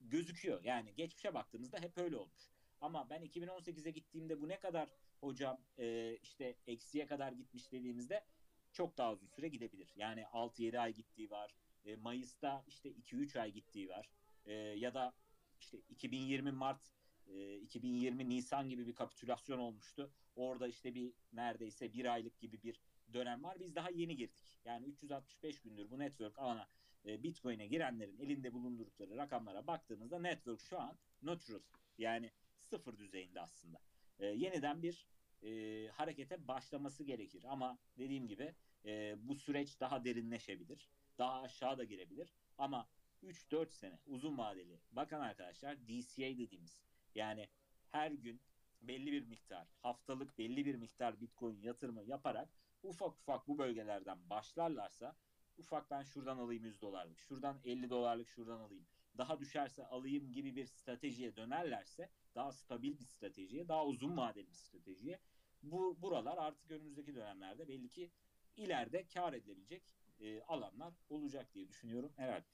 gözüküyor. 0.00 0.64
Yani 0.64 0.94
geçmişe 0.94 1.34
baktığımızda 1.34 1.78
hep 1.78 1.98
öyle 1.98 2.16
olmuş. 2.16 2.50
Ama 2.80 3.10
ben 3.10 3.22
2018'e 3.22 3.90
gittiğimde 3.90 4.40
bu 4.40 4.48
ne 4.48 4.60
kadar 4.60 4.88
hocam 5.20 5.60
e, 5.78 6.16
işte 6.22 6.56
eksiye 6.66 7.06
kadar 7.06 7.32
gitmiş 7.32 7.72
dediğimizde 7.72 8.24
çok 8.72 8.98
daha 8.98 9.12
uzun 9.12 9.26
süre 9.26 9.48
gidebilir. 9.48 9.92
Yani 9.96 10.20
6-7 10.20 10.78
ay 10.78 10.94
gittiği 10.94 11.30
var. 11.30 11.54
E, 11.84 11.96
Mayıs'ta 11.96 12.64
işte 12.68 12.88
2-3 12.90 13.40
ay 13.40 13.52
gittiği 13.52 13.88
var. 13.88 14.08
E, 14.44 14.52
ya 14.54 14.94
da 14.94 15.12
işte 15.60 15.78
2020 15.88 16.52
Mart, 16.52 16.92
e, 17.26 17.56
2020 17.56 18.28
Nisan 18.28 18.68
gibi 18.68 18.86
bir 18.86 18.94
kapitülasyon 18.94 19.58
olmuştu. 19.58 20.12
Orada 20.36 20.68
işte 20.68 20.94
bir 20.94 21.12
neredeyse 21.32 21.92
bir 21.92 22.12
aylık 22.12 22.40
gibi 22.40 22.62
bir 22.62 22.80
dönem 23.12 23.42
var. 23.44 23.60
Biz 23.60 23.74
daha 23.74 23.90
yeni 23.90 24.16
girdik. 24.16 24.58
Yani 24.64 24.86
365 24.86 25.60
gündür 25.60 25.90
bu 25.90 25.98
network 25.98 26.38
alana 26.38 26.68
e, 27.06 27.22
Bitcoin'e 27.22 27.66
girenlerin 27.66 28.18
elinde 28.18 28.52
bulundurdukları 28.52 29.16
rakamlara 29.16 29.66
baktığımızda 29.66 30.18
network 30.18 30.60
şu 30.60 30.80
an 30.80 30.98
neutral 31.22 31.60
yani 31.98 32.30
sıfır 32.62 32.98
düzeyinde 32.98 33.40
aslında. 33.40 33.78
E, 34.18 34.26
yeniden 34.26 34.82
bir 34.82 35.06
e, 35.42 35.88
harekete 35.88 36.48
başlaması 36.48 37.04
gerekir. 37.04 37.44
Ama 37.48 37.78
dediğim 37.98 38.28
gibi 38.28 38.54
e, 38.84 39.14
bu 39.28 39.34
süreç 39.34 39.80
daha 39.80 40.04
derinleşebilir. 40.04 40.88
Daha 41.18 41.42
aşağı 41.42 41.78
da 41.78 41.84
girebilir. 41.84 42.34
Ama 42.58 42.88
3-4 43.22 43.70
sene 43.70 43.98
uzun 44.06 44.38
vadeli 44.38 44.80
bakan 44.92 45.20
arkadaşlar 45.20 45.76
DCA 45.88 46.38
dediğimiz 46.38 46.78
yani 47.14 47.48
her 47.90 48.10
gün 48.10 48.40
belli 48.82 49.12
bir 49.12 49.22
miktar 49.22 49.68
haftalık 49.82 50.38
belli 50.38 50.66
bir 50.66 50.74
miktar 50.74 51.20
Bitcoin 51.20 51.60
yatırımı 51.60 52.02
yaparak 52.02 52.48
ufak 52.82 53.12
ufak 53.12 53.48
bu 53.48 53.58
bölgelerden 53.58 54.30
başlarlarsa 54.30 55.16
ufak 55.58 55.90
ben 55.90 56.02
şuradan 56.02 56.38
alayım 56.38 56.64
100 56.64 56.80
dolarlık, 56.80 57.18
şuradan 57.18 57.60
50 57.64 57.90
dolarlık 57.90 58.28
şuradan 58.28 58.60
alayım. 58.60 58.86
Daha 59.18 59.40
düşerse 59.40 59.86
alayım 59.86 60.32
gibi 60.32 60.56
bir 60.56 60.66
stratejiye 60.66 61.36
dönerlerse 61.36 62.10
daha 62.34 62.52
stabil 62.52 62.98
bir 62.98 63.04
stratejiye, 63.04 63.68
daha 63.68 63.86
uzun 63.86 64.16
vadeli 64.16 64.50
bir 64.50 64.56
stratejiye 64.56 65.18
bu 65.62 66.02
buralar 66.02 66.38
artık 66.38 66.70
önümüzdeki 66.70 67.14
dönemlerde 67.14 67.68
belli 67.68 67.88
ki 67.88 68.10
ileride 68.56 69.06
kar 69.06 69.32
edilebilecek 69.32 69.82
e, 70.20 70.42
alanlar 70.42 70.94
olacak 71.10 71.54
diye 71.54 71.68
düşünüyorum 71.68 72.12
herhalde. 72.16 72.46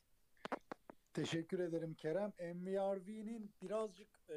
Teşekkür 1.12 1.58
ederim 1.58 1.94
Kerem. 1.94 2.32
MVRV'nin 2.38 3.54
birazcık 3.62 4.08
e, 4.28 4.36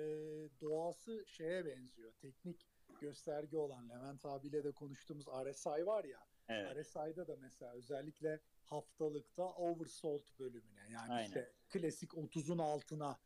doğası 0.62 1.24
şeye 1.28 1.66
benziyor. 1.66 2.12
Teknik 2.12 2.68
gösterge 3.02 3.58
olan 3.58 3.90
Levent 3.90 4.26
abiyle 4.26 4.64
de 4.64 4.72
konuştuğumuz 4.72 5.28
RSI 5.28 5.86
var 5.86 6.04
ya. 6.04 6.28
Evet. 6.50 6.86
RSI'da 6.86 7.28
da 7.28 7.36
mesela 7.36 7.74
özellikle 7.74 8.40
haftalıkta 8.64 9.54
oversold 9.54 10.24
bölümüne 10.40 10.90
yani 10.90 11.12
Aynen. 11.14 11.28
işte 11.28 11.52
klasik 11.70 12.12
30'un 12.12 12.58
altına 12.58 13.20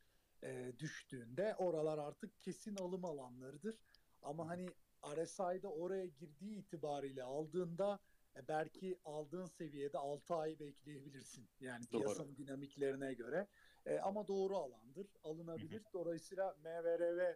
e, 0.44 0.74
düştüğünde 0.80 1.56
oralar 1.56 1.98
artık 1.98 2.42
kesin 2.42 2.76
alım 2.76 3.06
alanlarıdır. 3.06 3.78
Ama 4.22 4.48
hani 4.48 4.70
RSI'da 5.06 5.68
oraya 5.68 6.06
girdiği 6.06 6.58
itibariyle 6.58 7.24
aldığında 7.24 8.00
e, 8.36 8.48
belki 8.48 9.00
aldığın 9.06 9.46
seviyede 9.46 9.98
6 9.98 10.36
ay 10.36 10.60
bekleyebilirsin. 10.60 11.48
Yani 11.60 11.86
Doğru. 11.92 12.02
piyasanın 12.02 12.38
dinamiklerine 12.38 13.14
göre. 13.14 13.48
E, 13.86 14.00
ama 14.00 14.28
doğru 14.28 14.58
alandır. 14.58 15.08
Alınabilir. 15.24 15.84
Dolayısıyla 15.94 16.56
MVRV 16.64 17.36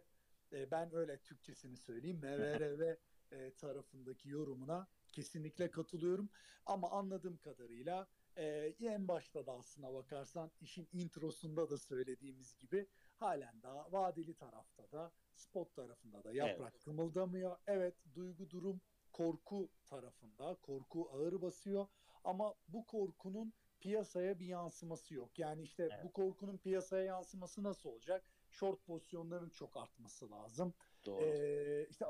e, 0.52 0.70
ben 0.70 0.94
öyle 0.94 1.18
Türkçesini 1.18 1.76
söyleyeyim. 1.76 2.18
MVRV 2.18 2.96
e, 3.32 3.50
tarafındaki 3.54 4.28
yorumuna 4.28 4.86
kesinlikle 5.12 5.70
katılıyorum. 5.70 6.30
Ama 6.66 6.90
anladığım 6.90 7.36
kadarıyla 7.36 8.08
e, 8.36 8.74
en 8.80 9.08
başta 9.08 9.46
da 9.46 9.52
aslına 9.52 9.94
bakarsan 9.94 10.50
işin 10.60 10.88
introsunda 10.92 11.70
da 11.70 11.78
söylediğimiz 11.78 12.56
gibi 12.56 12.86
halen 13.20 13.62
daha 13.62 13.92
vadeli 13.92 14.34
tarafta 14.34 14.92
da 14.92 15.12
spot 15.34 15.74
tarafında 15.74 16.24
da 16.24 16.32
yaprak 16.32 16.80
kımıldamıyor. 16.80 17.56
Evet 17.66 17.94
duygu 18.14 18.50
durum 18.50 18.80
korku 19.12 19.68
tarafında 19.86 20.54
korku 20.62 21.10
ağır 21.12 21.42
basıyor 21.42 21.86
ama 22.24 22.54
bu 22.68 22.86
korkunun 22.86 23.52
piyasaya 23.80 24.38
bir 24.38 24.46
yansıması 24.46 25.14
yok. 25.14 25.38
Yani 25.38 25.62
işte 25.62 25.82
Evet. 25.92 26.04
bu 26.04 26.12
korkunun 26.12 26.58
piyasaya 26.58 27.04
yansıması 27.04 27.62
nasıl 27.62 27.90
olacak? 27.90 28.24
Short 28.50 28.84
pozisyonların 28.84 29.50
çok 29.50 29.76
artması 29.76 30.30
lazım. 30.30 30.74
Doğru. 31.06 31.24
Ee, 31.24 31.59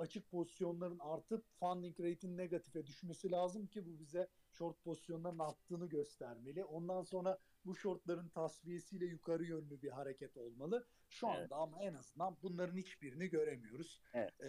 açık 0.00 0.30
pozisyonların 0.30 0.98
artıp 0.98 1.44
funding 1.60 2.00
rate'in 2.00 2.36
negatife 2.36 2.86
düşmesi 2.86 3.30
lazım 3.30 3.66
ki 3.66 3.86
bu 3.86 3.98
bize 4.00 4.28
short 4.50 4.82
pozisyonların 4.84 5.38
arttığını 5.38 5.88
göstermeli. 5.88 6.64
Ondan 6.64 7.02
sonra 7.02 7.38
bu 7.64 7.76
shortların 7.76 8.28
tasfiyesiyle 8.28 9.06
yukarı 9.06 9.44
yönlü 9.44 9.82
bir 9.82 9.90
hareket 9.90 10.36
olmalı. 10.36 10.86
Şu 11.08 11.26
Evet. 11.26 11.36
anda 11.36 11.56
ama 11.56 11.82
en 11.82 11.94
azından 11.94 12.36
bunların 12.42 12.76
hiçbirini 12.76 13.28
göremiyoruz. 13.30 14.00
Evet. 14.14 14.40
Ee, 14.40 14.48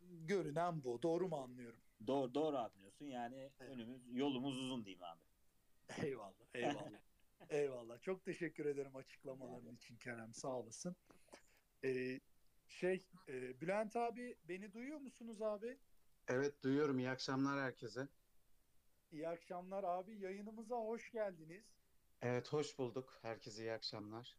görünen 0.00 0.84
bu. 0.84 1.02
Doğru 1.02 1.28
mu 1.28 1.36
anlıyorum? 1.36 1.80
doğru, 2.06 2.34
doğru 2.34 2.56
anlıyorsun. 2.56 3.06
Yani 3.06 3.36
Evet. 3.60 3.72
önümüz 3.72 4.16
yolumuz 4.16 4.58
uzun 4.58 4.84
diyeyim 4.84 5.02
abi. 5.04 5.22
Eyvallah, 6.06 6.46
eyvallah. 6.54 7.00
eyvallah. 7.50 8.00
Çok 8.00 8.24
teşekkür 8.24 8.66
ederim 8.66 8.96
açıklamaların 8.96 9.74
için 9.76 9.96
Kerem. 9.96 10.34
Sağ 10.34 10.58
olasın. 10.58 10.96
Ee, 11.84 12.20
şey, 12.68 13.10
e, 13.28 13.60
Bülent 13.60 13.96
abi 13.96 14.38
beni 14.44 14.72
duyuyor 14.72 14.98
musunuz 15.00 15.42
abi? 15.42 15.78
Evet 16.28 16.62
duyuyorum. 16.62 16.98
İyi 16.98 17.10
akşamlar 17.10 17.60
herkese. 17.60 18.08
İyi 19.12 19.28
akşamlar 19.28 19.84
abi. 19.84 20.18
Yayınımıza 20.18 20.76
hoş 20.76 21.12
geldiniz. 21.12 21.64
Evet 22.22 22.52
hoş 22.52 22.78
bulduk. 22.78 23.18
Herkese 23.22 23.62
iyi 23.62 23.72
akşamlar. 23.72 24.38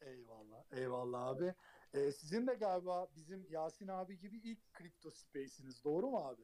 Eyvallah. 0.00 0.64
Eyvallah 0.72 1.26
abi. 1.26 1.54
Ee, 1.94 2.12
sizin 2.12 2.46
de 2.46 2.54
galiba 2.54 3.14
bizim 3.16 3.46
Yasin 3.50 3.88
abi 3.88 4.18
gibi 4.18 4.36
ilk 4.38 4.72
kripto 4.72 5.10
space'iniz. 5.10 5.84
Doğru 5.84 6.10
mu 6.10 6.18
abi? 6.18 6.42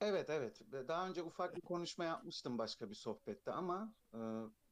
Evet 0.00 0.30
evet. 0.30 0.60
Daha 0.72 1.08
önce 1.08 1.22
ufak 1.22 1.56
bir 1.56 1.60
konuşma 1.60 2.04
yapmıştım 2.04 2.58
başka 2.58 2.90
bir 2.90 2.94
sohbette 2.94 3.50
ama 3.52 3.94
e, 4.14 4.18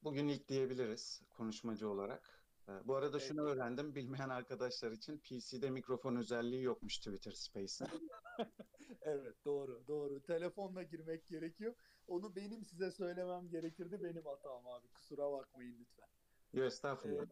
bugün 0.03 0.29
ilk 0.29 0.49
diyebiliriz 0.49 1.23
konuşmacı 1.31 1.89
olarak. 1.89 2.40
E, 2.71 2.89
bu 2.89 2.97
arada 2.97 3.19
şunu 3.19 3.41
öğrendim. 3.41 3.95
Bilmeyen 3.95 4.29
arkadaşlar 4.29 4.93
için 4.93 5.19
PC'de 5.19 5.71
mikrofon 5.71 6.17
özelliği 6.17 6.63
yokmuş 6.63 6.99
Twitter 6.99 7.33
Space'in. 7.33 7.91
Evet 9.03 9.45
doğru 9.45 9.85
doğru. 9.89 10.23
Telefonla 10.23 10.83
girmek 10.83 11.27
gerekiyor. 11.27 11.75
Onu 12.09 12.37
benim 12.37 12.65
size 12.65 12.91
söylemem 12.91 13.49
gerekirdi. 13.49 14.03
Benim 14.03 14.25
hatam 14.25 14.67
abi. 14.67 14.89
Kusura 14.89 15.33
bakmayın 15.33 15.77
lütfen. 15.81 16.09
Yok 16.53 16.67
estağfurullah. 16.67 17.27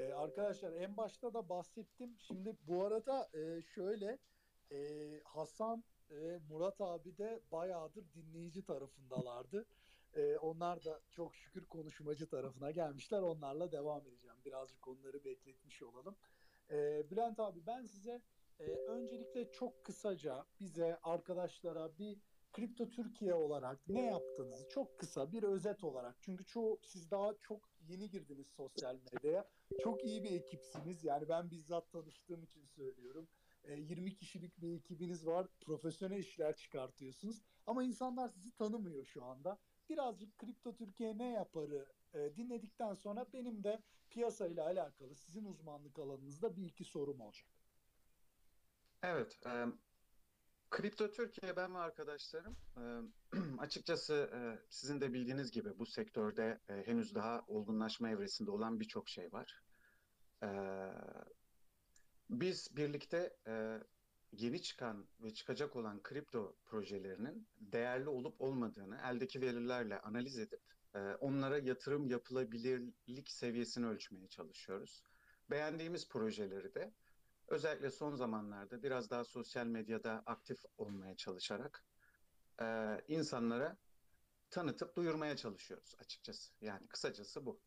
Ee, 0.00 0.12
arkadaşlar 0.12 0.72
en 0.72 0.96
başta 0.96 1.34
da 1.34 1.48
bahsettim. 1.48 2.16
Şimdi 2.18 2.56
bu 2.62 2.84
arada 2.84 3.28
e, 3.34 3.62
şöyle 3.62 4.18
e, 4.72 5.20
Hasan 5.24 5.84
e, 6.10 6.40
Murat 6.48 6.80
abi 6.80 7.18
de 7.18 7.40
bayağıdır 7.52 8.04
dinleyici 8.14 8.64
tarafındalardı. 8.64 9.66
E, 10.14 10.36
onlar 10.36 10.84
da 10.84 11.00
çok 11.10 11.34
şükür 11.34 11.64
konuşmacı 11.66 12.28
tarafına 12.28 12.70
gelmişler. 12.70 13.22
Onlarla 13.22 13.72
devam 13.72 14.06
edeceğim. 14.06 14.36
Birazcık 14.44 14.88
onları 14.88 15.24
bekletmiş 15.24 15.82
olalım. 15.82 16.16
E, 16.70 17.10
Bülent 17.10 17.40
abi 17.40 17.66
ben 17.66 17.84
size 17.86 18.22
e, 18.60 18.64
öncelikle 18.64 19.52
çok 19.52 19.84
kısaca 19.84 20.46
bize 20.60 20.98
arkadaşlara 21.02 21.98
bir 21.98 22.18
Kripto 22.52 22.90
Türkiye 22.90 23.34
olarak 23.34 23.88
ne 23.88 24.04
yaptığınızı 24.04 24.68
çok 24.68 24.98
kısa 24.98 25.32
bir 25.32 25.42
özet 25.42 25.84
olarak 25.84 26.16
çünkü 26.20 26.44
çoğu 26.44 26.78
siz 26.82 27.10
daha 27.10 27.34
çok 27.40 27.70
yeni 27.88 28.10
girdiniz 28.10 28.46
sosyal 28.46 28.98
medyaya. 29.12 29.48
Çok 29.82 30.04
iyi 30.04 30.24
bir 30.24 30.30
ekipsiniz. 30.30 31.04
Yani 31.04 31.28
ben 31.28 31.50
bizzat 31.50 31.90
tanıştığım 31.92 32.42
için 32.42 32.64
söylüyorum. 32.66 33.28
E, 33.64 33.74
20 33.74 34.14
kişilik 34.14 34.60
bir 34.60 34.76
ekibiniz 34.76 35.26
var. 35.26 35.46
Profesyonel 35.60 36.18
işler 36.18 36.56
çıkartıyorsunuz. 36.56 37.42
Ama 37.66 37.84
insanlar 37.84 38.28
sizi 38.28 38.56
tanımıyor 38.56 39.04
şu 39.04 39.24
anda. 39.24 39.58
Birazcık 39.88 40.38
Kripto 40.38 40.76
Türkiye 40.76 41.18
ne 41.18 41.32
yaparı 41.32 41.86
e, 42.14 42.36
dinledikten 42.36 42.94
sonra 42.94 43.26
benim 43.32 43.64
de 43.64 43.82
piyasayla 44.10 44.64
alakalı 44.66 45.14
sizin 45.14 45.44
uzmanlık 45.44 45.98
alanınızda 45.98 46.56
bir 46.56 46.64
iki 46.64 46.84
sorum 46.84 47.20
olacak. 47.20 47.48
Evet, 49.02 49.46
e, 49.46 49.66
Kripto 50.70 51.10
Türkiye 51.10 51.56
ben 51.56 51.74
ve 51.74 51.78
arkadaşlarım 51.78 52.56
e, 52.76 52.82
açıkçası 53.58 54.30
e, 54.34 54.38
sizin 54.70 55.00
de 55.00 55.12
bildiğiniz 55.12 55.50
gibi 55.50 55.78
bu 55.78 55.86
sektörde 55.86 56.60
e, 56.68 56.86
henüz 56.86 57.14
daha 57.14 57.44
olgunlaşma 57.46 58.10
evresinde 58.10 58.50
olan 58.50 58.80
birçok 58.80 59.08
şey 59.08 59.32
var. 59.32 59.62
E, 60.42 60.48
biz 62.30 62.76
birlikte 62.76 63.36
e, 63.46 63.80
yeni 64.38 64.62
çıkan 64.62 65.06
ve 65.20 65.34
çıkacak 65.34 65.76
olan 65.76 66.02
kripto 66.02 66.56
projelerinin 66.64 67.48
değerli 67.60 68.08
olup 68.08 68.40
olmadığını 68.40 69.00
eldeki 69.04 69.40
verilerle 69.40 70.00
analiz 70.00 70.38
edip 70.38 70.60
e, 70.94 70.98
onlara 70.98 71.58
yatırım 71.58 72.08
yapılabilirlik 72.10 73.30
seviyesini 73.30 73.86
ölçmeye 73.86 74.28
çalışıyoruz. 74.28 75.02
Beğendiğimiz 75.50 76.08
projeleri 76.08 76.74
de 76.74 76.92
özellikle 77.48 77.90
son 77.90 78.14
zamanlarda 78.14 78.82
biraz 78.82 79.10
daha 79.10 79.24
sosyal 79.24 79.66
medyada 79.66 80.22
aktif 80.26 80.58
olmaya 80.78 81.16
çalışarak 81.16 81.84
e, 82.60 82.98
insanlara 83.08 83.76
tanıtıp 84.50 84.96
duyurmaya 84.96 85.36
çalışıyoruz 85.36 85.94
açıkçası. 85.98 86.52
Yani 86.60 86.88
kısacası 86.88 87.46
bu. 87.46 87.60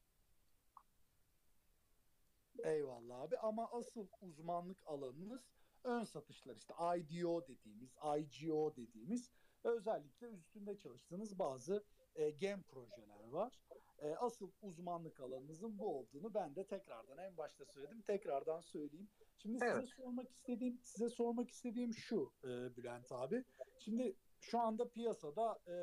Eyvallah 2.63 3.21
abi 3.21 3.37
ama 3.37 3.69
asıl 3.71 4.07
uzmanlık 4.21 4.77
alanınız 4.85 5.58
ön 5.83 6.03
satışlar 6.03 6.55
işte 6.55 6.73
IDO 6.97 7.47
dediğimiz, 7.47 7.95
IGO 8.17 8.75
dediğimiz 8.75 9.31
ve 9.65 9.69
özellikle 9.69 10.27
üstünde 10.27 10.77
çalıştığınız 10.77 11.39
bazı 11.39 11.83
e, 12.15 12.29
gem 12.29 12.63
projeler 12.63 13.23
var. 13.29 13.59
E, 13.99 14.15
asıl 14.15 14.51
uzmanlık 14.61 15.19
alanınızın 15.19 15.79
bu 15.79 15.97
olduğunu 15.97 16.33
ben 16.33 16.55
de 16.55 16.67
tekrardan 16.67 17.17
en 17.17 17.37
başta 17.37 17.65
söyledim. 17.65 18.01
Tekrardan 18.01 18.61
söyleyeyim. 18.61 19.09
Şimdi 19.37 19.57
Evet. 19.61 19.75
size 19.75 19.87
sormak 19.95 20.31
istediğim 20.31 20.79
size 20.83 21.09
sormak 21.09 21.49
istediğim 21.49 21.93
şu 21.93 22.33
e, 22.43 22.47
Bülent 22.47 23.11
abi. 23.11 23.43
Şimdi 23.79 24.15
şu 24.39 24.59
anda 24.59 24.89
piyasada 24.89 25.59
e, 25.67 25.73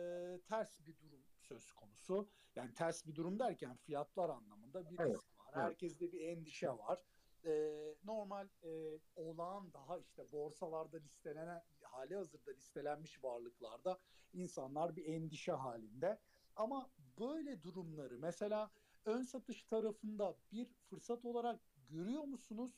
ters 0.48 0.80
bir 0.86 0.98
durum 0.98 1.20
söz 1.40 1.72
konusu. 1.72 2.28
Yani 2.56 2.74
ters 2.74 3.06
bir 3.06 3.14
durum 3.14 3.38
derken 3.38 3.76
fiyatlar 3.76 4.28
anlamında 4.30 4.90
bir 4.90 4.98
Evet, 5.00 5.14
risk 5.16 5.38
var. 5.40 5.46
evet. 5.54 5.64
Herkeste 5.64 6.12
bir 6.12 6.20
endişe 6.20 6.68
var. 6.68 7.02
E, 7.46 7.74
normal 8.04 8.48
e, 8.62 8.98
olağan 9.16 9.72
daha 9.72 9.98
işte 9.98 10.32
borsalarda 10.32 10.96
listelenen 10.96 11.62
hali 11.82 12.16
hazırda 12.16 12.50
listelenmiş 12.50 13.24
varlıklarda 13.24 13.98
insanlar 14.32 14.96
bir 14.96 15.04
endişe 15.04 15.52
halinde. 15.52 16.18
Ama 16.56 16.90
böyle 17.18 17.62
durumları 17.62 18.18
mesela 18.18 18.70
ön 19.04 19.22
satış 19.22 19.64
tarafında 19.64 20.36
bir 20.52 20.64
fırsat 20.90 21.24
olarak 21.24 21.60
görüyor 21.88 22.22
musunuz? 22.24 22.72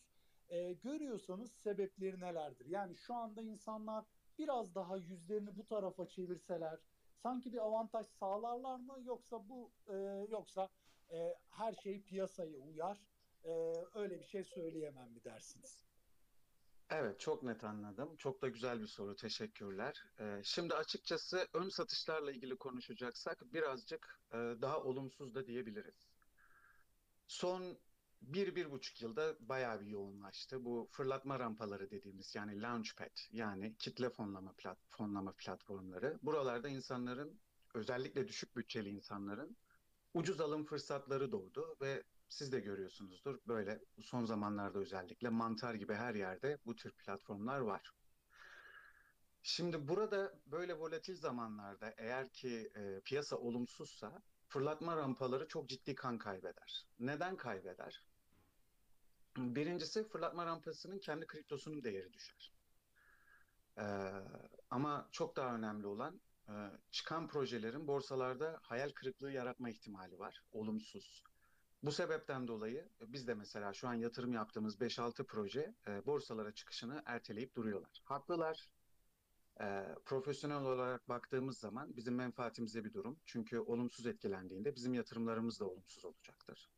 E, 0.48 0.72
görüyorsanız 0.72 1.52
sebepleri 1.52 2.20
nelerdir? 2.20 2.66
Yani 2.66 2.96
şu 2.96 3.14
anda 3.14 3.42
insanlar 3.42 4.04
biraz 4.38 4.74
daha 4.74 4.96
yüzlerini 4.96 5.56
bu 5.56 5.66
tarafa 5.66 6.06
çevirseler 6.06 6.78
sanki 7.16 7.52
bir 7.52 7.58
avantaj 7.58 8.06
sağlarlar 8.06 8.76
mı 8.76 8.96
yoksa 9.02 9.48
bu 9.48 9.72
e, 9.88 9.94
yoksa 10.30 10.68
e, 11.10 11.34
her 11.48 11.72
şey 11.72 12.02
piyasaya 12.02 12.58
uyar 12.58 13.02
e, 13.44 13.50
öyle 13.94 14.18
bir 14.20 14.24
şey 14.24 14.44
söyleyemem 14.44 15.12
mi 15.12 15.24
dersiniz? 15.24 15.84
Evet, 16.90 17.20
çok 17.20 17.42
net 17.42 17.64
anladım. 17.64 18.16
Çok 18.16 18.42
da 18.42 18.48
güzel 18.48 18.80
bir 18.80 18.86
soru. 18.86 19.16
Teşekkürler. 19.16 20.04
Ee, 20.20 20.40
şimdi 20.44 20.74
açıkçası 20.74 21.48
ön 21.54 21.68
satışlarla 21.68 22.32
ilgili 22.32 22.56
konuşacaksak 22.56 23.52
birazcık 23.52 24.20
e, 24.32 24.36
daha 24.36 24.82
olumsuz 24.82 25.34
da 25.34 25.46
diyebiliriz. 25.46 26.08
Son 27.26 27.78
bir, 28.22 28.56
bir 28.56 28.70
buçuk 28.70 29.02
yılda 29.02 29.36
bayağı 29.40 29.80
bir 29.80 29.86
yoğunlaştı. 29.86 30.64
Bu 30.64 30.88
fırlatma 30.92 31.38
rampaları 31.38 31.90
dediğimiz 31.90 32.34
yani 32.34 32.62
launchpad 32.62 33.18
yani 33.32 33.76
kitle 33.76 34.10
fonlama 34.10 34.52
plat 34.52 34.78
fonlama 34.88 35.32
platformları. 35.32 36.18
Buralarda 36.22 36.68
insanların 36.68 37.40
özellikle 37.74 38.28
düşük 38.28 38.56
bütçeli 38.56 38.88
insanların 38.88 39.56
ucuz 40.14 40.40
alım 40.40 40.64
fırsatları 40.64 41.32
doğdu 41.32 41.76
ve 41.80 42.02
siz 42.28 42.52
de 42.52 42.60
görüyorsunuzdur 42.60 43.38
böyle 43.48 43.80
son 44.00 44.24
zamanlarda 44.24 44.78
özellikle 44.78 45.28
mantar 45.28 45.74
gibi 45.74 45.94
her 45.94 46.14
yerde 46.14 46.58
bu 46.66 46.76
tür 46.76 46.92
platformlar 46.92 47.58
var. 47.58 47.92
Şimdi 49.42 49.88
burada 49.88 50.34
böyle 50.46 50.78
volatil 50.78 51.16
zamanlarda 51.16 51.94
eğer 51.96 52.28
ki 52.32 52.70
e, 52.76 53.00
piyasa 53.00 53.36
olumsuzsa 53.36 54.22
fırlatma 54.48 54.96
rampaları 54.96 55.48
çok 55.48 55.68
ciddi 55.68 55.94
kan 55.94 56.18
kaybeder. 56.18 56.86
Neden 56.98 57.36
kaybeder? 57.36 58.04
Birincisi 59.36 60.08
fırlatma 60.08 60.46
rampasının 60.46 60.98
kendi 60.98 61.26
kriptosunun 61.26 61.84
değeri 61.84 62.12
düşer. 62.12 62.52
Ee, 63.78 64.12
ama 64.70 65.08
çok 65.12 65.36
daha 65.36 65.54
önemli 65.54 65.86
olan 65.86 66.20
e, 66.48 66.54
çıkan 66.90 67.28
projelerin 67.28 67.86
borsalarda 67.86 68.58
hayal 68.62 68.90
kırıklığı 68.90 69.32
yaratma 69.32 69.70
ihtimali 69.70 70.18
var. 70.18 70.42
Olumsuz. 70.52 71.27
Bu 71.82 71.92
sebepten 71.92 72.48
dolayı 72.48 72.88
biz 73.00 73.28
de 73.28 73.34
mesela 73.34 73.72
şu 73.72 73.88
an 73.88 73.94
yatırım 73.94 74.32
yaptığımız 74.32 74.80
5-6 74.80 75.24
proje 75.24 75.74
e, 75.88 76.06
borsalara 76.06 76.52
çıkışını 76.52 77.02
erteleyip 77.06 77.54
duruyorlar. 77.54 78.00
Haklılar. 78.04 78.68
E, 79.60 79.86
profesyonel 80.04 80.56
olarak 80.56 81.08
baktığımız 81.08 81.58
zaman 81.58 81.96
bizim 81.96 82.14
menfaatimize 82.14 82.84
bir 82.84 82.92
durum. 82.92 83.20
Çünkü 83.26 83.58
olumsuz 83.58 84.06
etkilendiğinde 84.06 84.76
bizim 84.76 84.94
yatırımlarımız 84.94 85.60
da 85.60 85.64
olumsuz 85.64 86.04
olacaktır. 86.04 86.70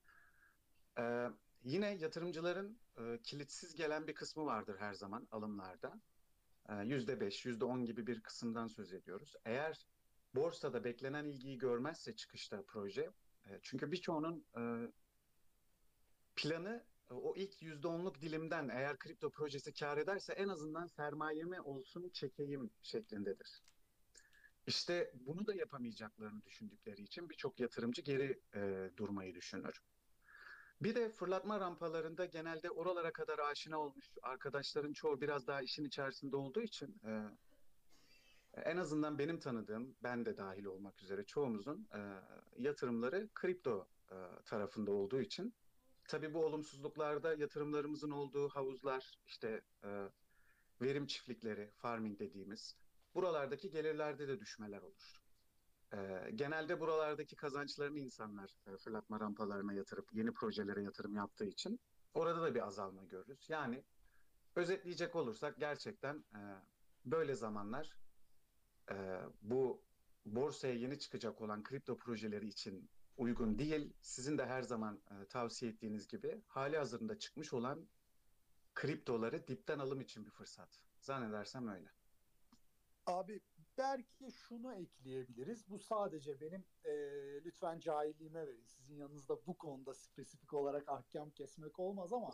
E, 0.99 1.29
yine 1.65 1.91
yatırımcıların 1.91 2.79
e, 2.99 3.19
kilitsiz 3.23 3.75
gelen 3.75 4.07
bir 4.07 4.15
kısmı 4.15 4.45
vardır 4.45 4.77
her 4.79 4.95
zaman 4.95 5.29
alımlarda. 5.31 6.01
E, 6.69 6.73
%5, 6.73 7.47
%10 7.47 7.85
gibi 7.85 8.07
bir 8.07 8.21
kısımdan 8.21 8.67
söz 8.67 8.93
ediyoruz. 8.93 9.35
Eğer 9.45 9.87
borsada 10.35 10.85
beklenen 10.85 11.25
ilgiyi 11.25 11.59
görmezse 11.59 12.17
çıkışta 12.17 12.63
proje, 12.67 13.11
e, 13.47 13.59
çünkü 13.63 13.93
birçoğunun 13.93 14.45
e, 14.57 14.63
planı 16.37 16.85
e, 17.11 17.15
o 17.15 17.37
ilk 17.37 17.63
%10'luk 17.63 18.21
dilimden 18.21 18.69
eğer 18.69 18.99
kripto 18.99 19.31
projesi 19.31 19.73
kar 19.73 19.99
ederse 19.99 20.33
en 20.33 20.49
azından 20.49 20.87
sermayemi 20.87 21.61
olsun 21.61 22.11
çekeyim 22.13 22.71
şeklindedir. 22.83 23.63
İşte 24.67 25.13
bunu 25.15 25.47
da 25.47 25.55
yapamayacaklarını 25.55 26.45
düşündükleri 26.45 27.03
için 27.03 27.31
birçok 27.31 27.61
yatırımcı 27.61 28.03
geri 28.03 28.41
e, 28.55 28.91
durmayı 28.97 29.35
düşünür. 29.35 29.83
Bir 30.81 30.95
de 30.95 31.09
fırlatma 31.09 31.61
rampalarında 31.61 32.25
genelde 32.25 32.71
oralara 32.71 33.13
kadar 33.13 33.39
aşina 33.39 33.79
olmuş 33.79 34.11
arkadaşların 34.23 34.93
çoğu 34.93 35.21
biraz 35.21 35.47
daha 35.47 35.63
işin 35.63 35.85
içerisinde 35.85 36.37
olduğu 36.37 36.63
için 36.63 37.01
e, 37.05 37.11
en 38.55 38.77
azından 38.77 39.19
benim 39.19 39.41
tanıdığım, 39.41 39.97
ben 40.03 40.27
de 40.27 40.37
dahil 40.37 40.65
olmak 40.65 41.03
üzere 41.03 41.25
çoğumuzun 41.25 41.89
e, 41.95 41.99
yatırımları 42.59 43.29
kripto 43.35 43.89
e, 44.13 44.17
tarafında 44.45 44.93
olduğu 44.93 45.21
için 45.21 45.55
tabii 46.09 46.35
bu 46.35 46.45
olumsuzluklarda 46.45 47.35
yatırımlarımızın 47.35 48.11
olduğu 48.11 48.49
havuzlar, 48.49 49.19
işte 49.27 49.61
e, 49.85 50.09
verim 50.81 51.07
çiftlikleri, 51.07 51.71
farming 51.77 52.19
dediğimiz 52.19 52.77
buralardaki 53.15 53.71
gelirlerde 53.71 54.29
de 54.29 54.41
düşmeler 54.41 54.83
olur. 54.83 55.21
E, 55.93 56.31
genelde 56.35 56.81
buralardaki 56.81 57.37
kazançlarını 57.37 57.99
insanlar 57.99 58.57
e, 58.67 58.77
fırlatma 58.77 59.21
rampalarına 59.21 59.73
yatırıp 59.73 60.13
yeni 60.13 60.33
projelere 60.33 60.83
yatırım 60.83 61.15
yaptığı 61.15 61.45
için 61.45 61.81
orada 62.15 62.43
da 62.43 62.55
bir 62.55 62.67
azalma 62.67 63.05
görürüz. 63.05 63.51
Yani 63.51 63.85
özetleyecek 64.57 65.17
olursak 65.17 65.59
gerçekten 65.59 66.25
e, 66.35 66.41
böyle 67.05 67.35
zamanlar 67.35 67.97
e, 68.91 69.21
bu 69.43 69.83
borsaya 70.27 70.75
yeni 70.75 70.99
çıkacak 70.99 71.41
olan 71.41 71.63
kripto 71.63 71.99
projeleri 71.99 72.49
için 72.49 72.91
uygun 73.17 73.59
değil. 73.59 73.93
Sizin 74.03 74.39
de 74.39 74.47
her 74.47 74.63
zaman 74.63 75.01
e, 75.11 75.27
tavsiye 75.27 75.73
ettiğiniz 75.73 76.09
gibi 76.09 76.43
hali 76.47 76.79
hazırda 76.79 77.19
çıkmış 77.19 77.53
olan 77.53 77.89
kriptoları 78.75 79.49
dipten 79.49 79.79
alım 79.79 80.01
için 80.01 80.27
bir 80.27 80.31
fırsat. 80.31 80.83
Zannedersem 81.01 81.69
öyle. 81.69 81.91
Abi 83.07 83.41
belki 83.79 84.33
şunu 84.33 84.75
ekleyebiliriz. 84.75 85.69
Bu 85.71 85.79
sadece 85.79 86.41
benim 86.41 86.65
e, 86.85 86.93
lütfen 87.45 87.81
cahilliğime 87.81 88.47
verin. 88.47 88.65
Sizin 88.65 88.95
yanınızda 88.95 89.47
bu 89.47 89.59
konuda 89.59 89.95
spesifik 89.95 90.55
olarak 90.55 90.89
ahkam 90.89 91.31
kesmek 91.31 91.79
olmaz 91.79 92.13
ama 92.13 92.31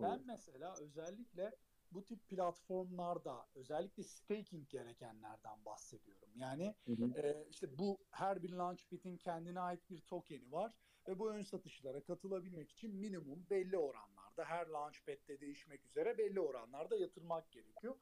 ben 0.00 0.22
mesela 0.26 0.76
özellikle 0.80 1.56
bu 1.92 2.04
tip 2.04 2.28
platformlarda 2.28 3.46
özellikle 3.54 4.02
staking 4.02 4.68
gerekenlerden 4.68 5.64
bahsediyorum. 5.64 6.28
Yani 6.36 6.74
Hı 6.86 6.92
hı. 6.92 7.20
e, 7.20 7.46
işte 7.50 7.78
bu 7.78 7.98
her 8.10 8.42
bir 8.42 8.50
launchpad'in 8.52 9.16
kendine 9.16 9.60
ait 9.60 9.90
bir 9.90 10.00
tokeni 10.00 10.52
var 10.52 10.72
ve 11.08 11.18
bu 11.18 11.30
ön 11.30 11.42
satışlara 11.42 12.02
katılabilmek 12.02 12.70
için 12.70 12.94
minimum 12.94 13.46
belli 13.50 13.78
oranlarda 13.78 14.44
her 14.44 14.66
launchpad'de 14.66 15.40
değişmek 15.40 15.86
üzere 15.86 16.18
belli 16.18 16.40
oranlarda 16.40 16.96
yatırmak 16.96 17.50
gerekiyor. 17.50 17.96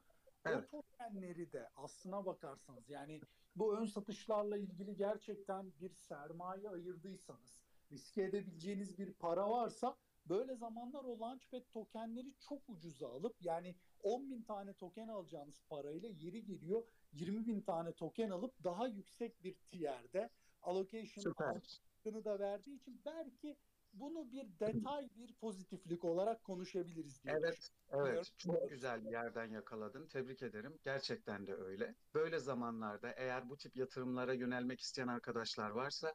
Evet. 0.45 0.73
O 0.73 0.81
tokenleri 0.81 1.51
de 1.51 1.69
aslına 1.75 2.25
bakarsanız 2.25 2.89
yani 2.89 3.21
bu 3.55 3.77
ön 3.77 3.85
satışlarla 3.85 4.57
ilgili 4.57 4.95
gerçekten 4.95 5.71
bir 5.81 5.93
sermaye 5.93 6.69
ayırdıysanız 6.69 7.61
riske 7.91 8.23
edebileceğiniz 8.23 8.97
bir 8.97 9.13
para 9.13 9.49
varsa 9.49 9.97
böyle 10.29 10.55
zamanlar 10.55 11.03
o 11.03 11.19
Launchpad 11.19 11.63
tokenleri 11.71 12.33
çok 12.39 12.69
ucuza 12.69 13.07
alıp 13.07 13.35
yani 13.41 13.75
10 14.03 14.31
bin 14.31 14.41
tane 14.41 14.73
token 14.73 15.07
alacağınız 15.07 15.61
parayla 15.69 16.09
yeri 16.09 16.45
geliyor 16.45 16.83
20 17.13 17.47
bin 17.47 17.61
tane 17.61 17.93
token 17.93 18.29
alıp 18.29 18.63
daha 18.63 18.87
yüksek 18.87 19.43
bir 19.43 19.55
tier'de 19.55 20.29
allocation 20.61 21.33
hakkını 21.37 22.25
da 22.25 22.39
verdiği 22.39 22.75
için 22.75 23.01
belki 23.05 23.57
bunu 23.93 24.31
bir 24.31 24.59
detay 24.59 25.09
bir 25.15 25.33
pozitiflik 25.33 26.05
olarak 26.05 26.43
konuşabiliriz 26.43 27.23
diye 27.23 27.35
Evet, 27.39 27.69
evet. 27.89 28.31
Çok 28.37 28.69
güzel 28.69 29.05
bir 29.05 29.11
yerden 29.11 29.49
yakaladın. 29.49 30.07
Tebrik 30.07 30.43
ederim. 30.43 30.79
Gerçekten 30.83 31.47
de 31.47 31.55
öyle. 31.55 31.95
Böyle 32.13 32.39
zamanlarda 32.39 33.11
eğer 33.11 33.49
bu 33.49 33.57
tip 33.57 33.77
yatırımlara 33.77 34.33
yönelmek 34.33 34.79
isteyen 34.79 35.07
arkadaşlar 35.07 35.69
varsa 35.69 36.13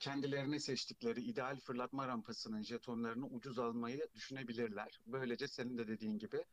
kendilerine 0.00 0.58
seçtikleri 0.58 1.20
ideal 1.20 1.56
fırlatma 1.56 2.08
rampasının 2.08 2.62
jetonlarını 2.62 3.26
ucuz 3.26 3.58
almayı 3.58 4.08
düşünebilirler. 4.14 5.00
Böylece 5.06 5.48
senin 5.48 5.78
de 5.78 5.88
dediğin 5.88 6.18
gibi 6.18 6.44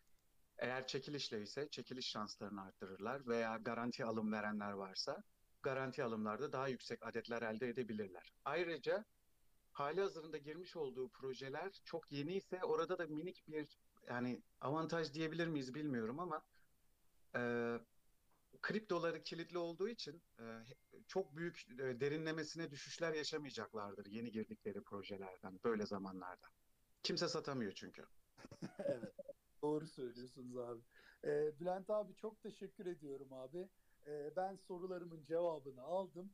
eğer 0.58 0.88
çekilişle 0.88 1.42
ise 1.42 1.68
çekiliş 1.72 2.08
şanslarını 2.08 2.62
arttırırlar 2.62 3.28
veya 3.28 3.58
garanti 3.58 4.06
alım 4.06 4.32
verenler 4.32 4.72
varsa 4.72 5.24
garanti 5.64 6.04
alımlarda 6.04 6.52
daha 6.52 6.68
yüksek 6.68 7.06
adetler 7.06 7.42
elde 7.42 7.70
edebilirler. 7.70 8.34
Ayrıca 8.46 9.06
hali 9.72 10.02
hazırında 10.02 10.38
girmiş 10.38 10.76
olduğu 10.76 11.10
projeler 11.10 11.82
çok 11.86 12.12
yeni 12.12 12.36
ise 12.36 12.64
orada 12.64 12.98
da 12.98 13.08
minik 13.08 13.44
bir 13.48 13.78
yani 14.08 14.42
avantaj 14.62 15.14
diyebilir 15.14 15.48
miyiz 15.48 15.74
bilmiyorum 15.74 16.20
ama 16.20 16.42
e, 17.36 17.42
kriptoları 18.62 19.24
kilitli 19.24 19.58
olduğu 19.58 19.90
için 19.90 20.22
e, 20.40 20.44
çok 21.08 21.36
büyük 21.36 21.68
e, 21.72 22.00
derinlemesine 22.00 22.72
düşüşler 22.72 23.14
yaşamayacaklardır 23.14 24.06
yeni 24.06 24.32
girdikleri 24.32 24.82
projelerden 24.82 25.60
böyle 25.64 25.86
zamanlarda. 25.86 26.48
Kimse 27.04 27.28
satamıyor 27.28 27.72
çünkü. 27.72 28.06
evet. 28.80 29.14
Doğru 29.62 29.88
söylüyorsunuz 29.88 30.58
abi. 30.58 30.82
Ee, 31.24 31.60
Bülent 31.60 31.90
abi 31.90 32.16
çok 32.16 32.42
teşekkür 32.42 32.86
ediyorum 32.86 33.34
abi. 33.34 33.70
Ben 34.36 34.56
sorularımın 34.56 35.24
cevabını 35.24 35.82
aldım. 35.82 36.34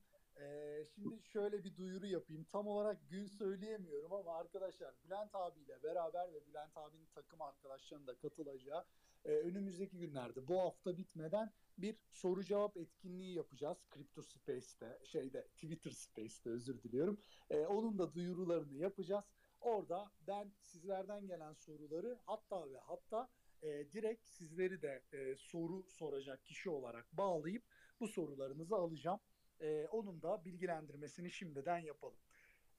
Şimdi 0.95 1.21
şöyle 1.23 1.63
bir 1.63 1.75
duyuru 1.75 2.05
yapayım. 2.05 2.43
Tam 2.43 2.67
olarak 2.67 3.09
gün 3.09 3.27
söyleyemiyorum 3.27 4.13
ama 4.13 4.37
arkadaşlar 4.37 4.93
Bülent 5.05 5.35
abiyle 5.35 5.83
beraber 5.83 6.33
ve 6.33 6.47
Bülent 6.47 6.77
abinin 6.77 7.07
takım 7.15 7.41
arkadaşlarının 7.41 8.07
da 8.07 8.17
katılacağı 8.17 8.85
e, 9.25 9.31
önümüzdeki 9.31 9.97
günlerde 9.97 10.47
bu 10.47 10.59
hafta 10.59 10.97
bitmeden 10.97 11.51
bir 11.77 11.95
soru 12.11 12.43
cevap 12.43 12.77
etkinliği 12.77 13.35
yapacağız. 13.35 13.77
Crypto 13.93 14.21
Space'te, 14.21 14.99
şeyde 15.03 15.47
Twitter 15.47 15.91
Space'te 15.91 16.49
özür 16.49 16.83
diliyorum. 16.83 17.19
Ee, 17.49 17.59
onun 17.59 17.99
da 17.99 18.13
duyurularını 18.13 18.77
yapacağız. 18.77 19.25
Orada 19.61 20.11
ben 20.27 20.51
sizlerden 20.59 21.27
gelen 21.27 21.53
soruları 21.53 22.19
hatta 22.25 22.71
ve 22.71 22.77
hatta 22.77 23.29
e, 23.61 23.67
direkt 23.91 24.25
sizleri 24.25 24.81
de 24.81 25.03
e, 25.11 25.35
soru 25.35 25.83
soracak 25.89 26.45
kişi 26.45 26.69
olarak 26.69 27.17
bağlayıp 27.17 27.63
bu 27.99 28.07
sorularınızı 28.07 28.75
alacağım. 28.75 29.19
E, 29.61 29.87
onun 29.87 30.21
da 30.21 30.45
bilgilendirmesini 30.45 31.31
şimdiden 31.31 31.79
yapalım. 31.79 32.19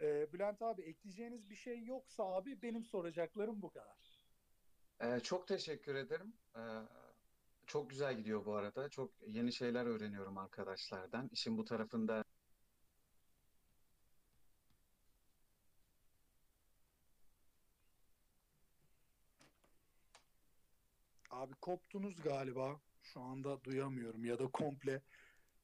E, 0.00 0.32
Bülent 0.32 0.62
abi 0.62 0.82
ekleyeceğiniz 0.82 1.50
bir 1.50 1.56
şey 1.56 1.84
yoksa 1.84 2.24
abi 2.24 2.62
benim 2.62 2.84
soracaklarım 2.84 3.62
bu 3.62 3.70
kadar. 3.70 4.13
E, 5.00 5.20
çok 5.20 5.48
teşekkür 5.48 5.94
ederim. 5.94 6.32
E, 6.56 6.62
çok 7.66 7.90
güzel 7.90 8.16
gidiyor 8.16 8.44
bu 8.44 8.54
arada. 8.54 8.88
Çok 8.88 9.10
yeni 9.26 9.52
şeyler 9.52 9.86
öğreniyorum 9.86 10.38
arkadaşlardan. 10.38 11.30
İşin 11.32 11.58
bu 11.58 11.64
tarafında 11.64 12.24
Abi 21.30 21.54
koptunuz 21.54 22.22
galiba. 22.22 22.80
Şu 23.02 23.20
anda 23.20 23.64
duyamıyorum 23.64 24.24
ya 24.24 24.38
da 24.38 24.46
komple 24.46 25.02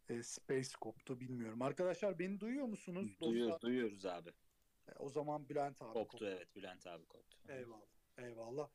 e, 0.09 0.23
space 0.23 0.71
koptu 0.81 1.21
bilmiyorum. 1.21 1.63
Arkadaşlar 1.63 2.19
beni 2.19 2.41
duyuyor 2.41 2.67
musunuz? 2.67 3.17
Duyuyor, 3.21 3.47
Dostlar, 3.49 3.61
duyuyoruz 3.61 4.07
abi. 4.07 4.31
e, 4.89 4.93
o 4.99 5.09
zaman 5.09 5.49
Bülent 5.49 5.83
abi 5.83 5.93
Koptu 5.93 6.27
evet 6.27 6.57
Bülent 6.57 6.87
abi 6.87 7.07
koptu. 7.07 7.39
Eyvallah. 7.49 7.87
Eyvallah. 8.19 8.69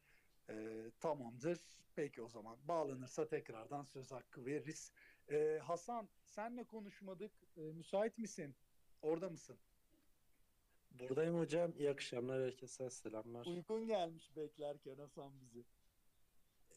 Ee, 0.49 0.91
tamamdır. 0.99 1.59
Peki 1.95 2.21
o 2.21 2.27
zaman 2.27 2.57
bağlanırsa 2.67 3.27
tekrardan 3.27 3.83
söz 3.83 4.11
hakkı 4.11 4.45
veririz. 4.45 4.91
Ee, 5.31 5.59
Hasan 5.63 6.09
senle 6.23 6.63
konuşmadık. 6.63 7.31
Ee, 7.57 7.61
müsait 7.61 8.17
misin? 8.17 8.55
Orada 9.01 9.29
mısın? 9.29 9.57
Buradayım 10.91 11.39
hocam. 11.39 11.73
İyi 11.77 11.89
akşamlar 11.89 12.43
herkese 12.43 12.89
selamlar. 12.89 13.45
Uykun 13.45 13.87
gelmiş 13.87 14.35
beklerken 14.35 14.97
Hasan 14.97 15.41
bizi. 15.41 15.65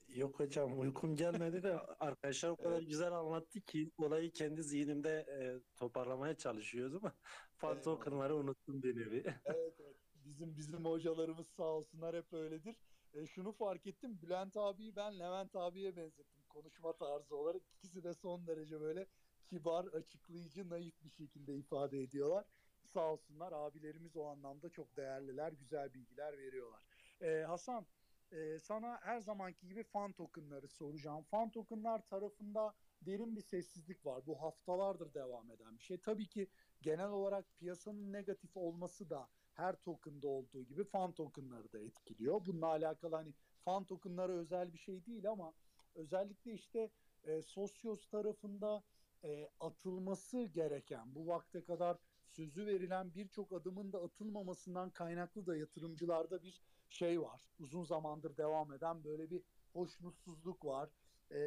Yok 0.09 0.41
hocam 0.41 0.81
uykum 0.81 1.16
gelmedi 1.16 1.62
de 1.62 1.79
arkadaşlar 1.81 2.51
o 2.51 2.57
kadar 2.57 2.83
güzel 2.83 3.12
anlattı 3.12 3.61
ki 3.61 3.91
olayı 3.99 4.33
kendi 4.33 4.62
zihnimde 4.62 5.11
e, 5.11 5.61
toparlamaya 5.77 6.35
çalışıyordum. 6.35 7.03
Fan 7.57 7.83
tokenları 7.83 8.37
unuttum 8.37 8.83
bir 8.83 8.97
nevi. 8.97 9.25
Evet, 9.45 9.75
evet. 9.81 9.97
Bizim 10.14 10.57
bizim 10.57 10.85
hocalarımız 10.85 11.47
sağ 11.49 11.64
olsunlar 11.64 12.16
hep 12.16 12.33
öyledir. 12.33 12.77
E, 13.14 13.26
şunu 13.26 13.52
fark 13.52 13.86
ettim. 13.86 14.18
Bülent 14.22 14.56
abiyi 14.56 14.96
ben 14.96 15.18
Levent 15.18 15.56
abiye 15.56 15.96
benzettim. 15.96 16.42
Konuşma 16.48 16.96
tarzı 16.96 17.36
olarak 17.36 17.62
ikisi 17.72 18.04
de 18.04 18.14
son 18.14 18.46
derece 18.46 18.80
böyle 18.80 19.06
kibar, 19.46 19.84
açıklayıcı, 19.84 20.68
naif 20.70 21.04
bir 21.04 21.11
şekilde 21.11 21.56
ifade 21.56 22.02
ediyorlar. 22.02 22.46
Sağ 22.84 23.12
olsunlar. 23.12 23.52
Abilerimiz 23.52 24.16
o 24.16 24.24
anlamda 24.24 24.70
çok 24.70 24.96
değerliler, 24.96 25.52
güzel 25.52 25.94
bilgiler 25.94 26.38
veriyorlar. 26.38 26.82
E, 27.20 27.44
Hasan, 27.44 27.86
e, 28.32 28.59
sana 28.59 29.00
her 29.02 29.20
zamanki 29.20 29.68
gibi 29.68 29.82
fan 29.82 30.12
tokenları 30.12 30.68
soracağım. 30.68 31.22
Fan 31.22 31.50
tokenlar 31.50 32.06
tarafında 32.06 32.74
derin 33.02 33.36
bir 33.36 33.40
sessizlik 33.40 34.06
var. 34.06 34.26
Bu 34.26 34.42
haftalardır 34.42 35.14
devam 35.14 35.50
eden 35.50 35.78
bir 35.78 35.82
şey. 35.82 35.98
Tabii 36.00 36.28
ki 36.28 36.48
genel 36.82 37.11
olarak 37.11 37.54
piyasanın 37.56 38.12
negatif 38.12 38.56
olması 38.56 39.11
da 39.11 39.28
her 39.59 39.76
token'da 39.76 40.28
olduğu 40.28 40.64
gibi 40.64 40.84
fan 40.84 41.12
token'ları 41.12 41.72
da 41.72 41.80
etkiliyor. 41.80 42.46
Bununla 42.46 42.66
alakalı 42.66 43.14
hani 43.16 43.34
fan 43.64 43.84
token'lara 43.84 44.32
özel 44.32 44.72
bir 44.72 44.78
şey 44.78 45.06
değil 45.06 45.30
ama 45.30 45.54
özellikle 45.94 46.52
işte 46.52 46.90
e, 47.24 47.42
Sosyos 47.42 48.06
tarafında 48.09 48.82
e, 49.24 49.48
atılması 49.61 50.44
gereken 50.44 51.14
bu 51.14 51.26
vakte 51.26 51.64
kadar 51.64 51.98
sözü 52.26 52.66
verilen 52.66 53.14
birçok 53.14 53.52
adımın 53.52 53.92
da 53.92 54.02
atılmamasından 54.02 54.90
kaynaklı 54.90 55.46
da 55.46 55.56
yatırımcılarda 55.56 56.42
bir 56.42 56.62
şey 56.88 57.20
var. 57.22 57.42
Uzun 57.59 57.84
zamandır 57.84 58.36
devam 58.36 58.72
eden 58.72 59.04
böyle 59.04 59.30
bir 59.30 59.42
hoşnutsuzluk 59.72 60.64
var. 60.64 60.90
E, 61.32 61.40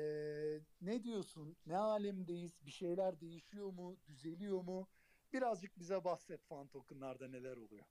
ne 0.82 1.04
diyorsun? 1.04 1.58
Ne 1.66 1.78
alemdeyiz? 1.78 2.66
Bir 2.66 2.72
şeyler 2.72 3.22
değişiyor 3.22 3.68
mu? 3.74 4.00
Düzeliyor 4.08 4.62
mu? 4.62 4.90
Birazcık 5.34 5.80
bize 5.80 6.04
bahset 6.04 6.46
fan 6.46 6.68
tokenlarda 6.68 7.28
neler 7.28 7.58
oluyor. 7.58 7.86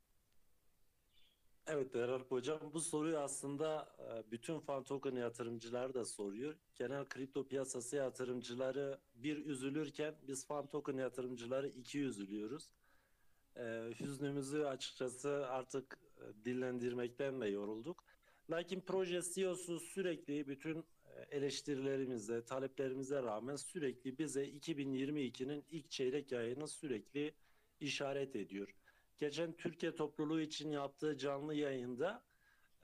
Evet 1.73 1.95
Berat 1.95 2.31
hocam 2.31 2.61
bu 2.75 2.81
soruyu 2.81 3.19
aslında 3.19 3.89
e, 3.99 4.31
bütün 4.31 4.59
fan 4.59 4.85
token 4.85 5.17
yatırımcılar 5.17 5.95
da 5.95 6.05
soruyor. 6.05 6.55
Genel 6.77 7.05
kripto 7.05 7.47
piyasası 7.47 7.97
yatırımcıları 7.97 8.99
bir 9.15 9.47
üzülürken 9.47 10.15
biz 10.29 10.47
fan 10.47 10.67
token 10.67 10.97
yatırımcıları 10.97 11.69
iki 11.69 12.01
üzülüyoruz. 12.01 12.73
E, 13.57 13.91
hüznümüzü 14.01 14.63
açıkçası 14.63 15.47
artık 15.49 15.99
e, 16.19 16.45
dillendirmekten 16.45 17.41
de 17.41 17.47
yorulduk. 17.47 18.05
Lakin 18.51 18.81
proje 18.81 19.21
CEO'su 19.35 19.81
sürekli 19.81 20.49
bütün 20.49 20.85
eleştirilerimize, 21.31 22.45
taleplerimize 22.45 23.23
rağmen 23.23 23.57
sürekli 23.57 24.19
bize 24.19 24.45
2022'nin 24.49 25.65
ilk 25.71 25.91
çeyrek 25.91 26.33
ayını 26.33 26.69
sürekli 26.69 27.35
işaret 27.81 28.37
ediyor. 28.37 28.75
Geçen 29.21 29.53
Türkiye 29.53 29.95
topluluğu 29.95 30.41
için 30.41 30.71
yaptığı 30.71 31.17
canlı 31.17 31.55
yayında 31.55 32.23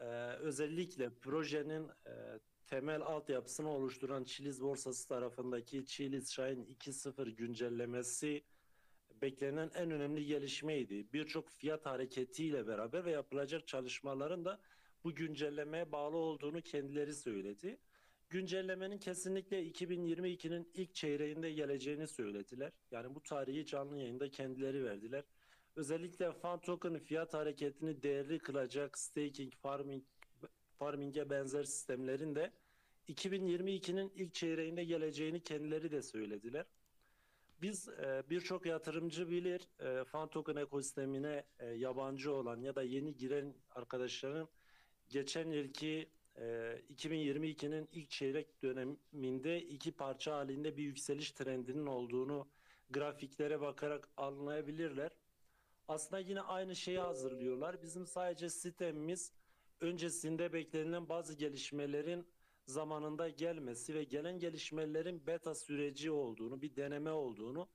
e, 0.01 0.05
özellikle 0.33 1.11
projenin 1.11 1.89
e, 1.89 2.41
temel 2.67 3.03
altyapısını 3.03 3.71
oluşturan 3.71 4.25
Chiliz 4.25 4.63
borsası 4.63 5.09
tarafındaki 5.09 5.87
Chiliz 5.87 6.31
Shine 6.31 6.63
2.0 6.63 7.31
güncellemesi 7.31 8.45
beklenen 9.23 9.71
en 9.75 9.91
önemli 9.91 10.27
gelişmeydi. 10.27 11.13
Birçok 11.13 11.51
fiyat 11.51 11.87
hareketiyle 11.87 12.67
beraber 12.67 13.05
ve 13.05 13.11
yapılacak 13.11 13.69
çalışmaların 13.69 14.45
da 14.45 14.61
bu 15.05 15.15
güncellemeye 15.15 15.93
bağlı 15.93 16.17
olduğunu 16.17 16.63
kendileri 16.63 17.15
söyledi. 17.15 17.79
Güncellemenin 18.29 18.99
kesinlikle 18.99 19.67
2022'nin 19.67 20.71
ilk 20.75 20.95
çeyreğinde 20.95 21.53
geleceğini 21.53 22.07
söylediler. 22.07 22.73
Yani 22.91 23.15
bu 23.15 23.23
tarihi 23.23 23.67
canlı 23.67 23.99
yayında 23.99 24.31
kendileri 24.31 24.85
verdiler. 24.85 25.25
Özellikle 25.77 26.33
fan 26.33 26.61
token 26.61 26.99
fiyat 26.99 27.35
hareketini 27.35 28.03
değerli 28.03 28.39
kılacak 28.39 28.99
staking, 28.99 29.55
farming, 29.55 30.05
farming'e 30.79 31.31
benzer 31.31 31.65
sistemlerin 31.65 32.35
de 32.35 32.53
2022'nin 33.09 34.13
ilk 34.17 34.35
çeyreğinde 34.35 34.85
geleceğini 34.85 35.41
kendileri 35.41 35.91
de 35.91 36.03
söylediler. 36.03 36.67
Biz 37.63 37.89
e, 37.89 38.23
birçok 38.31 38.67
yatırımcı 38.67 39.31
bilir 39.31 39.69
e, 39.81 40.05
fan 40.05 40.29
token 40.29 40.57
ekosistemine 40.57 41.45
e, 41.59 41.67
yabancı 41.67 42.33
olan 42.33 42.61
ya 42.61 42.75
da 42.75 42.83
yeni 42.83 43.17
giren 43.17 43.55
arkadaşların 43.71 44.49
geçen 45.09 45.51
yılki 45.51 46.11
e, 46.37 46.43
2022'nin 46.95 47.89
ilk 47.93 48.11
çeyrek 48.11 48.63
döneminde 48.63 49.63
iki 49.63 49.93
parça 49.93 50.37
halinde 50.37 50.77
bir 50.77 50.83
yükseliş 50.83 51.33
trendinin 51.33 51.87
olduğunu 51.87 52.49
grafiklere 52.91 53.61
bakarak 53.61 54.09
anlayabilirler. 54.17 55.11
Aslında 55.89 56.21
yine 56.21 56.41
aynı 56.41 56.77
şeyi 56.77 56.99
hazırlıyorlar. 56.99 57.83
Bizim 57.83 58.07
sadece 58.07 58.51
sistemimiz 58.51 59.33
öncesinde 59.81 60.53
beklenilen 60.53 61.09
bazı 61.09 61.35
gelişmelerin 61.35 62.27
zamanında 62.67 63.29
gelmesi 63.29 63.95
ve 63.95 64.05
gelen 64.05 64.39
gelişmelerin 64.39 65.27
beta 65.27 65.55
süreci 65.55 66.11
olduğunu, 66.11 66.63
bir 66.63 66.77
deneme 66.77 67.13
olduğunu, 67.13 67.69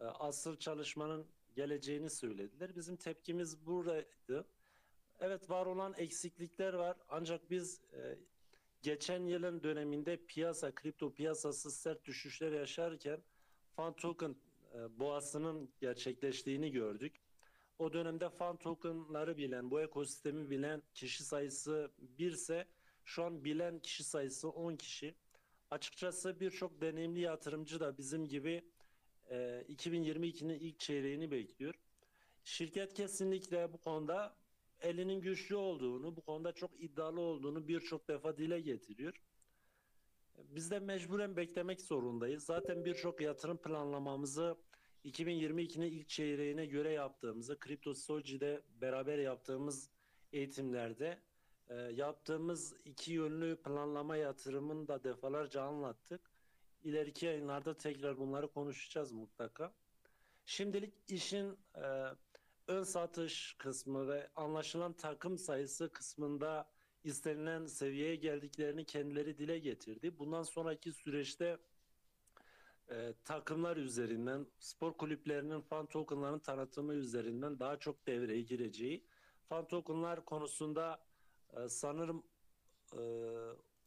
e, 0.00 0.04
asıl 0.04 0.56
çalışmanın 0.56 1.26
geleceğini 1.54 2.10
söylediler. 2.10 2.76
Bizim 2.76 2.96
tepkimiz 2.96 3.66
buradaydı. 3.66 4.46
Evet 5.20 5.50
var 5.50 5.66
olan 5.66 5.94
eksiklikler 5.96 6.72
var 6.72 6.96
ancak 7.08 7.50
biz 7.50 7.80
e, 7.92 8.18
geçen 8.82 9.26
yılın 9.26 9.62
döneminde 9.62 10.16
piyasa, 10.16 10.74
kripto 10.74 11.14
piyasası 11.14 11.70
sert 11.70 12.04
düşüşler 12.04 12.52
yaşarken 12.52 13.20
fan 13.76 13.92
token 13.92 14.36
e, 14.74 14.98
boğasının 14.98 15.70
gerçekleştiğini 15.80 16.70
gördük. 16.70 17.20
O 17.80 17.92
dönemde 17.92 18.28
fan 18.30 18.56
tokenları 18.56 19.36
bilen, 19.36 19.70
bu 19.70 19.80
ekosistemi 19.80 20.50
bilen 20.50 20.82
kişi 20.94 21.24
sayısı 21.24 21.90
birse 21.98 22.66
şu 23.04 23.24
an 23.24 23.44
bilen 23.44 23.78
kişi 23.78 24.04
sayısı 24.04 24.48
10 24.48 24.76
kişi. 24.76 25.14
Açıkçası 25.70 26.40
birçok 26.40 26.80
deneyimli 26.80 27.20
yatırımcı 27.20 27.80
da 27.80 27.98
bizim 27.98 28.28
gibi 28.28 28.64
e, 29.30 29.64
2022'nin 29.68 30.58
ilk 30.58 30.80
çeyreğini 30.80 31.30
bekliyor. 31.30 31.74
Şirket 32.44 32.94
kesinlikle 32.94 33.72
bu 33.72 33.78
konuda 33.78 34.36
elinin 34.80 35.20
güçlü 35.20 35.56
olduğunu, 35.56 36.16
bu 36.16 36.20
konuda 36.20 36.52
çok 36.52 36.70
iddialı 36.82 37.20
olduğunu 37.20 37.68
birçok 37.68 38.08
defa 38.08 38.36
dile 38.36 38.60
getiriyor. 38.60 39.22
Biz 40.38 40.70
de 40.70 40.78
mecburen 40.78 41.36
beklemek 41.36 41.80
zorundayız. 41.80 42.44
Zaten 42.44 42.84
birçok 42.84 43.20
yatırım 43.20 43.56
planlamamızı 43.56 44.56
2022'nin 45.04 45.86
ilk 45.86 46.08
çeyreğine 46.08 46.66
göre 46.66 46.92
yaptığımızı, 46.92 47.58
Kripto 47.58 47.94
Soji'de 47.94 48.62
beraber 48.80 49.18
yaptığımız 49.18 49.90
eğitimlerde 50.32 51.18
e, 51.68 51.74
yaptığımız 51.74 52.74
iki 52.84 53.12
yönlü 53.12 53.56
planlama 53.56 54.16
yatırımını 54.16 54.88
da 54.88 55.04
defalarca 55.04 55.62
anlattık. 55.62 56.20
İleriki 56.82 57.26
yayınlarda 57.26 57.76
tekrar 57.76 58.18
bunları 58.18 58.48
konuşacağız 58.48 59.12
mutlaka. 59.12 59.72
Şimdilik 60.44 60.94
işin 61.08 61.58
e, 61.74 62.06
ön 62.66 62.82
satış 62.82 63.54
kısmı 63.58 64.08
ve 64.08 64.30
anlaşılan 64.36 64.92
takım 64.92 65.38
sayısı 65.38 65.92
kısmında 65.92 66.68
istenilen 67.04 67.66
seviyeye 67.66 68.16
geldiklerini 68.16 68.84
kendileri 68.84 69.38
dile 69.38 69.58
getirdi. 69.58 70.18
Bundan 70.18 70.42
sonraki 70.42 70.92
süreçte 70.92 71.58
e, 72.90 73.14
takımlar 73.24 73.76
üzerinden, 73.76 74.46
spor 74.58 74.92
kulüplerinin 74.92 75.60
fan 75.60 75.86
tokenlarının 75.86 76.38
tanıtımı 76.38 76.94
üzerinden 76.94 77.58
daha 77.58 77.78
çok 77.78 78.06
devreye 78.06 78.42
gireceği. 78.42 79.04
Fan 79.48 79.68
tokenlar 79.68 80.24
konusunda 80.24 81.04
e, 81.56 81.68
sanırım 81.68 82.22
e, 82.92 83.00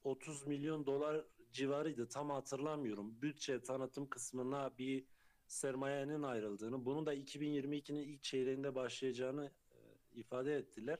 30 0.03 0.47
milyon 0.47 0.85
dolar 0.85 1.25
civarıydı. 1.51 2.09
Tam 2.09 2.29
hatırlamıyorum. 2.29 3.21
Bütçe 3.21 3.61
tanıtım 3.61 4.09
kısmına 4.09 4.77
bir 4.77 5.05
sermayenin 5.47 6.23
ayrıldığını, 6.23 6.85
bunun 6.85 7.05
da 7.05 7.15
2022'nin 7.15 8.03
ilk 8.03 8.23
çeyreğinde 8.23 8.75
başlayacağını 8.75 9.51
e, 9.71 9.77
ifade 10.19 10.55
ettiler. 10.55 10.99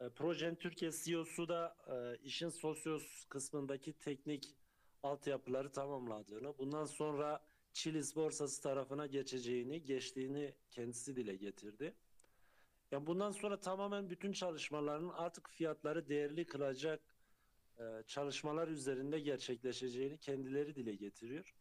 E, 0.00 0.08
Projenin 0.08 0.54
Türkiye 0.54 0.90
CEO'su 1.04 1.48
da 1.48 1.76
e, 1.88 2.24
işin 2.24 2.48
sosyos 2.48 3.24
kısmındaki 3.24 3.92
teknik 3.92 4.54
altyapıları 5.02 5.72
tamamladığını, 5.72 6.58
bundan 6.58 6.84
sonra 6.84 7.42
Chiliz 7.72 8.16
borsası 8.16 8.62
tarafına 8.62 9.06
geçeceğini, 9.06 9.84
geçtiğini 9.84 10.54
kendisi 10.70 11.16
dile 11.16 11.36
getirdi. 11.36 11.94
Yani 12.90 13.06
bundan 13.06 13.30
sonra 13.30 13.60
tamamen 13.60 14.10
bütün 14.10 14.32
çalışmaların 14.32 15.08
artık 15.08 15.48
fiyatları 15.50 16.08
değerli 16.08 16.46
kılacak 16.46 17.00
e, 17.78 18.02
çalışmalar 18.06 18.68
üzerinde 18.68 19.20
gerçekleşeceğini 19.20 20.18
kendileri 20.18 20.74
dile 20.74 20.94
getiriyor. 20.94 21.54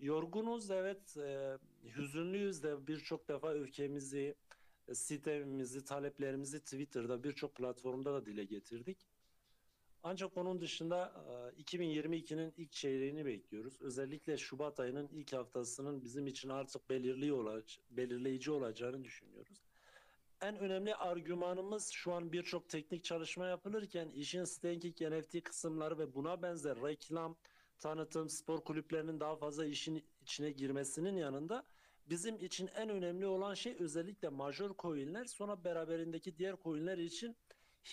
Yorgunuz 0.00 0.70
evet, 0.70 1.16
e, 1.16 1.58
hüzünlüyüz 1.96 2.62
de 2.62 2.86
birçok 2.86 3.28
defa 3.28 3.52
öfkemizi, 3.52 4.34
e, 4.88 4.94
sitemimizi, 4.94 5.84
taleplerimizi 5.84 6.60
Twitter'da 6.60 7.24
birçok 7.24 7.54
platformda 7.54 8.14
da 8.14 8.26
dile 8.26 8.44
getirdik. 8.44 9.06
Ancak 10.06 10.36
onun 10.36 10.60
dışında 10.60 11.12
e, 11.56 11.62
2022'nin 11.62 12.54
ilk 12.56 12.72
çeyreğini 12.72 13.26
bekliyoruz. 13.26 13.80
Özellikle 13.80 14.38
Şubat 14.38 14.80
ayının 14.80 15.08
ilk 15.12 15.32
haftasının 15.32 16.04
bizim 16.04 16.26
için 16.26 16.48
artık 16.48 16.90
belirli 16.90 17.32
olac- 17.32 17.78
belirleyici 17.90 18.50
olacağını 18.50 19.04
düşünüyoruz. 19.04 19.62
En 20.40 20.58
önemli 20.58 20.94
argümanımız 20.94 21.90
şu 21.90 22.12
an 22.12 22.32
birçok 22.32 22.68
teknik 22.68 23.04
çalışma 23.04 23.46
yapılırken 23.46 24.08
işin 24.08 24.44
staking 24.44 25.00
NFT 25.00 25.42
kısımları 25.42 25.98
ve 25.98 26.14
buna 26.14 26.42
benzer 26.42 26.76
reklam, 26.82 27.36
tanıtım, 27.78 28.28
spor 28.28 28.64
kulüplerinin 28.64 29.20
daha 29.20 29.36
fazla 29.36 29.66
işin 29.66 30.04
içine 30.22 30.50
girmesinin 30.50 31.16
yanında 31.16 31.64
bizim 32.06 32.36
için 32.36 32.70
en 32.74 32.88
önemli 32.88 33.26
olan 33.26 33.54
şey 33.54 33.76
özellikle 33.78 34.28
major 34.28 34.76
coinler 34.78 35.24
sonra 35.24 35.64
beraberindeki 35.64 36.38
diğer 36.38 36.56
coinler 36.62 36.98
için 36.98 37.36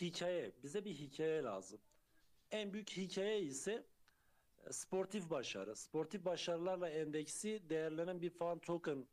hikaye. 0.01 0.51
Bize 0.63 0.85
bir 0.85 0.93
hikaye 0.93 1.43
lazım. 1.43 1.79
En 2.51 2.73
büyük 2.73 2.89
hikaye 2.89 3.41
ise 3.41 3.87
e, 4.67 4.73
sportif 4.73 5.29
başarı. 5.29 5.75
Sportif 5.75 6.25
başarılarla 6.25 6.89
endeksi 6.89 7.69
değerlenen 7.69 8.21
bir 8.21 8.29
fan 8.29 8.59
token 8.59 9.07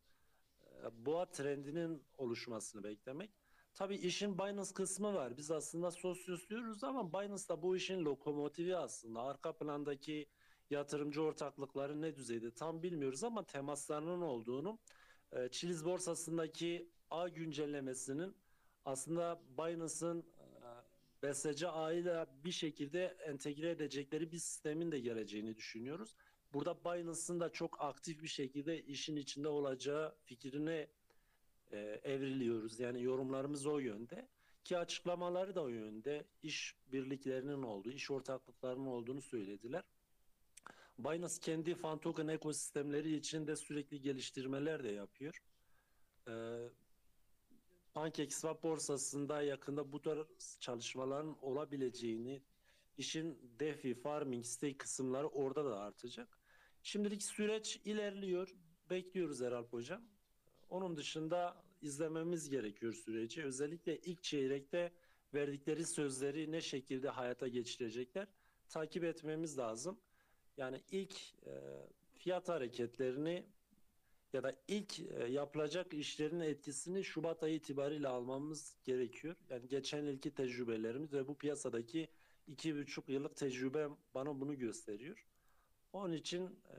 e, 0.63 1.07
boğa 1.07 1.31
trendinin 1.31 2.03
oluşmasını 2.19 2.85
beklemek. 2.85 3.31
Tabii 3.75 3.97
işin 3.97 4.39
Binance 4.39 4.73
kısmı 4.75 5.15
var. 5.15 5.37
Biz 5.37 5.51
aslında 5.51 5.91
Socios 5.91 6.49
diyoruz 6.49 6.85
ama 6.85 7.13
Binance 7.13 7.49
da 7.49 7.63
bu 7.63 7.77
işin 7.77 8.05
lokomotifi 8.05 8.77
aslında. 8.77 9.23
Arka 9.23 9.57
plandaki 9.57 10.29
yatırımcı 10.71 11.23
ortaklıkları 11.23 12.03
ne 12.03 12.17
düzeyde 12.17 12.51
tam 12.51 12.83
bilmiyoruz 12.83 13.25
ama 13.25 13.45
temaslarının 13.47 14.21
olduğunu 14.21 14.79
e, 15.33 15.49
Chiliz 15.49 15.85
borsasındaki 15.85 16.91
A 17.11 17.29
güncellemesinin 17.29 18.37
aslında 18.85 19.41
Binance'ın 19.59 20.25
BSC 21.23 21.69
ağıyla 21.69 22.27
bir 22.45 22.53
şekilde 22.53 23.17
entegre 23.27 23.71
edecekleri 23.71 24.33
bir 24.33 24.39
sistemin 24.39 24.93
de 24.93 25.01
geleceğini 25.01 25.57
düşünüyoruz. 25.57 26.17
Burada 26.53 26.85
Binance'ın 26.85 27.41
da 27.41 27.53
çok 27.53 27.81
aktif 27.81 28.23
bir 28.23 28.29
şekilde 28.29 28.83
işin 28.83 29.17
içinde 29.17 29.49
olacağı 29.49 30.15
fikrine 30.25 30.89
e, 31.73 32.01
evriliyoruz. 32.05 32.81
Yani 32.81 33.03
yorumlarımız 33.03 33.67
o 33.67 33.79
yönde. 33.79 34.29
Ki 34.65 34.79
açıklamaları 34.79 35.55
da 35.55 35.63
o 35.63 35.69
yönde. 35.69 36.25
İş 36.43 36.77
birliklerinin 36.93 37.63
olduğu, 37.63 37.91
iş 37.91 38.11
ortaklıklarının 38.11 38.87
olduğunu 38.87 39.23
söylediler. 39.23 39.83
Binance 40.99 41.35
kendi 41.41 41.75
fan 41.75 41.99
token 41.99 42.29
ekosistemleri 42.29 43.17
içinde 43.17 43.57
sürekli 43.57 44.01
geliştirmeler 44.01 44.85
de 44.85 44.89
yapıyor. 44.89 45.43
Ee, 46.29 46.33
PancakeSwap 47.99 48.63
borsasında 48.63 49.43
yakında 49.43 49.93
bu 49.93 50.03
tarz 50.03 50.59
çalışmaların 50.61 51.37
olabileceğini, 51.43 52.43
işin 52.99 53.39
DeFi, 53.61 53.95
farming, 53.95 54.45
stake 54.45 54.77
kısımları 54.77 55.29
orada 55.29 55.65
da 55.65 55.79
artacak. 55.79 56.39
Şimdilik 56.83 57.23
süreç 57.23 57.81
ilerliyor. 57.85 58.55
Bekliyoruz 58.91 59.43
Eralp 59.43 59.73
Hocam. 59.73 60.03
Onun 60.71 60.97
dışında 60.97 61.65
izlememiz 61.83 62.51
gerekiyor 62.51 62.93
süreci. 62.93 63.45
Özellikle 63.45 63.99
ilk 63.99 64.23
çeyrekte 64.23 64.93
verdikleri 65.35 65.87
sözleri 65.87 66.53
ne 66.53 66.61
şekilde 66.61 67.09
hayata 67.09 67.49
geçirecekler 67.49 68.29
takip 68.69 69.05
etmemiz 69.05 69.59
lazım. 69.59 69.99
Yani 70.57 70.83
ilk 70.91 71.15
e, 71.47 71.53
fiyat 72.15 72.49
hareketlerini 72.49 73.47
ya 74.33 74.43
da 74.43 74.57
ilk 74.69 75.01
e, 75.01 75.27
yapılacak 75.31 75.95
işlerin 75.95 76.41
etkisini 76.41 77.05
Şubat 77.05 77.43
ayı 77.43 77.55
itibariyle 77.55 78.09
almamız 78.09 78.77
gerekiyor. 78.85 79.37
Yani 79.51 79.69
geçen 79.69 80.03
yılki 80.03 80.35
tecrübelerimiz 80.35 81.13
ve 81.13 81.29
bu 81.29 81.39
piyasadaki 81.39 82.09
iki 82.47 82.77
buçuk 82.77 83.09
yıllık 83.09 83.37
tecrübe 83.37 83.89
bana 84.15 84.41
bunu 84.41 84.59
gösteriyor. 84.59 85.27
Onun 85.93 86.13
için 86.13 86.47
e, 86.47 86.77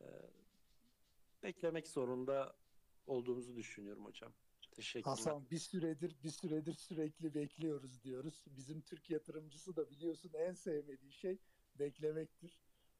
beklemek 1.43 1.87
zorunda 1.87 2.55
olduğumuzu 3.07 3.55
düşünüyorum 3.55 4.05
hocam. 4.05 4.33
Teşekkürler. 4.71 5.15
Hasan 5.15 5.49
bir 5.51 5.59
süredir 5.59 6.15
bir 6.23 6.29
süredir 6.29 6.73
sürekli 6.73 7.33
bekliyoruz 7.33 8.03
diyoruz. 8.03 8.45
Bizim 8.57 8.81
Türk 8.81 9.09
yatırımcısı 9.09 9.75
da 9.75 9.89
biliyorsun 9.89 10.31
en 10.33 10.53
sevmediği 10.53 11.11
şey 11.11 11.37
beklemektir. 11.79 12.59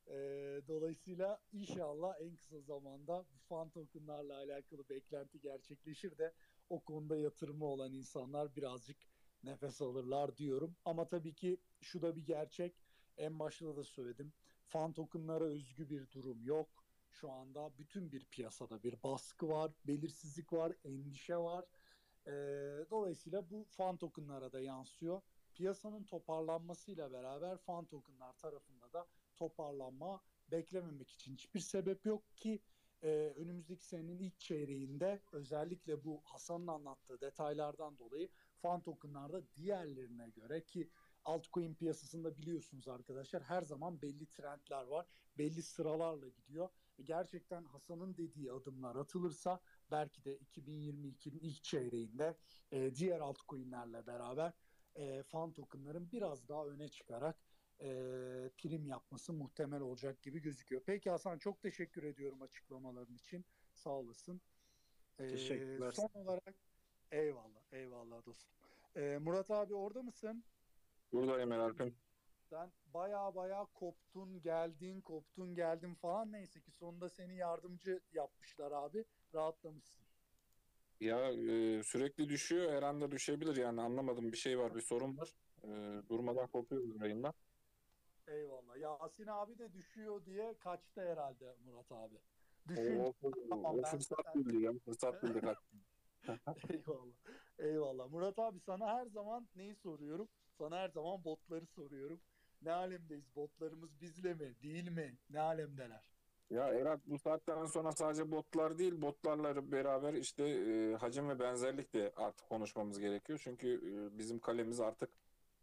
Ee, 0.10 0.62
dolayısıyla 0.68 1.40
inşallah 1.52 2.22
en 2.22 2.36
kısa 2.36 2.60
zamanda 2.60 3.26
bu 3.34 3.38
fan 3.38 3.70
tokenlarla 3.70 4.38
alakalı 4.38 4.90
beklenti 4.90 5.40
gerçekleşir 5.42 6.18
de 6.18 6.34
o 6.70 6.80
konuda 6.84 7.18
yatırımı 7.18 7.66
olan 7.66 7.94
insanlar 7.94 8.56
birazcık 8.56 8.98
nefes 9.44 9.82
alırlar 9.82 10.38
diyorum. 10.38 10.76
Ama 10.86 11.08
tabii 11.08 11.34
ki 11.36 11.58
şu 11.82 12.02
da 12.02 12.16
bir 12.16 12.26
gerçek. 12.26 12.76
En 13.18 13.40
başta 13.40 13.76
da 13.78 13.84
söyledim. 13.84 14.34
Fan 14.66 14.94
tokenlara 14.94 15.44
özgü 15.44 15.90
bir 15.90 16.12
durum 16.12 16.44
yok. 16.46 16.70
Şu 17.12 17.32
anda 17.32 17.78
bütün 17.78 18.12
bir 18.12 18.26
piyasada 18.26 18.84
bir 18.84 19.04
baskı 19.04 19.50
var, 19.50 19.72
belirsizlik 19.86 20.54
var, 20.54 20.74
endişe 20.84 21.38
var. 21.38 21.66
Ee, 22.28 22.32
dolayısıyla 22.90 23.50
bu 23.50 23.66
fan 23.70 23.98
tokenlara 23.98 24.52
da 24.52 24.62
yansıyor. 24.62 25.22
Piyasanın 25.54 26.04
toparlanmasıyla 26.04 27.12
beraber 27.12 27.58
fan 27.58 27.86
tokenlar 27.86 28.34
tarafında 28.34 28.94
da 28.94 29.08
toparlanma 29.40 30.22
beklememek 30.52 31.12
için 31.12 31.34
hiçbir 31.34 31.60
sebep 31.60 32.06
yok 32.06 32.24
ki 32.36 32.62
e, 33.02 33.08
önümüzdeki 33.36 33.86
senenin 33.86 34.20
ilk 34.20 34.40
çeyreğinde 34.40 35.22
özellikle 35.32 36.04
bu 36.04 36.22
Hasan'ın 36.24 36.68
anlattığı 36.68 37.22
detaylardan 37.22 37.98
dolayı 37.98 38.30
fan 38.62 38.82
tokenlarda 38.82 39.42
diğerlerine 39.56 40.30
göre 40.30 40.66
ki 40.66 40.90
altcoin 41.26 41.76
piyasasında 41.76 42.38
biliyorsunuz 42.38 42.88
arkadaşlar 42.88 43.44
her 43.44 43.62
zaman 43.62 44.02
belli 44.02 44.26
trendler 44.26 44.84
var. 44.84 45.06
Belli 45.38 45.64
sıralarla 45.64 46.28
gidiyor. 46.28 46.70
E, 47.00 47.04
Gerçekten 47.04 47.64
Hasan'ın 47.64 48.18
dediği 48.18 48.52
adımlar 48.52 48.96
atılırsa 48.96 49.60
belki 49.92 50.26
de 50.26 50.38
2022'nin 50.38 51.40
ilk 51.40 51.64
çeyreğinde 51.64 52.38
e, 52.72 52.96
diğer 52.96 53.20
altcoin'lerle 53.20 54.08
beraber 54.08 54.54
e, 54.96 55.24
fan 55.24 55.54
tokenların 55.54 56.12
biraz 56.12 56.48
daha 56.50 56.68
öne 56.68 56.88
çıkarak 56.90 57.38
e, 57.82 57.88
prim 58.58 58.88
yapması 58.88 59.34
muhtemel 59.34 59.82
olacak 59.82 60.22
gibi 60.22 60.42
gözüküyor. 60.42 60.82
Peki 60.86 61.10
Hasan 61.10 61.38
çok 61.38 61.62
teşekkür 61.62 62.04
ediyorum 62.04 62.42
açıklamaların 62.42 63.16
için. 63.16 63.46
Sağ 63.74 63.90
olasın. 63.90 64.42
E, 65.20 65.28
Teşekkürler. 65.28 65.92
Son 65.92 66.10
olarak 66.14 66.56
eyvallah, 67.12 67.62
eyvallah 67.72 68.26
dostum. 68.26 68.52
E, 68.96 69.18
Murat 69.22 69.52
abi 69.52 69.74
orada 69.74 70.04
mısın? 70.04 70.44
Buradayım 71.12 71.52
Eralp'im. 71.52 71.96
Sen 72.50 72.72
baya 72.94 73.36
baya 73.36 73.66
koptun 73.74 74.42
geldin 74.42 75.02
koptun 75.02 75.56
geldin 75.56 75.96
falan 75.96 76.32
neyse 76.32 76.62
ki 76.62 76.72
sonunda 76.72 77.10
seni 77.10 77.36
yardımcı 77.36 78.00
yapmışlar 78.14 78.72
abi 78.72 79.06
rahatlamışsın. 79.34 80.04
Ya 81.00 81.32
e, 81.32 81.84
sürekli 81.84 82.30
düşüyor. 82.30 82.72
Her 82.72 82.84
anda 82.84 83.12
düşebilir 83.12 83.56
yani 83.56 83.82
anlamadım 83.82 84.32
bir 84.32 84.38
şey 84.38 84.60
var 84.60 84.76
bir 84.76 84.82
sorun 84.82 85.18
var. 85.18 85.34
E, 85.64 85.70
durmadan 86.10 86.48
kopuyoruz 86.48 87.02
yayından. 87.02 87.34
Eyvallah. 88.30 88.78
Yasin 88.78 89.28
abi 89.28 89.58
de 89.60 89.74
düşüyor 89.74 90.26
diye 90.26 90.56
kaçtı 90.60 91.02
herhalde 91.02 91.56
Murat 91.66 91.92
abi. 91.92 92.16
Düşün. 92.68 93.00
o, 93.00 93.14
Tamam, 93.50 93.76
o 93.76 93.78
ben- 93.84 93.92
fırsat 93.92 94.26
ben- 94.36 94.60
ya. 94.60 94.72
Fırsat 94.86 95.24
bildi 95.24 95.42
kaç. 95.42 95.58
Eyvallah. 96.70 97.14
Eyvallah. 97.60 98.10
Murat 98.12 98.40
abi 98.40 98.60
sana 98.60 98.88
her 98.88 99.06
zaman 99.06 99.48
neyi 99.56 99.76
soruyorum? 99.76 100.28
Sana 100.58 100.78
her 100.78 100.90
zaman 100.90 101.24
botları 101.24 101.66
soruyorum. 101.66 102.22
Ne 102.62 102.72
alemdeyiz? 102.72 103.36
Botlarımız 103.36 104.02
bizle 104.02 104.34
mi? 104.34 104.56
Değil 104.64 104.90
mi? 104.92 105.18
Ne 105.30 105.40
alemdeler? 105.40 106.04
Ya 106.50 106.68
Erat 106.68 107.00
bu 107.06 107.20
saatten 107.20 107.66
sonra 107.66 107.92
sadece 107.92 108.32
botlar 108.32 108.78
değil 108.78 109.02
botlarla 109.02 109.72
beraber 109.72 110.14
işte 110.14 110.44
e, 110.44 110.96
hacim 110.96 111.30
ve 111.30 111.40
benzerlik 111.40 111.94
de 111.94 112.12
artık 112.16 112.50
konuşmamız 112.50 113.00
gerekiyor. 113.00 113.40
Çünkü 113.44 113.68
e, 113.74 114.18
bizim 114.18 114.40
kalemiz 114.40 114.80
artık 114.80 115.10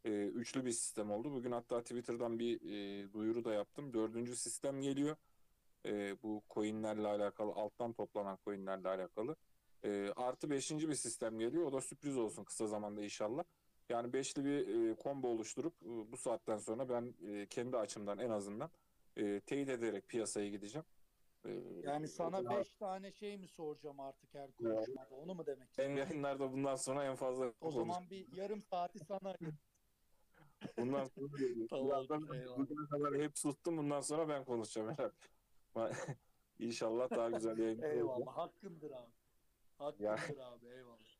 e, 0.06 0.10
üçlü 0.26 0.64
bir 0.64 0.72
sistem 0.72 1.10
oldu. 1.10 1.32
Bugün 1.32 1.52
hatta 1.52 1.80
Twitter'dan 1.82 2.38
bir 2.38 2.60
e, 2.62 3.12
duyuru 3.12 3.44
da 3.44 3.54
yaptım. 3.54 3.92
Dördüncü 3.92 4.36
sistem 4.36 4.80
geliyor. 4.80 5.16
E, 5.86 6.22
bu 6.22 6.42
coinlerle 6.50 7.06
alakalı 7.08 7.52
alttan 7.52 7.92
toplanan 7.92 8.38
coinlerle 8.44 8.88
alakalı. 8.88 9.36
E, 9.84 10.10
artı 10.16 10.50
beşinci 10.50 10.88
bir 10.88 10.94
sistem 10.94 11.38
geliyor. 11.38 11.64
O 11.66 11.72
da 11.72 11.80
sürpriz 11.80 12.16
olsun 12.16 12.44
kısa 12.44 12.66
zamanda 12.66 13.02
inşallah. 13.02 13.44
Yani 13.88 14.12
beşli 14.12 14.44
bir 14.44 14.90
e, 14.90 14.96
combo 15.02 15.28
oluşturup 15.28 15.74
e, 15.82 16.12
bu 16.12 16.16
saatten 16.16 16.58
sonra 16.58 16.88
ben 16.88 17.14
e, 17.28 17.46
kendi 17.46 17.76
açımdan 17.76 18.18
en 18.18 18.30
azından 18.30 18.70
e, 19.16 19.40
teyit 19.40 19.68
ederek 19.68 20.08
piyasaya 20.08 20.48
gideceğim. 20.48 20.84
E, 21.44 21.50
Yani 21.82 22.08
sana 22.08 22.40
ya, 22.40 22.50
5 22.60 22.72
tane 22.72 23.12
şey 23.12 23.36
mi 23.38 23.48
soracağım 23.48 24.00
artık 24.00 24.34
her 24.34 24.52
konuşmada? 24.52 25.14
Onu 25.14 25.34
mu 25.34 25.46
demek 25.46 25.68
istiyorsun? 25.70 25.96
yayınlarda 25.96 26.52
bundan 26.52 26.76
sonra 26.76 27.04
en 27.04 27.14
fazla 27.16 27.46
O 27.46 27.52
konuş- 27.60 27.74
zaman 27.74 28.10
bir 28.10 28.36
yarım 28.36 28.62
saati 28.62 28.98
sana 28.98 29.36
bundan 30.78 31.04
sonra 31.04 31.26
Tamam, 31.70 31.88
birazdan 31.88 32.26
kadar 32.90 33.22
hep 33.22 33.38
sustum 33.38 33.76
bundan 33.76 34.00
sonra 34.00 34.28
ben 34.28 34.44
konuşacağım 34.44 34.88
herhalde. 34.90 35.14
İnşallah 36.58 37.10
daha 37.10 37.30
güzel 37.30 37.52
olacak. 37.52 37.92
eyvallah. 37.92 38.36
Hakkındır 38.36 38.90
abi. 38.90 39.12
Hakkındır 39.78 40.38
abi. 40.38 40.66
Eyvallah. 40.66 41.16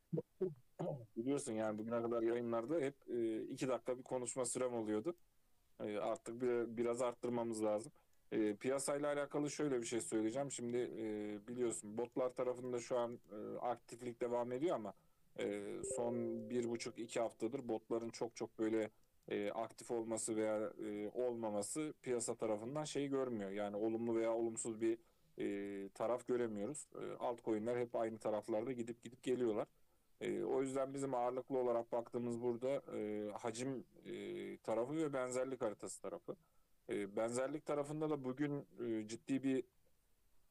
Biliyorsun 1.17 1.53
yani 1.53 1.79
bugüne 1.79 2.03
kadar 2.03 2.23
yayınlarda 2.23 2.81
hep 2.81 2.95
e, 3.11 3.43
iki 3.43 3.69
dakika 3.69 3.99
bir 3.99 4.03
konuşma 4.03 4.45
sürem 4.45 4.75
oluyordu. 4.75 5.15
E, 5.81 5.99
artık 5.99 6.41
bir, 6.43 6.77
biraz 6.77 7.03
arttırmamız 7.03 7.65
lazım. 7.65 7.93
E, 8.33 8.57
piyasayla 8.57 9.13
alakalı 9.13 9.51
şöyle 9.51 9.81
bir 9.81 9.87
şey 9.87 10.01
söyleyeceğim. 10.01 10.51
Şimdi 10.51 10.77
e, 10.77 11.39
biliyorsun 11.49 11.99
botlar 11.99 12.35
tarafında 12.35 12.81
şu 12.81 12.99
an 12.99 13.19
e, 13.33 13.59
aktiflik 13.59 14.21
devam 14.21 14.53
ediyor 14.53 14.75
ama 14.77 14.95
e, 15.39 15.77
son 15.97 16.15
bir 16.51 16.71
buçuk 16.71 16.99
iki 16.99 17.21
haftadır 17.21 17.69
botların 17.69 18.11
çok 18.11 18.37
çok 18.37 18.59
böyle 18.59 18.91
e, 19.29 19.51
aktif 19.51 19.91
olması 19.91 20.37
veya 20.37 20.73
e, 20.87 21.11
olmaması 21.15 21.95
piyasa 22.03 22.35
tarafından 22.35 22.85
şey 22.85 23.09
görmüyor. 23.09 23.51
Yani 23.51 23.77
olumlu 23.77 24.17
veya 24.17 24.33
olumsuz 24.35 24.81
bir 24.81 24.99
e, 25.39 25.89
taraf 25.89 26.27
göremiyoruz. 26.27 26.89
E, 26.95 27.17
altcoin'ler 27.17 27.77
hep 27.77 27.97
aynı 27.97 28.19
taraflarda 28.19 28.73
gidip 28.73 29.03
gidip 29.03 29.23
geliyorlar. 29.23 29.67
E, 30.21 30.43
o 30.45 30.63
yüzden 30.63 30.95
bizim 30.95 31.15
ağırlıklı 31.15 31.59
olarak 31.59 31.93
baktığımız 31.93 32.43
burada 32.43 32.83
e, 32.97 33.31
hacim 33.33 33.85
e, 34.07 34.57
tarafı 34.57 34.97
ve 34.97 35.13
benzerlik 35.13 35.63
haritası 35.63 36.03
tarafı. 36.03 36.37
E, 36.91 37.17
benzerlik 37.17 37.67
tarafında 37.67 38.11
da 38.11 38.25
bugün 38.25 38.67
e, 38.87 39.09
ciddi 39.09 39.43
bir 39.43 39.65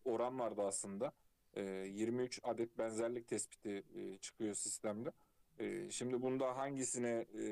oran 0.06 0.40
vardı 0.40 0.62
aslında. 0.62 1.14
E, 1.54 1.62
23 1.64 2.40
adet 2.44 2.78
benzerlik 2.78 3.28
tespiti 3.28 3.84
e, 3.96 4.18
çıkıyor 4.18 4.54
sistemde. 4.54 5.12
E, 5.60 5.90
şimdi 5.92 6.22
bunda 6.22 6.58
hangisine 6.58 7.26
e, 7.34 7.44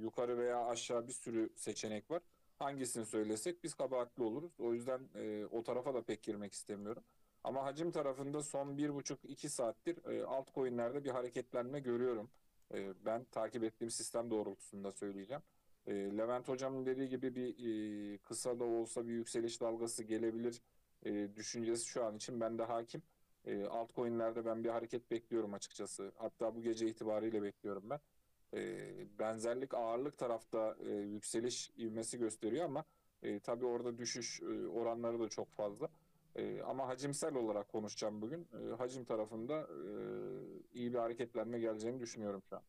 yukarı 0.00 0.38
veya 0.38 0.66
aşağı 0.66 1.08
bir 1.08 1.12
sürü 1.12 1.50
seçenek 1.56 2.10
var. 2.10 2.22
Hangisini 2.58 3.06
söylesek 3.06 3.64
biz 3.64 3.74
kabahatli 3.74 4.22
oluruz. 4.22 4.52
O 4.60 4.74
yüzden 4.74 5.00
e, 5.14 5.44
o 5.44 5.62
tarafa 5.62 5.94
da 5.94 6.02
pek 6.02 6.22
girmek 6.22 6.52
istemiyorum. 6.52 7.02
Ama 7.44 7.64
hacim 7.64 7.90
tarafında 7.90 8.42
son 8.42 8.78
bir 8.78 8.94
buçuk 8.94 9.18
iki 9.24 9.48
saattir 9.48 10.04
e, 10.04 10.24
altcoin'lerde 10.24 11.04
bir 11.04 11.10
hareketlenme 11.10 11.80
görüyorum. 11.80 12.30
E, 12.74 13.04
ben 13.04 13.24
takip 13.24 13.64
ettiğim 13.64 13.90
sistem 13.90 14.30
doğrultusunda 14.30 14.92
söyleyeceğim. 14.92 15.42
Levent 15.88 16.48
Hocam'ın 16.48 16.86
dediği 16.86 17.08
gibi 17.08 17.34
bir 17.34 18.18
kısa 18.18 18.58
da 18.60 18.64
olsa 18.64 19.06
bir 19.06 19.12
yükseliş 19.12 19.60
dalgası 19.60 20.04
gelebilir 20.04 20.62
düşüncesi 21.36 21.86
şu 21.86 22.04
an 22.04 22.16
için 22.16 22.40
bende 22.40 22.62
hakim. 22.62 23.02
E, 23.44 23.64
altcoin'lerde 23.64 24.44
ben 24.44 24.64
bir 24.64 24.68
hareket 24.68 25.10
bekliyorum 25.10 25.54
açıkçası. 25.54 26.12
Hatta 26.16 26.54
bu 26.54 26.62
gece 26.62 26.86
itibariyle 26.86 27.42
bekliyorum 27.42 27.90
ben. 27.90 28.00
E, 28.54 28.58
benzerlik 29.18 29.74
ağırlık 29.74 30.18
tarafta 30.18 30.76
e, 30.80 30.90
yükseliş 30.90 31.70
ivmesi 31.78 32.18
gösteriyor 32.18 32.64
ama 32.64 32.84
e, 33.22 33.40
tabii 33.40 33.66
orada 33.66 33.98
düşüş 33.98 34.42
e, 34.42 34.68
oranları 34.68 35.20
da 35.20 35.28
çok 35.28 35.52
fazla. 35.52 35.88
E, 36.36 36.62
ama 36.62 36.88
hacimsel 36.88 37.34
olarak 37.34 37.68
konuşacağım 37.68 38.22
bugün. 38.22 38.48
E, 38.52 38.76
hacim 38.76 39.04
tarafında 39.04 39.60
e, 39.60 39.88
iyi 40.72 40.92
bir 40.92 40.98
hareketlenme 40.98 41.58
geleceğini 41.58 42.00
düşünüyorum 42.00 42.42
şu 42.48 42.56
an. 42.56 42.62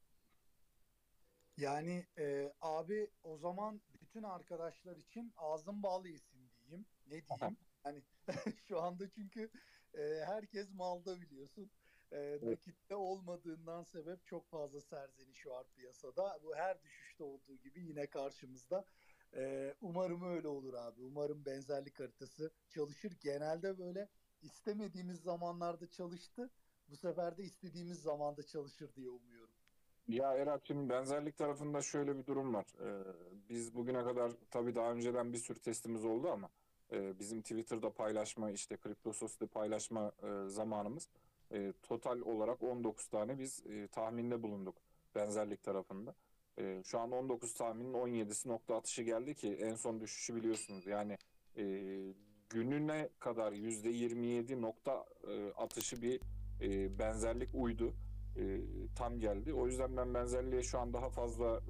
Yani 1.57 2.05
e, 2.17 2.53
abi 2.61 3.09
o 3.23 3.37
zaman 3.37 3.81
bütün 4.01 4.23
arkadaşlar 4.23 4.97
için 4.97 5.33
ağzın 5.37 5.83
bal 5.83 6.05
yesin 6.05 6.49
diyeyim. 6.49 6.85
Ne 7.07 7.11
diyeyim? 7.11 7.57
Yani 7.85 8.01
şu 8.67 8.81
anda 8.81 9.09
çünkü 9.09 9.49
e, 9.93 10.25
herkes 10.25 10.73
malda 10.73 11.21
biliyorsun. 11.21 11.71
E, 12.11 12.39
nakitte 12.41 12.95
olmadığından 12.95 13.83
sebep 13.83 14.25
çok 14.25 14.49
fazla 14.49 14.81
serzeniş 14.81 15.47
var 15.47 15.65
piyasada. 15.75 16.39
Bu 16.43 16.55
her 16.55 16.81
düşüşte 16.81 17.23
olduğu 17.23 17.57
gibi 17.57 17.81
yine 17.81 18.07
karşımızda. 18.07 18.85
Ee, 19.35 19.73
umarım 19.81 20.23
öyle 20.23 20.47
olur 20.47 20.73
abi. 20.73 21.01
Umarım 21.01 21.45
benzerlik 21.45 21.99
haritası 21.99 22.51
çalışır. 22.69 23.13
Genelde 23.19 23.77
böyle 23.79 24.07
istemediğimiz 24.41 25.21
zamanlarda 25.21 25.87
çalıştı. 25.87 26.49
Bu 26.87 26.95
sefer 26.97 27.37
de 27.37 27.43
istediğimiz 27.43 28.01
zamanda 28.01 28.43
çalışır 28.43 28.93
diye 28.95 29.09
umuyorum. 29.09 29.53
Ya 30.07 30.33
Erat 30.33 30.61
şimdi 30.67 30.89
benzerlik 30.89 31.37
tarafında 31.37 31.81
şöyle 31.81 32.17
bir 32.17 32.25
durum 32.25 32.53
var. 32.53 32.65
Ee, 32.81 33.03
biz 33.49 33.75
bugüne 33.75 34.03
kadar 34.03 34.31
tabii 34.51 34.75
daha 34.75 34.91
önceden 34.91 35.33
bir 35.33 35.37
sürü 35.37 35.59
testimiz 35.59 36.05
oldu 36.05 36.29
ama 36.29 36.49
e, 36.91 37.19
bizim 37.19 37.41
Twitter'da 37.41 37.89
paylaşma 37.89 38.51
işte 38.51 38.77
Kriptosos'ta 38.77 39.47
paylaşma 39.47 40.11
e, 40.23 40.49
zamanımız 40.49 41.09
e, 41.51 41.73
total 41.83 42.21
olarak 42.21 42.63
19 42.63 43.07
tane 43.07 43.39
biz 43.39 43.63
e, 43.65 43.87
tahminde 43.87 44.43
bulunduk 44.43 44.75
benzerlik 45.15 45.63
tarafında. 45.63 46.15
Şu 46.83 46.99
an 46.99 47.11
19 47.11 47.53
tahminin 47.53 47.93
17'si 47.93 48.49
nokta 48.49 48.75
atışı 48.75 49.03
geldi 49.03 49.35
ki 49.35 49.53
en 49.53 49.75
son 49.75 50.01
düşüşü 50.01 50.35
biliyorsunuz. 50.35 50.87
Yani 50.87 51.17
e, 51.57 51.63
gününe 52.49 53.09
kadar 53.19 53.51
%27 53.51 54.61
nokta 54.61 55.05
atışı 55.57 56.01
bir 56.01 56.21
benzerlik 56.99 57.49
uydu 57.53 57.93
tam 58.95 59.19
geldi. 59.19 59.53
O 59.53 59.67
yüzden 59.67 59.97
ben 59.97 60.13
benzerliğe 60.13 60.63
şu 60.63 60.79
an 60.79 60.93
daha 60.93 61.09
fazla 61.09 61.61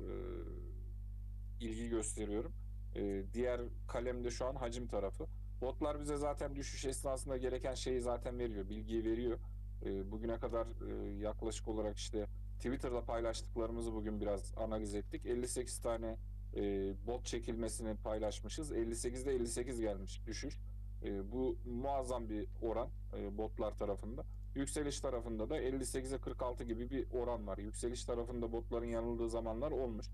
ilgi 1.59 1.89
gösteriyorum. 1.89 2.53
E, 2.95 3.23
diğer 3.33 3.61
kalemde 3.87 4.31
şu 4.31 4.45
an 4.45 4.55
hacim 4.55 4.87
tarafı. 4.87 5.25
Botlar 5.61 5.99
bize 5.99 6.17
zaten 6.17 6.55
düşüş 6.55 6.85
esnasında 6.85 7.37
gereken 7.37 7.73
şeyi 7.73 8.01
zaten 8.01 8.39
veriyor, 8.39 8.69
bilgiyi 8.69 9.05
veriyor. 9.05 9.39
E, 9.85 10.11
bugüne 10.11 10.39
kadar 10.39 10.67
e, 10.67 11.19
yaklaşık 11.19 11.67
olarak 11.67 11.97
işte 11.97 12.25
Twitter'da 12.55 13.01
paylaştıklarımızı 13.01 13.93
bugün 13.93 14.21
biraz 14.21 14.53
analiz 14.57 14.95
ettik. 14.95 15.25
58 15.25 15.81
tane 15.81 16.17
e, 16.55 16.61
bot 17.07 17.25
çekilmesini 17.25 17.95
paylaşmışız. 17.95 18.71
58'de 18.71 19.33
58 19.33 19.79
gelmiş 19.79 20.21
düşüş. 20.27 20.59
E, 21.03 21.31
bu 21.31 21.57
muazzam 21.65 22.29
bir 22.29 22.47
oran 22.61 22.89
e, 23.17 23.37
botlar 23.37 23.77
tarafında. 23.77 24.23
Yükseliş 24.55 24.99
tarafında 24.99 25.49
da 25.49 25.61
58'e 25.61 26.17
46 26.17 26.63
gibi 26.63 26.89
bir 26.89 27.07
oran 27.11 27.47
var. 27.47 27.57
Yükseliş 27.57 28.05
tarafında 28.05 28.51
botların 28.51 28.85
yanıldığı 28.85 29.29
zamanlar 29.29 29.71
olmuş. 29.71 30.07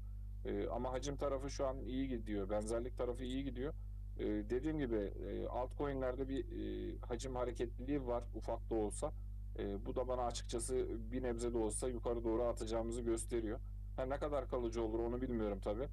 Ee, 0.45 0.67
ama 0.67 0.93
hacim 0.93 1.17
tarafı 1.17 1.49
şu 1.49 1.67
an 1.67 1.79
iyi 1.79 2.07
gidiyor. 2.07 2.49
Benzerlik 2.49 2.97
tarafı 2.97 3.23
iyi 3.23 3.43
gidiyor. 3.43 3.73
Ee, 4.19 4.25
dediğim 4.25 4.79
gibi 4.79 4.95
e, 4.95 5.47
altcoin'lerde 5.47 6.29
bir 6.29 6.45
e, 6.45 6.97
hacim 6.99 7.35
hareketliliği 7.35 8.07
var 8.07 8.23
ufak 8.35 8.69
da 8.69 8.75
olsa. 8.75 9.11
E, 9.59 9.85
bu 9.85 9.95
da 9.95 10.07
bana 10.07 10.25
açıkçası 10.25 10.87
bir 11.11 11.23
nebze 11.23 11.53
de 11.53 11.57
olsa 11.57 11.87
yukarı 11.87 12.23
doğru 12.23 12.43
atacağımızı 12.43 13.01
gösteriyor. 13.01 13.59
Ha, 13.97 14.05
ne 14.05 14.17
kadar 14.17 14.49
kalıcı 14.49 14.83
olur 14.83 14.99
onu 14.99 15.21
bilmiyorum 15.21 15.59
tabii. 15.63 15.87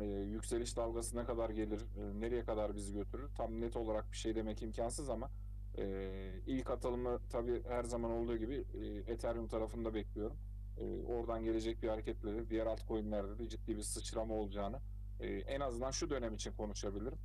E, 0.00 0.04
yükseliş 0.04 0.76
dalgası 0.76 1.16
ne 1.16 1.24
kadar 1.24 1.50
gelir, 1.50 1.80
e, 1.80 2.20
nereye 2.20 2.44
kadar 2.44 2.74
bizi 2.74 2.94
götürür 2.94 3.28
tam 3.36 3.60
net 3.60 3.76
olarak 3.76 4.12
bir 4.12 4.16
şey 4.16 4.34
demek 4.34 4.62
imkansız 4.62 5.10
ama 5.10 5.30
ee, 5.78 6.40
ilk 6.46 6.70
atılımı 6.70 7.20
tabii 7.30 7.62
her 7.68 7.84
zaman 7.84 8.10
olduğu 8.10 8.36
gibi 8.36 8.64
e, 8.74 9.12
Ethereum 9.12 9.48
tarafında 9.48 9.94
bekliyorum. 9.94 10.36
Ee, 10.78 11.02
oradan 11.02 11.44
gelecek 11.44 11.82
bir 11.82 11.88
hareketle 11.88 12.34
de 12.34 12.50
diğer 12.50 12.66
altcoin'lerde 12.66 13.38
de 13.38 13.48
ciddi 13.48 13.76
bir 13.76 13.82
sıçrama 13.82 14.34
olacağını 14.34 14.80
e, 15.20 15.26
en 15.26 15.60
azından 15.60 15.90
şu 15.90 16.10
dönem 16.10 16.34
için 16.34 16.52
konuşabilirim. 16.52 17.18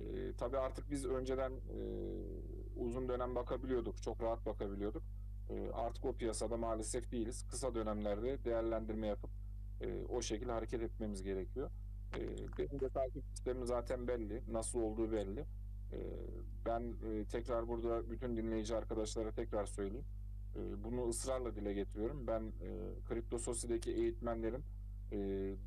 E, 0.00 0.36
tabii 0.36 0.58
artık 0.58 0.90
biz 0.90 1.06
önceden 1.06 1.52
e, 1.52 1.78
uzun 2.76 3.08
dönem 3.08 3.34
bakabiliyorduk, 3.34 4.02
çok 4.02 4.22
rahat 4.22 4.46
bakabiliyorduk. 4.46 5.02
E, 5.50 5.70
artık 5.70 6.04
o 6.04 6.12
piyasada 6.12 6.56
maalesef 6.56 7.12
değiliz. 7.12 7.46
Kısa 7.48 7.74
dönemlerde 7.74 8.44
değerlendirme 8.44 9.06
yapıp 9.06 9.30
e, 9.80 10.04
o 10.04 10.22
şekilde 10.22 10.52
hareket 10.52 10.82
etmemiz 10.82 11.22
gerekiyor. 11.22 11.70
E, 12.18 12.20
benim 12.58 12.80
de 12.80 12.88
takip 12.88 13.24
sistemim 13.26 13.66
zaten 13.66 14.08
belli, 14.08 14.42
nasıl 14.52 14.80
olduğu 14.80 15.12
belli. 15.12 15.46
Ee, 15.92 15.96
Ben 16.66 16.96
e, 17.04 17.24
tekrar 17.24 17.68
burada 17.68 18.10
bütün 18.10 18.36
dinleyici 18.36 18.76
arkadaşlara 18.76 19.32
tekrar 19.32 19.66
söyleyeyim. 19.66 20.06
Ee, 20.58 20.84
Bunu 20.84 21.08
ısrarla 21.08 21.54
dile 21.56 21.72
getiriyorum. 21.72 22.26
Ben 22.26 22.40
e, 22.42 22.68
Kripto 23.08 23.38
Sosi'deki 23.38 23.90
eğitmenlerin 23.92 24.64
e, 25.12 25.18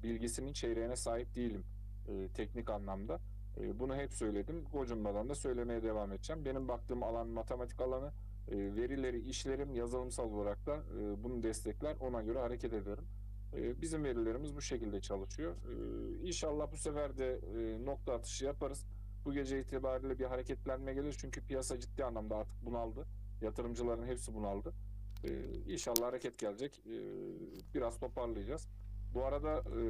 bilgisinin 0.04 0.54
çeyreğine 0.54 0.96
sahip 0.96 1.36
değilim 1.36 1.64
e, 2.08 2.28
teknik 2.28 2.70
anlamda. 2.70 3.20
E, 3.58 3.80
Bunu 3.80 3.96
hep 3.96 4.14
söyledim. 4.14 4.64
Gocunmadan 4.72 5.30
da 5.30 5.36
söylemeye 5.36 5.84
devam 5.84 6.12
edeceğim. 6.12 6.46
Benim 6.46 6.68
baktığım 6.68 7.04
alan 7.04 7.28
matematik 7.28 7.82
alanı. 7.82 8.12
E, 8.48 8.58
Verileri 8.76 9.20
işlerim 9.20 9.74
yazılımsal 9.76 10.32
olarak 10.32 10.66
da 10.66 10.76
e, 10.76 11.24
bunu 11.24 11.44
destekler. 11.44 11.96
Ona 12.00 12.22
göre 12.22 12.40
hareket 12.40 12.74
ederim. 12.74 13.06
E, 13.54 13.82
Bizim 13.82 14.04
verilerimiz 14.04 14.56
bu 14.56 14.62
şekilde 14.62 15.02
çalışıyor. 15.02 15.54
E, 15.56 16.28
İnşallah 16.28 16.72
bu 16.72 16.78
sefer 16.78 17.18
de 17.18 17.40
e, 17.58 17.86
nokta 17.86 18.14
atışı 18.14 18.46
yaparız 18.46 18.86
bu 19.26 19.34
gece 19.34 19.60
itibariyle 19.62 20.20
bir 20.20 20.26
hareketlenme 20.26 20.94
gelir. 20.94 21.16
Çünkü 21.20 21.42
piyasa 21.48 21.80
ciddi 21.80 22.06
anlamda 22.06 22.36
artık 22.36 22.66
bunaldı. 22.66 23.06
Yatırımcıların 23.42 24.08
hepsi 24.08 24.34
bunaldı. 24.34 24.74
Ee, 25.24 25.74
inşallah 25.74 26.08
hareket 26.08 26.38
gelecek. 26.38 26.82
Ee, 26.86 26.92
biraz 27.74 28.00
toparlayacağız. 28.00 28.68
Bu 29.14 29.26
arada 29.26 29.58
e, 29.58 29.84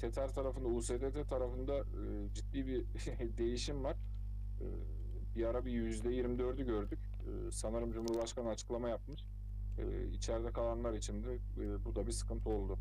Tether 0.00 0.28
tarafında, 0.34 0.68
USDT 0.68 1.28
tarafında 1.28 1.78
e, 1.78 2.34
ciddi 2.34 2.66
bir 2.66 2.84
değişim 3.38 3.84
var. 3.84 3.96
E, 4.60 4.66
bir 5.36 5.44
ara 5.44 5.64
bir 5.64 5.72
%24'ü 5.72 6.66
gördük. 6.66 6.98
E, 6.98 7.50
sanırım 7.50 7.92
Cumhurbaşkanı 7.92 8.48
açıklama 8.48 8.88
yapmış. 8.88 9.24
E, 9.78 10.06
içeride 10.08 10.52
kalanlar 10.52 10.92
için 10.92 11.24
de 11.24 11.34
e, 11.34 11.84
bu 11.84 11.94
da 11.94 12.06
bir 12.06 12.12
sıkıntı 12.12 12.50
oldu. 12.50 12.78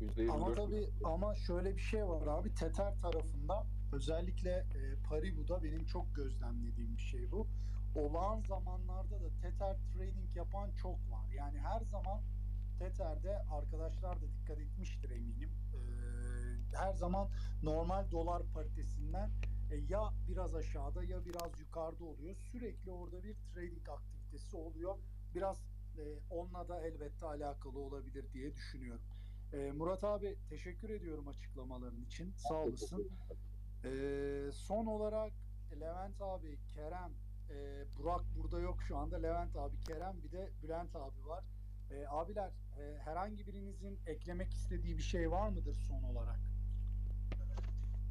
%24 0.00 0.30
Ama 0.30 0.52
tabii 0.52 0.90
ama 1.04 1.34
şöyle 1.34 1.76
bir 1.76 1.80
şey 1.80 2.06
var 2.06 2.26
abi 2.26 2.54
Tether 2.54 2.94
tarafında 3.00 3.66
özellikle 3.92 4.50
e, 4.50 5.02
Paribu'da 5.08 5.62
benim 5.62 5.84
çok 5.84 6.14
gözlemlediğim 6.14 6.96
bir 6.96 7.02
şey 7.02 7.30
bu. 7.30 7.46
Olağan 7.96 8.40
zamanlarda 8.40 9.20
da 9.20 9.28
Tether 9.42 9.76
trading 9.94 10.36
yapan 10.36 10.70
çok 10.70 11.10
var. 11.10 11.30
Yani 11.36 11.58
her 11.58 11.80
zaman 11.80 12.20
Tether'de 12.78 13.38
arkadaşlar 13.50 14.16
da 14.22 14.26
dikkat 14.32 14.58
etmiştir 14.58 15.10
eminim. 15.10 15.50
E, 15.74 15.80
her 16.76 16.92
zaman 16.92 17.28
normal 17.62 18.10
dolar 18.10 18.42
paritesinden 18.54 19.30
e, 19.70 19.76
ya 19.76 20.12
biraz 20.28 20.54
aşağıda 20.54 21.04
ya 21.04 21.24
biraz 21.24 21.60
yukarıda 21.60 22.04
oluyor. 22.04 22.36
Sürekli 22.36 22.90
orada 22.90 23.22
bir 23.24 23.36
trading 23.54 23.88
aktivitesi 23.88 24.56
oluyor. 24.56 24.98
Biraz 25.34 25.56
e, 25.98 26.02
onunla 26.30 26.68
da 26.68 26.80
elbette 26.80 27.26
alakalı 27.26 27.78
olabilir 27.78 28.32
diye 28.32 28.54
düşünüyorum. 28.54 29.04
Ee, 29.52 29.72
Murat 29.72 30.04
abi 30.04 30.36
teşekkür 30.48 30.90
ediyorum 30.90 31.28
açıklamaların 31.28 32.02
için. 32.02 32.32
Sağ 32.36 32.54
olasın. 32.54 33.10
Ee, 33.84 34.50
son 34.52 34.86
olarak 34.86 35.32
Levent 35.80 36.22
abi, 36.22 36.58
Kerem, 36.74 37.12
e, 37.50 37.84
Burak 37.98 38.20
burada 38.36 38.60
yok 38.60 38.82
şu 38.88 38.96
anda. 38.96 39.16
Levent 39.16 39.56
abi, 39.56 39.80
Kerem 39.80 40.22
bir 40.22 40.32
de 40.32 40.50
Bülent 40.62 40.96
abi 40.96 41.26
var. 41.26 41.44
Ee, 41.90 42.06
abiler 42.08 42.50
e, 42.78 42.98
herhangi 43.04 43.46
birinizin 43.46 43.98
eklemek 44.06 44.52
istediği 44.54 44.96
bir 44.96 45.02
şey 45.02 45.30
var 45.30 45.48
mıdır 45.48 45.74
son 45.74 46.02
olarak? 46.02 46.40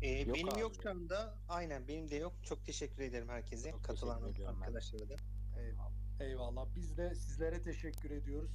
Ee, 0.02 0.20
Yok 0.20 0.36
benim 0.36 0.50
abi. 0.50 0.60
yok 0.60 0.72
şu 0.84 0.90
anda. 0.90 1.34
Aynen 1.50 1.88
benim 1.88 2.10
de 2.10 2.16
yok. 2.16 2.34
Çok 2.44 2.66
teşekkür 2.66 3.04
ederim 3.04 3.30
herkese. 3.30 3.72
Çok 3.72 3.84
Katılan 3.84 4.22
arkadaşlara 4.48 5.10
da. 5.10 5.16
Eyvallah. 5.60 5.92
Eyvallah. 6.20 6.66
Biz 6.76 6.98
de 6.98 7.16
sizlere 7.16 7.62
teşekkür 7.62 8.12
ediyoruz. 8.12 8.52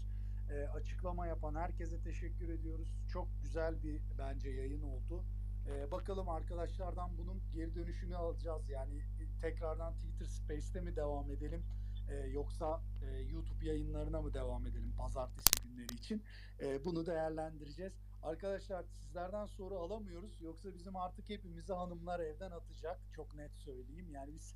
Ee, 0.50 0.64
açıklama 0.64 1.26
yapan 1.26 1.54
herkese 1.54 2.00
teşekkür 2.02 2.48
ediyoruz. 2.48 2.88
Çok 3.12 3.28
güzel 3.42 3.82
bir 3.82 4.00
bence 4.18 4.50
yayın 4.50 4.82
oldu. 4.82 5.24
Ee, 5.68 5.90
bakalım 5.90 6.28
arkadaşlardan 6.28 7.18
bunun 7.18 7.42
geri 7.52 7.74
dönüşünü 7.74 8.16
alacağız. 8.16 8.70
Yani 8.70 8.98
e, 9.19 9.19
tekrardan 9.40 9.94
Twitter 9.94 10.26
Space'te 10.26 10.80
mi 10.80 10.96
devam 10.96 11.30
edelim? 11.30 11.62
Ee, 12.10 12.14
yoksa 12.14 12.80
e, 13.02 13.18
YouTube 13.18 13.66
yayınlarına 13.66 14.22
mı 14.22 14.34
devam 14.34 14.66
edelim 14.66 14.92
pazartesi 14.98 15.50
günleri 15.62 15.94
için? 15.94 16.22
Ee, 16.60 16.84
bunu 16.84 17.06
değerlendireceğiz. 17.06 17.92
Arkadaşlar 18.22 18.84
sizlerden 18.84 19.46
soru 19.46 19.78
alamıyoruz. 19.78 20.42
Yoksa 20.42 20.74
bizim 20.74 20.96
artık 20.96 21.30
hepimizi 21.30 21.72
hanımlar 21.72 22.20
evden 22.20 22.50
atacak. 22.50 23.00
Çok 23.16 23.34
net 23.34 23.52
söyleyeyim. 23.56 24.10
Yani 24.10 24.34
biz 24.34 24.54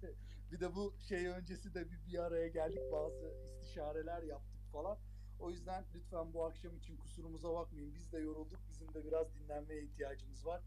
bir 0.53 0.61
de 0.61 0.74
bu 0.74 0.95
şey 1.09 1.26
öncesi 1.26 1.74
de 1.74 1.91
bir, 1.91 2.12
bir 2.12 2.18
araya 2.18 2.49
geldik. 2.49 2.93
Bazı 2.93 3.35
istişareler 3.45 4.22
yaptık 4.22 4.61
falan. 4.72 4.99
O 5.41 5.51
yüzden 5.51 5.85
lütfen 5.95 6.35
bu 6.35 6.45
akşam 6.45 6.76
için 6.76 6.97
kusurumuza 6.97 7.55
bakmayın. 7.55 7.95
Biz 7.95 8.12
de 8.12 8.18
yorulduk. 8.18 8.61
Bizim 8.70 8.95
de 8.95 9.05
biraz 9.05 9.26
dinlenmeye 9.35 9.82
ihtiyacımız 9.82 10.47
var. 10.47 10.62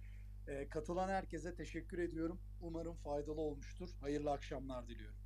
Ee, 0.48 0.70
katılan 0.70 1.10
herkese 1.10 1.56
teşekkür 1.56 2.00
ediyorum. 2.00 2.42
Umarım 2.60 2.96
faydalı 2.96 3.42
olmuştur. 3.42 3.90
Hayırlı 4.00 4.32
akşamlar 4.32 4.88
diliyorum. 4.88 5.17